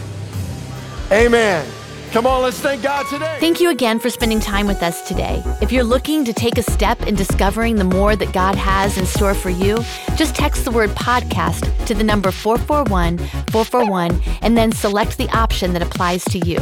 Amen. 1.11 1.65
Come 2.12 2.28
on, 2.28 2.41
let's 2.41 2.59
thank 2.59 2.84
God 2.84 3.07
today. 3.07 3.38
Thank 3.39 3.62
you 3.62 3.70
again 3.70 3.97
for 3.97 4.09
spending 4.09 4.41
time 4.41 4.68
with 4.68 4.84
us 4.84 5.01
today. 5.07 5.41
If 5.62 5.72
you're 5.72 5.86
looking 5.86 6.26
to 6.26 6.34
take 6.34 6.57
a 6.57 6.62
step 6.62 7.01
in 7.07 7.16
discovering 7.16 7.78
the 7.78 7.86
more 7.86 8.18
that 8.18 8.34
God 8.34 8.55
has 8.55 8.97
in 8.97 9.05
store 9.05 9.34
for 9.34 9.49
you, 9.49 9.78
just 10.18 10.36
text 10.36 10.66
the 10.66 10.72
word 10.72 10.89
podcast 10.89 11.86
to 11.86 11.93
the 11.93 12.03
number 12.03 12.30
441 12.30 13.18
441 13.18 14.22
and 14.41 14.57
then 14.57 14.74
select 14.74 15.18
the 15.18 15.30
option 15.30 15.72
that 15.72 15.82
applies 15.82 16.26
to 16.26 16.39
you. 16.39 16.57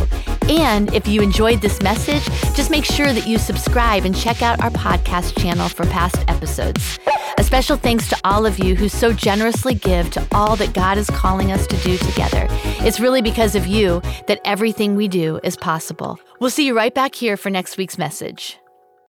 And 0.49 0.93
if 0.93 1.07
you 1.07 1.21
enjoyed 1.21 1.61
this 1.61 1.81
message, 1.81 2.25
just 2.55 2.69
make 2.69 2.85
sure 2.85 3.11
that 3.11 3.25
you 3.25 3.39
subscribe 3.39 4.05
and 4.05 4.15
check 4.15 4.43
out 4.43 4.61
our 4.61 4.69
podcast 4.69 5.39
channel 5.41 5.67
for 5.67 5.85
past 5.87 6.23
episodes. 6.27 6.99
A 7.39 7.43
special 7.43 7.77
thanks 7.77 8.09
to 8.09 8.17
all 8.23 8.45
of 8.45 8.59
you 8.59 8.75
who 8.75 8.89
so 8.89 9.13
generously 9.13 9.73
give 9.73 10.11
to 10.11 10.27
all 10.33 10.55
that 10.57 10.73
God 10.73 10.97
is 10.97 11.09
calling 11.09 11.51
us 11.51 11.65
to 11.67 11.77
do 11.77 11.97
together. 11.97 12.47
It's 12.81 12.99
really 12.99 13.21
because 13.21 13.55
of 13.55 13.65
you 13.65 14.01
that 14.27 14.41
everything 14.43 14.95
we 14.95 15.07
do 15.07 15.38
is 15.43 15.57
possible. 15.57 16.19
We'll 16.39 16.49
see 16.49 16.65
you 16.65 16.75
right 16.75 16.93
back 16.93 17.15
here 17.15 17.37
for 17.37 17.49
next 17.49 17.77
week's 17.77 17.97
message. 17.97 18.59